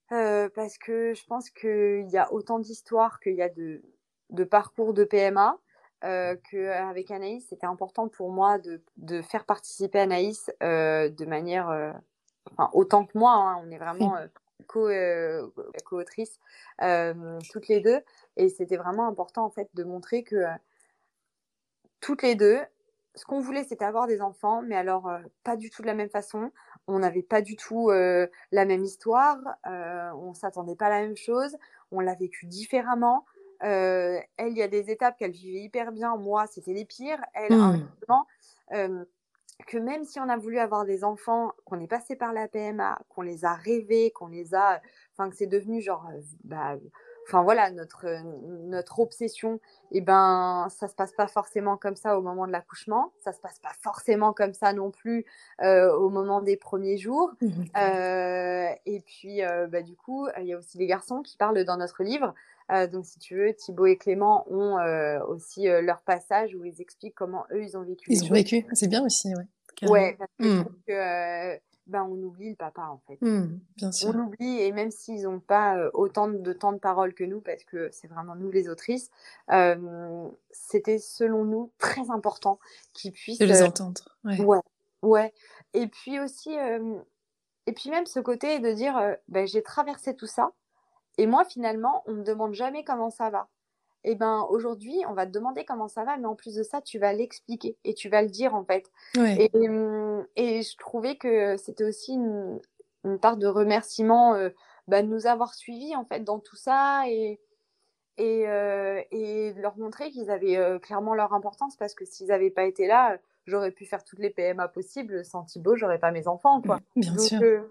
parce 0.09 0.77
que 0.77 1.13
je 1.13 1.25
pense 1.25 1.49
qu'il 1.49 2.07
y 2.09 2.17
a 2.17 2.31
autant 2.33 2.59
d'histoires 2.59 3.19
qu'il 3.19 3.35
y 3.35 3.41
a 3.41 3.49
de, 3.49 3.81
de, 4.29 4.43
parcours 4.43 4.93
de 4.93 5.03
PMA. 5.03 5.57
Euh, 6.05 6.37
qu'avec 6.49 7.11
Anaïs, 7.11 7.45
c'était 7.49 7.67
important 7.67 8.07
pour 8.07 8.31
moi 8.31 8.57
de, 8.57 8.81
de 8.95 9.21
faire 9.21 9.45
participer 9.45 9.99
Anaïs 9.99 10.49
de 10.61 11.25
manière, 11.25 11.67
enfin, 12.51 12.69
autant 12.73 13.05
que 13.05 13.17
moi, 13.17 13.33
hein, 13.33 13.61
on 13.65 13.69
est 13.69 13.77
vraiment 13.77 14.15
co-autrices 14.67 16.39
toutes 17.51 17.67
les 17.67 17.81
deux, 17.81 17.99
et 18.37 18.47
c'était 18.47 18.77
vraiment 18.77 19.07
important 19.07 19.43
en 19.43 19.49
fait 19.49 19.69
de 19.73 19.83
montrer 19.83 20.23
que 20.23 20.45
toutes 21.99 22.21
les 22.21 22.35
deux, 22.35 22.59
ce 23.15 23.25
qu'on 23.25 23.41
voulait, 23.41 23.65
c'était 23.65 23.85
avoir 23.85 24.07
des 24.07 24.21
enfants, 24.21 24.61
mais 24.61 24.75
alors 24.75 25.11
pas 25.43 25.57
du 25.57 25.69
tout 25.69 25.81
de 25.81 25.87
la 25.87 25.93
même 25.93 26.09
façon 26.09 26.51
on 26.89 26.99
n'avait 26.99 27.23
pas 27.23 27.41
du 27.41 27.55
tout 27.55 27.89
la 27.89 28.65
même 28.65 28.83
histoire, 28.83 29.37
euh, 29.67 30.11
on 30.13 30.33
s'attendait 30.33 30.75
pas 30.75 30.87
à 30.87 30.89
la 30.89 31.01
même 31.01 31.17
chose, 31.17 31.57
on 31.91 31.99
l'a 31.99 32.15
vécu 32.15 32.45
différemment. 32.45 33.25
elle, 33.61 34.23
il 34.39 34.57
y 34.57 34.61
a 34.61 34.67
des 34.67 34.89
étapes 34.89 35.17
qu'elle 35.17 35.31
vivait 35.31 35.61
hyper 35.61 35.91
bien, 35.91 36.15
moi, 36.17 36.47
c'était 36.47 36.73
les 36.73 36.85
pires. 36.85 37.21
Elle, 37.33 37.55
mmh. 37.55 39.05
que 39.67 39.77
même 39.77 40.03
si 40.03 40.19
on 40.19 40.29
a 40.29 40.37
voulu 40.37 40.59
avoir 40.59 40.85
des 40.85 41.03
enfants, 41.03 41.51
qu'on 41.65 41.79
est 41.79 41.87
passé 41.87 42.15
par 42.15 42.33
la 42.33 42.47
PMA, 42.47 42.99
qu'on 43.09 43.21
les 43.21 43.45
a 43.45 43.53
rêvés, 43.53 44.11
qu'on 44.11 44.27
les 44.27 44.55
a, 44.55 44.81
enfin 45.13 45.29
que 45.29 45.35
c'est 45.35 45.47
devenu 45.47 45.81
genre, 45.81 46.07
bah, 46.43 46.77
enfin 47.27 47.43
voilà, 47.43 47.69
notre, 47.71 48.05
notre 48.67 48.99
obsession, 48.99 49.59
et 49.91 49.97
eh 49.97 50.01
ben, 50.01 50.67
ça 50.69 50.87
se 50.87 50.95
passe 50.95 51.13
pas 51.13 51.27
forcément 51.27 51.77
comme 51.77 51.95
ça 51.95 52.17
au 52.17 52.21
moment 52.21 52.47
de 52.47 52.51
l'accouchement, 52.51 53.11
ça 53.23 53.31
se 53.33 53.39
passe 53.39 53.59
pas 53.59 53.71
forcément 53.81 54.33
comme 54.33 54.53
ça 54.53 54.73
non 54.73 54.91
plus 54.91 55.25
euh, 55.61 55.93
au 55.95 56.09
moment 56.09 56.41
des 56.41 56.57
premiers 56.57 56.97
jours. 56.97 57.31
Mmh 57.41 57.47
euh, 57.77 58.69
et 58.85 59.01
puis, 59.01 59.43
euh, 59.43 59.67
bah, 59.67 59.81
du 59.81 59.95
coup, 59.95 60.27
il 60.39 60.45
y 60.45 60.53
a 60.53 60.57
aussi 60.57 60.77
les 60.77 60.87
garçons 60.87 61.21
qui 61.21 61.37
parlent 61.37 61.63
dans 61.63 61.77
notre 61.77 62.03
livre. 62.03 62.33
donc, 62.91 63.05
si 63.05 63.19
tu 63.19 63.35
veux, 63.35 63.53
Thibaut 63.53 63.87
et 63.87 63.97
Clément 63.97 64.45
ont 64.51 64.77
aussi 65.27 65.65
leur 65.67 66.01
passage 66.01 66.55
où 66.55 66.65
ils 66.65 66.81
expliquent 66.81 67.15
comment 67.15 67.45
eux, 67.51 67.63
ils 67.63 67.77
ont 67.77 67.83
vécu. 67.83 68.11
Ils 68.11 68.23
ont 68.25 68.33
vécu, 68.33 68.65
c'est 68.73 68.87
bien 68.87 69.03
aussi, 69.05 69.29
ouais. 69.35 69.45
Ouais, 69.87 70.15
parce 70.19 70.31
que 70.37 70.43
je 70.43 70.49
mmh. 70.49 70.59
trouve 70.65 70.75
que 70.87 71.59
ben, 71.89 72.03
on 72.03 72.21
oublie 72.23 72.51
le 72.51 72.55
papa 72.55 72.83
en 72.83 72.99
fait. 73.07 73.17
Mmh, 73.21 73.59
bien 73.77 73.91
sûr. 73.91 74.09
On 74.09 74.13
l'oublie 74.13 74.59
et 74.61 74.71
même 74.71 74.91
s'ils 74.91 75.23
n'ont 75.23 75.39
pas 75.39 75.89
autant 75.93 76.27
de 76.27 76.53
temps 76.53 76.71
de 76.71 76.77
parole 76.77 77.13
que 77.13 77.23
nous, 77.23 77.41
parce 77.41 77.63
que 77.63 77.89
c'est 77.91 78.07
vraiment 78.07 78.35
nous 78.35 78.51
les 78.51 78.69
autrices, 78.69 79.11
c'était 80.51 80.99
selon 80.99 81.45
nous 81.45 81.71
très 81.77 82.09
important 82.09 82.59
qu'ils 82.93 83.11
puissent. 83.11 83.39
De 83.39 83.45
les 83.45 83.63
entendre. 83.63 84.17
Ouais. 84.23 84.39
ouais. 84.41 84.61
ouais. 85.01 85.33
Et 85.73 85.87
puis 85.87 86.19
aussi, 86.19 86.51
et 87.65 87.73
puis 87.73 87.89
même 87.89 88.05
ce 88.05 88.19
côté 88.19 88.59
de 88.59 88.71
dire, 88.71 89.17
ben, 89.27 89.47
j'ai 89.47 89.63
traversé 89.63 90.15
tout 90.15 90.27
ça 90.27 90.51
et 91.17 91.27
moi 91.27 91.43
finalement, 91.43 92.03
on 92.05 92.13
me 92.13 92.23
demande 92.23 92.53
jamais 92.53 92.85
comment 92.85 93.09
ça 93.09 93.29
va 93.29 93.49
eh 94.03 94.15
ben 94.15 94.47
aujourd'hui, 94.49 94.95
on 95.09 95.13
va 95.13 95.25
te 95.25 95.31
demander 95.31 95.65
comment 95.65 95.87
ça 95.87 96.05
va, 96.05 96.17
mais 96.17 96.25
en 96.25 96.35
plus 96.35 96.55
de 96.55 96.63
ça, 96.63 96.81
tu 96.81 96.99
vas 96.99 97.11
l'expliquer 97.11 97.77
et 97.83 97.93
tu 97.93 98.09
vas 98.09 98.21
le 98.21 98.29
dire 98.29 98.55
en 98.55 98.63
fait. 98.63 98.89
Et, 99.17 99.49
mmh, 99.57 100.25
et, 100.37 100.61
je 100.61 100.77
trouvais 100.77 101.17
que 101.17 101.57
c'était 101.57 101.83
aussi 101.83 102.13
une, 102.13 102.59
part 103.21 103.37
de 103.37 103.47
remerciement 103.47 104.35
euh, 104.35 104.49
bah, 104.87 105.01
de 105.01 105.07
nous 105.07 105.27
avoir 105.27 105.53
suivis 105.53 105.95
en 105.95 106.05
fait 106.05 106.23
dans 106.23 106.39
tout 106.39 106.55
ça 106.55 107.03
et, 107.07 107.39
et, 108.17 108.47
euh, 108.47 109.01
et 109.11 109.53
de 109.53 109.61
leur 109.61 109.77
montrer 109.77 110.11
qu'ils 110.11 110.29
avaient 110.29 110.57
euh, 110.57 110.79
clairement 110.79 111.15
leur 111.15 111.33
importance 111.33 111.75
parce 111.75 111.93
que 111.93 112.05
s'ils 112.05 112.27
n'avaient 112.27 112.49
pas 112.51 112.65
été 112.65 112.87
là, 112.87 113.17
j'aurais 113.47 113.71
pu 113.71 113.85
faire 113.85 114.03
toutes 114.03 114.19
les 114.19 114.29
PMA 114.29 114.67
possibles. 114.69 115.25
Sans 115.25 115.43
Thibaut, 115.43 115.75
j'aurais 115.75 115.99
pas 115.99 116.11
mes 116.11 116.27
enfants. 116.27 116.61
Quoi. 116.61 116.79
Bien 116.95 117.13
donc, 117.13 117.19
sûr. 117.19 117.65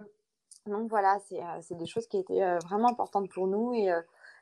donc 0.67 0.89
voilà, 0.91 1.19
c'est 1.61 1.77
des 1.77 1.87
choses 1.87 2.07
qui 2.07 2.19
étaient 2.19 2.59
vraiment 2.65 2.89
importantes 2.89 3.31
pour 3.31 3.47
nous 3.47 3.73
et 3.73 3.91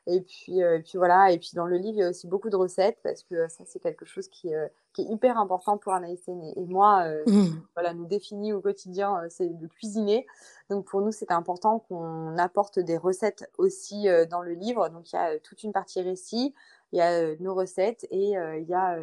et 0.09 0.21
puis, 0.21 0.63
euh, 0.63 0.77
et 0.77 0.81
puis 0.81 0.97
voilà, 0.97 1.31
et 1.31 1.37
puis 1.37 1.51
dans 1.53 1.65
le 1.65 1.75
livre, 1.75 1.97
il 1.97 1.99
y 1.99 2.03
a 2.03 2.09
aussi 2.09 2.27
beaucoup 2.27 2.49
de 2.49 2.55
recettes 2.55 2.97
parce 3.03 3.23
que 3.23 3.49
ça, 3.49 3.65
c'est 3.65 3.79
quelque 3.79 4.05
chose 4.05 4.29
qui, 4.29 4.55
euh, 4.55 4.67
qui, 4.93 5.01
est 5.01 5.05
hyper 5.05 5.37
important 5.37 5.77
pour 5.77 5.91
Anaïs 5.93 6.25
et, 6.29 6.65
moi. 6.65 7.03
Euh, 7.03 7.23
mmh. 7.27 7.61
Voilà, 7.75 7.93
nous 7.93 8.05
définit 8.05 8.53
au 8.53 8.61
quotidien, 8.61 9.21
c'est 9.29 9.49
de 9.49 9.67
cuisiner. 9.67 10.25
Donc 10.69 10.85
pour 10.85 11.01
nous, 11.01 11.11
c'est 11.11 11.29
important 11.31 11.79
qu'on 11.79 12.37
apporte 12.37 12.79
des 12.79 12.95
recettes 12.95 13.51
aussi 13.57 14.07
dans 14.29 14.41
le 14.41 14.53
livre. 14.53 14.87
Donc 14.89 15.11
il 15.11 15.17
y 15.17 15.19
a 15.19 15.37
toute 15.39 15.63
une 15.63 15.73
partie 15.73 16.01
récit, 16.01 16.55
il 16.93 16.99
y 16.99 17.01
a 17.01 17.35
nos 17.35 17.53
recettes 17.53 18.07
et 18.09 18.31
il 18.31 18.65
y 18.67 18.73
a 18.73 18.97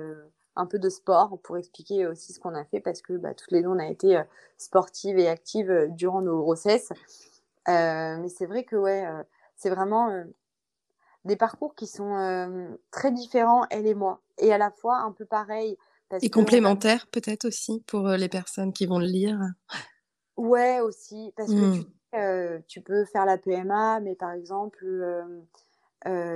un 0.56 0.66
peu 0.66 0.78
de 0.78 0.88
sport 0.88 1.38
pour 1.42 1.58
expliquer 1.58 2.06
aussi 2.06 2.32
ce 2.32 2.40
qu'on 2.40 2.54
a 2.54 2.64
fait 2.64 2.80
parce 2.80 3.02
que 3.02 3.12
bah, 3.12 3.34
toutes 3.34 3.52
les 3.52 3.62
deux, 3.62 3.68
on 3.68 3.78
a 3.78 3.88
été 3.88 4.20
sportives 4.56 5.18
et 5.18 5.28
actives 5.28 5.88
durant 5.90 6.22
nos 6.22 6.40
grossesses. 6.40 6.92
mais 7.68 8.28
c'est 8.28 8.46
vrai 8.46 8.64
que 8.64 8.76
ouais, 8.76 9.06
c'est 9.56 9.70
vraiment 9.70 10.24
des 11.24 11.36
parcours 11.36 11.74
qui 11.74 11.86
sont 11.86 12.76
très 12.90 13.12
différents, 13.12 13.66
elle 13.70 13.86
et 13.86 13.94
moi, 13.94 14.20
et 14.38 14.52
à 14.52 14.58
la 14.58 14.70
fois 14.70 14.98
un 14.98 15.12
peu 15.12 15.24
pareils. 15.24 15.76
et 16.20 16.30
complémentaires 16.30 17.06
peut-être 17.06 17.46
aussi 17.46 17.82
pour 17.86 18.08
les 18.08 18.28
personnes 18.28 18.72
qui 18.72 18.86
vont 18.86 18.98
le 18.98 19.06
lire. 19.06 19.40
Ouais, 20.36 20.80
aussi, 20.80 21.32
parce 21.36 21.50
que 21.50 21.74
tu, 21.74 21.86
mmh. 22.16 22.62
tu, 22.66 22.80
peux 22.80 23.04
faire 23.04 23.24
la 23.24 23.38
PMA, 23.38 24.00
mais 24.00 24.14
par 24.14 24.32
exemple, 24.32 24.84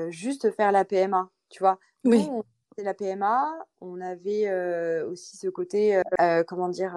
juste 0.09 0.51
faire 0.53 0.73
la 0.73 0.85
PMA, 0.85 1.29
tu 1.51 1.61
vois. 1.61 1.79
Oui. 2.05 2.29
c'est 2.77 2.85
la 2.85 2.95
PMA, 2.95 3.67
on 3.81 4.01
avait 4.01 4.51
aussi 5.03 5.37
ce 5.37 5.49
côté, 5.49 6.01
comment 6.47 6.69
dire, 6.69 6.97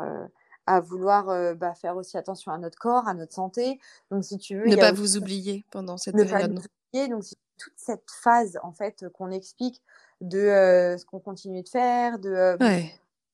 à 0.68 0.80
vouloir 0.80 1.56
bah, 1.56 1.74
faire 1.74 1.98
aussi 1.98 2.18
attention 2.18 2.52
à 2.52 2.58
notre 2.58 2.78
corps, 2.78 3.08
à 3.08 3.14
notre 3.14 3.34
santé. 3.34 3.80
Donc, 4.12 4.24
si 4.24 4.38
tu 4.38 4.58
veux. 4.58 4.68
Ne 4.68 4.76
pas 4.76 4.92
vous 4.94 5.18
oublier 5.18 5.66
pendant 5.72 5.98
cette 5.98 6.16
période. 6.16 6.54
Donc, 6.94 7.24
toute 7.62 7.74
cette 7.78 8.09
phase 8.09 8.59
en 8.64 8.72
fait 8.72 9.05
qu'on 9.14 9.30
explique 9.30 9.82
de 10.22 10.39
euh, 10.39 10.97
ce 10.97 11.05
qu'on 11.05 11.20
continue 11.20 11.64
de 11.64 11.70
faire, 11.70 12.20
de. 12.20 12.30
Euh, 12.30 12.57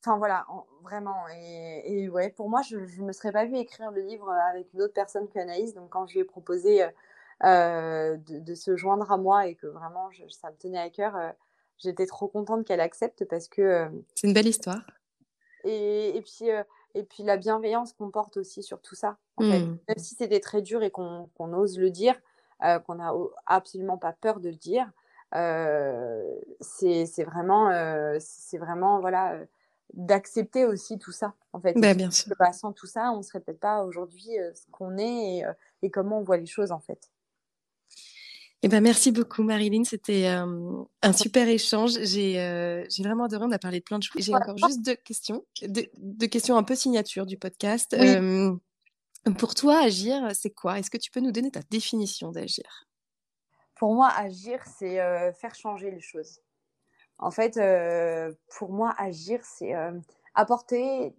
enfin 0.04 0.18
voilà, 0.18 0.46
vraiment. 0.84 1.16
Et, 1.30 2.10
ouais, 2.10 2.30
pour 2.30 2.50
moi, 2.50 2.62
je 2.62 2.78
ne 2.78 3.06
me 3.06 3.12
serais 3.12 3.32
pas 3.32 3.46
vue 3.46 3.58
écrire 3.58 3.92
le 3.92 4.02
livre 4.02 4.30
avec 4.30 4.74
une 4.74 4.82
autre 4.82 4.94
personne 4.94 5.28
qu'Anaïs. 5.28 5.74
Donc 5.74 5.90
quand 5.90 6.08
je 6.08 6.14
lui 6.14 6.20
ai 6.22 6.24
proposé 6.26 6.86
euh, 7.44 8.18
de, 8.18 8.56
se 8.56 8.76
joindre 8.76 9.12
à 9.12 9.18
moi 9.18 9.48
et 9.48 9.56
que 9.56 9.68
vraiment 9.68 10.10
ça 10.30 10.50
me 10.50 10.58
tenait 10.58 10.80
à 10.80 10.90
cœur, 10.90 11.16
j'étais 11.78 12.06
trop 12.06 12.28
contente 12.28 12.66
qu'elle 12.66 12.82
accepte 12.82 13.26
parce 13.26 13.48
que. 13.48 13.88
C'est 14.16 14.28
une 14.28 14.34
belle 14.34 14.48
histoire. 14.48 14.82
Et, 15.64 16.16
et 16.16 16.22
puis, 16.22 16.50
et 16.96 17.04
puis 17.04 17.24
la 17.24 17.38
bienveillance 17.38 17.94
qu'on 17.94 18.10
porte 18.12 18.38
aussi 18.38 18.64
sur 18.64 18.82
tout 18.82 18.96
ça. 18.96 19.18
En 19.36 19.44
fait. 19.44 19.60
Mmh. 19.60 19.78
Même 19.88 19.98
si 19.98 20.16
c'était 20.16 20.40
très 20.40 20.62
dur 20.62 20.84
et 20.84 20.90
qu'on 20.90 21.54
ose 21.54 21.78
le 21.78 21.90
dire, 21.90 22.16
qu'on 22.86 22.96
n'a 22.96 23.12
absolument 23.46 23.98
pas 23.98 24.14
peur 24.14 24.40
de 24.40 24.50
le 24.50 24.56
dire, 24.56 24.90
c'est 26.62 27.24
vraiment, 27.24 27.72
c'est 28.20 28.58
vraiment 28.58 29.00
voilà, 29.00 29.38
d'accepter 29.94 30.66
aussi 30.66 30.98
tout 31.00 31.12
ça. 31.12 31.34
En 31.54 31.60
fait, 31.60 31.74
bah, 31.74 31.94
bien 31.94 32.12
sûr. 32.12 32.34
Bah, 32.40 32.54
sans 32.54 32.74
tout 32.74 32.88
ça, 32.88 33.12
on 33.12 33.18
ne 33.18 33.24
serait 33.24 33.40
peut-être 33.40 33.60
pas 33.60 33.84
aujourd'hui 33.84 34.30
ce 34.54 34.70
qu'on 34.72 34.98
est 34.98 35.38
et, 35.38 35.44
et, 35.84 35.90
comment 35.90 36.20
on 36.20 36.24
voit 36.24 36.38
les 36.38 36.46
choses 36.46 36.72
en 36.72 36.80
fait. 36.80 37.10
Eh 38.64 38.70
ben, 38.70 38.82
merci 38.82 39.12
beaucoup, 39.12 39.44
Marilyn. 39.44 39.84
C'était 39.84 40.26
un 40.26 41.14
super 41.14 41.48
échange. 41.48 42.00
J'ai 42.02 42.90
vraiment 43.00 43.26
adoré. 43.26 43.46
On 43.46 43.52
a 43.52 43.60
parlé 43.60 43.80
de 43.80 43.84
plein 43.84 44.00
de 44.00 44.04
choses. 44.04 44.22
J'ai 44.22 44.34
encore 44.34 44.58
juste 44.58 44.84
deux 44.84 44.96
questions, 44.96 45.46
deux, 45.62 46.28
questions 46.28 46.58
un 46.58 46.64
peu 46.64 46.76
signature 46.76 47.26
du 47.26 47.38
podcast. 47.38 47.96
Pour 49.36 49.56
toi, 49.56 49.80
agir, 49.84 50.32
c'est 50.34 50.52
quoi? 50.52 50.80
Est-ce 50.80 50.90
que 50.90 50.98
tu 50.98 51.12
peux 51.12 51.20
nous 51.20 51.32
donner 51.32 51.52
ta 51.52 51.62
définition 51.70 52.32
d'agir? 52.32 52.86
Pour 53.76 53.94
moi, 53.94 54.10
agir, 54.16 54.60
c'est 54.78 54.98
faire 55.34 55.56
changer 55.56 55.92
les 55.92 56.00
choses. 56.00 56.42
En 57.20 57.32
fait, 57.32 57.60
pour 58.58 58.72
moi, 58.72 58.94
agir, 58.98 59.40
c'est 59.44 59.74
apporter 60.36 61.16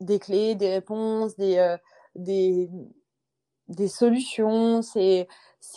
des 0.00 0.18
clés, 0.18 0.54
des 0.54 0.68
réponses, 0.68 1.36
des, 1.36 2.68
solutions. 3.88 4.82
C'est 4.82 5.26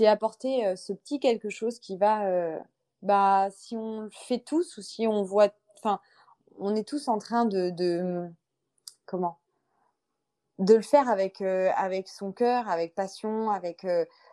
apporter 0.06 0.76
ce 0.76 0.94
petit 0.94 1.20
quelque 1.20 1.50
chose 1.50 1.80
qui 1.80 1.98
va, 1.98 2.60
bah, 3.02 3.50
si 3.52 3.76
on 3.76 4.02
le 4.02 4.10
fait 4.10 4.40
tous 4.40 4.78
ou 4.78 4.82
si 4.82 5.08
on 5.08 5.24
voit, 5.24 5.50
enfin, 5.78 6.00
on 6.58 6.76
est 6.76 6.88
tous 6.88 7.08
en 7.08 7.18
train 7.18 7.46
de 7.46 8.30
comment 9.06 9.39
de 10.60 10.76
le 10.76 10.82
faire 10.82 11.10
avec, 11.10 11.42
avec 11.42 12.08
son 12.08 12.32
cœur, 12.32 12.70
avec 12.70 12.94
passion, 12.94 13.50
avec, 13.50 13.88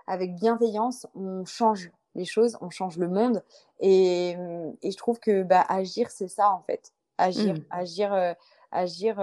avec 0.06 0.34
bienveillance, 0.34 1.06
on 1.14 1.44
change 1.44 1.90
les 2.14 2.24
choses, 2.24 2.58
on 2.60 2.70
change 2.70 2.98
le 2.98 3.08
monde. 3.08 3.42
Et, 3.80 4.36
et 4.82 4.90
je 4.90 4.96
trouve 4.96 5.18
que 5.20 5.42
bah, 5.42 5.64
agir, 5.68 6.10
c'est 6.10 6.28
ça 6.28 6.50
en 6.50 6.62
fait. 6.62 6.92
Agir, 7.18 7.54
mmh. 7.54 7.64
agir, 7.70 8.34
agir 8.72 9.22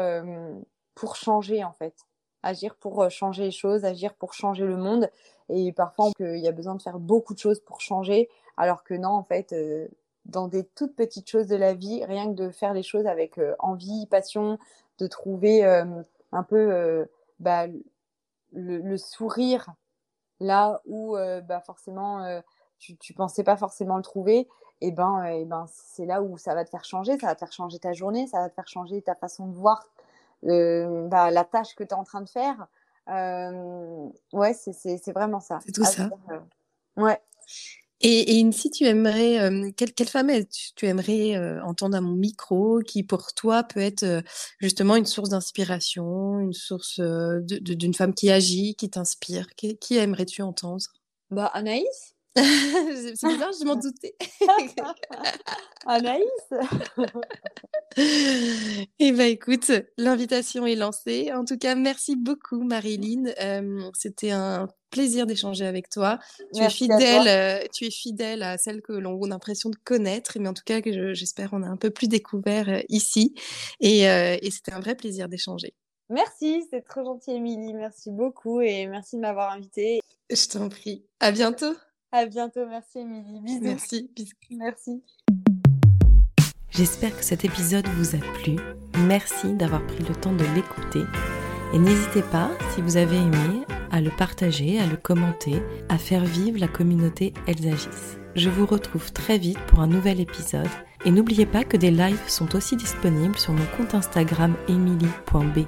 pour 0.95 1.15
changer 1.15 1.63
en 1.63 1.73
fait. 1.73 1.93
Agir 2.41 2.75
pour 2.75 3.09
changer 3.11 3.43
les 3.43 3.51
choses, 3.51 3.85
agir 3.85 4.13
pour 4.13 4.33
changer 4.33 4.65
le 4.65 4.77
monde. 4.77 5.09
Et 5.49 5.71
parfois, 5.71 6.11
il 6.19 6.39
y 6.39 6.47
a 6.47 6.51
besoin 6.51 6.75
de 6.75 6.81
faire 6.81 6.99
beaucoup 6.99 7.33
de 7.33 7.39
choses 7.39 7.59
pour 7.59 7.81
changer, 7.81 8.29
alors 8.57 8.83
que 8.83 8.93
non, 8.93 9.09
en 9.09 9.23
fait, 9.23 9.53
euh, 9.53 9.87
dans 10.25 10.47
des 10.47 10.63
toutes 10.63 10.95
petites 10.95 11.29
choses 11.29 11.47
de 11.47 11.55
la 11.55 11.73
vie, 11.73 12.03
rien 12.05 12.27
que 12.27 12.35
de 12.35 12.49
faire 12.49 12.73
les 12.73 12.83
choses 12.83 13.07
avec 13.07 13.37
euh, 13.37 13.55
envie, 13.59 14.07
passion, 14.07 14.57
de 14.99 15.07
trouver 15.07 15.65
euh, 15.65 15.85
un 16.33 16.43
peu 16.43 17.07
bah, 17.39 17.67
le, 18.51 18.97
sourire 18.97 19.73
là 20.39 20.81
où 20.85 21.15
bah, 21.43 21.61
forcément 21.61 22.41
tu, 22.79 22.97
tu 22.97 23.13
pensais 23.13 23.43
pas 23.43 23.55
forcément 23.55 23.97
le 23.97 24.03
trouver, 24.03 24.47
et 24.81 24.91
ben, 24.91 25.23
et 25.23 25.45
ben 25.45 25.65
c'est 25.71 26.05
là 26.05 26.21
où 26.21 26.37
ça 26.37 26.53
va 26.55 26.65
te 26.65 26.69
faire 26.69 26.83
changer, 26.83 27.17
ça 27.17 27.27
va 27.27 27.35
te 27.35 27.39
faire 27.39 27.53
changer 27.53 27.79
ta 27.79 27.93
journée, 27.93 28.27
ça 28.27 28.39
va 28.39 28.49
te 28.49 28.55
faire 28.55 28.67
changer 28.67 29.01
ta 29.01 29.15
façon 29.15 29.47
de 29.47 29.55
voir 29.55 29.87
bah, 30.43 31.31
la 31.31 31.43
tâche 31.45 31.75
que 31.75 31.83
tu 31.83 31.91
es 31.91 31.93
en 31.93 32.03
train 32.03 32.21
de 32.21 32.29
faire. 32.29 32.67
Euh, 33.09 34.09
ouais, 34.31 34.53
c'est 34.53 35.11
vraiment 35.11 35.39
ça. 35.39 35.59
C'est 35.65 35.71
tout 35.71 35.85
ça. 35.85 36.09
Euh, 36.31 36.39
ouais. 36.97 37.21
Et, 38.03 38.39
et, 38.39 38.51
si 38.51 38.69
tu 38.69 38.83
aimerais, 38.83 39.39
euh, 39.39 39.71
quelle, 39.77 39.93
quelle, 39.93 40.09
femme 40.09 40.29
tu, 40.51 40.73
tu 40.75 40.85
aimerais 40.87 41.37
entendre 41.61 41.95
à 41.95 42.01
mon 42.01 42.15
micro 42.15 42.79
qui 42.81 43.01
pour 43.03 43.33
toi 43.33 43.63
peut 43.63 43.79
être 43.79 44.23
justement 44.59 44.97
une 44.97 45.05
source 45.05 45.29
d'inspiration, 45.29 46.39
une 46.39 46.53
source 46.53 46.99
d'une 46.99 47.93
femme 47.93 48.13
qui 48.13 48.29
agit, 48.29 48.75
qui 48.75 48.89
t'inspire? 48.89 49.47
Qui, 49.55 49.77
qui 49.77 49.95
aimerais-tu 49.97 50.41
entendre? 50.41 50.85
Bah 51.31 51.47
Anaïs? 51.53 52.13
C'est 52.35 53.27
bizarre, 53.27 53.51
je 53.59 53.65
m'en 53.65 53.75
doutais. 53.75 54.15
Anaïs 55.85 56.25
Eh 58.99 59.11
bien, 59.11 59.27
écoute, 59.27 59.71
l'invitation 59.97 60.65
est 60.65 60.75
lancée. 60.75 61.31
En 61.31 61.45
tout 61.45 61.57
cas, 61.57 61.75
merci 61.75 62.15
beaucoup, 62.15 62.63
Marilyn. 62.63 63.25
Euh, 63.39 63.89
c'était 63.93 64.31
un 64.31 64.67
plaisir 64.89 65.27
d'échanger 65.27 65.65
avec 65.65 65.89
toi. 65.89 66.17
Tu 66.55 66.63
es 66.63 66.69
fidèle, 66.69 67.27
euh, 67.27 67.67
tu 67.71 67.85
es 67.85 67.91
fidèle 67.91 68.41
à 68.41 68.57
celle 68.57 68.81
que 68.81 68.93
l'on 68.93 69.21
a 69.23 69.27
l'impression 69.27 69.69
de 69.69 69.75
connaître, 69.83 70.37
mais 70.39 70.49
en 70.49 70.53
tout 70.53 70.63
cas, 70.65 70.81
j'espère 71.13 71.51
qu'on 71.51 71.63
a 71.63 71.67
un 71.67 71.77
peu 71.77 71.91
plus 71.91 72.07
découvert 72.07 72.69
euh, 72.69 72.81
ici. 72.89 73.35
Et, 73.79 74.01
et 74.01 74.51
c'était 74.51 74.73
un 74.73 74.79
vrai 74.79 74.95
plaisir 74.95 75.29
d'échanger. 75.29 75.75
Merci, 76.09 76.63
c'est 76.69 76.81
trop 76.81 77.03
gentil, 77.03 77.31
Émilie. 77.31 77.73
Merci 77.73 78.11
beaucoup 78.11 78.61
et 78.61 78.87
merci 78.87 79.15
de 79.17 79.21
m'avoir 79.21 79.51
invitée. 79.51 79.99
Je 80.29 80.47
t'en 80.47 80.69
prie. 80.69 81.05
À 81.19 81.31
bientôt. 81.31 81.73
À 82.15 82.27
bientôt. 82.27 82.67
Merci, 82.69 82.99
Émilie. 82.99 83.41
Bisous. 83.41 83.63
Merci. 83.63 84.11
Merci. 84.51 85.03
J'espère 86.69 87.17
que 87.17 87.23
cet 87.23 87.43
épisode 87.43 87.87
vous 87.97 88.15
a 88.15 88.19
plu. 88.19 88.55
Merci 89.07 89.53
d'avoir 89.53 89.83
pris 89.87 90.03
le 90.07 90.13
temps 90.13 90.31
de 90.31 90.45
l'écouter. 90.53 91.01
Et 91.73 91.79
n'hésitez 91.79 92.21
pas, 92.21 92.51
si 92.75 92.83
vous 92.83 92.97
avez 92.97 93.17
aimé, 93.17 93.65
à 93.89 93.99
le 93.99 94.11
partager, 94.11 94.79
à 94.79 94.85
le 94.85 94.95
commenter, 94.95 95.55
à 95.89 95.97
faire 95.97 96.23
vivre 96.23 96.59
la 96.59 96.67
communauté 96.67 97.33
Elsagis. 97.47 98.19
Je 98.35 98.51
vous 98.51 98.67
retrouve 98.67 99.11
très 99.11 99.39
vite 99.39 99.59
pour 99.65 99.79
un 99.79 99.87
nouvel 99.87 100.19
épisode. 100.19 100.69
Et 101.05 101.11
n'oubliez 101.11 101.47
pas 101.47 101.63
que 101.63 101.77
des 101.77 101.91
lives 101.91 102.29
sont 102.29 102.55
aussi 102.55 102.75
disponibles 102.75 103.39
sur 103.39 103.53
mon 103.53 103.65
compte 103.75 103.95
Instagram 103.95 104.53
emily.b 104.67 105.65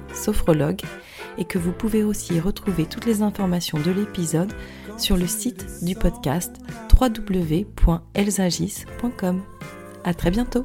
et 1.38 1.44
que 1.44 1.58
vous 1.58 1.72
pouvez 1.72 2.02
aussi 2.02 2.40
retrouver 2.40 2.86
toutes 2.86 3.06
les 3.06 3.22
informations 3.22 3.78
de 3.78 3.90
l'épisode 3.90 4.52
sur 4.98 5.16
le 5.16 5.26
site 5.26 5.66
du 5.82 5.94
podcast 5.94 6.56
www.elsagis.com. 6.98 9.42
À 10.04 10.14
très 10.14 10.30
bientôt! 10.30 10.64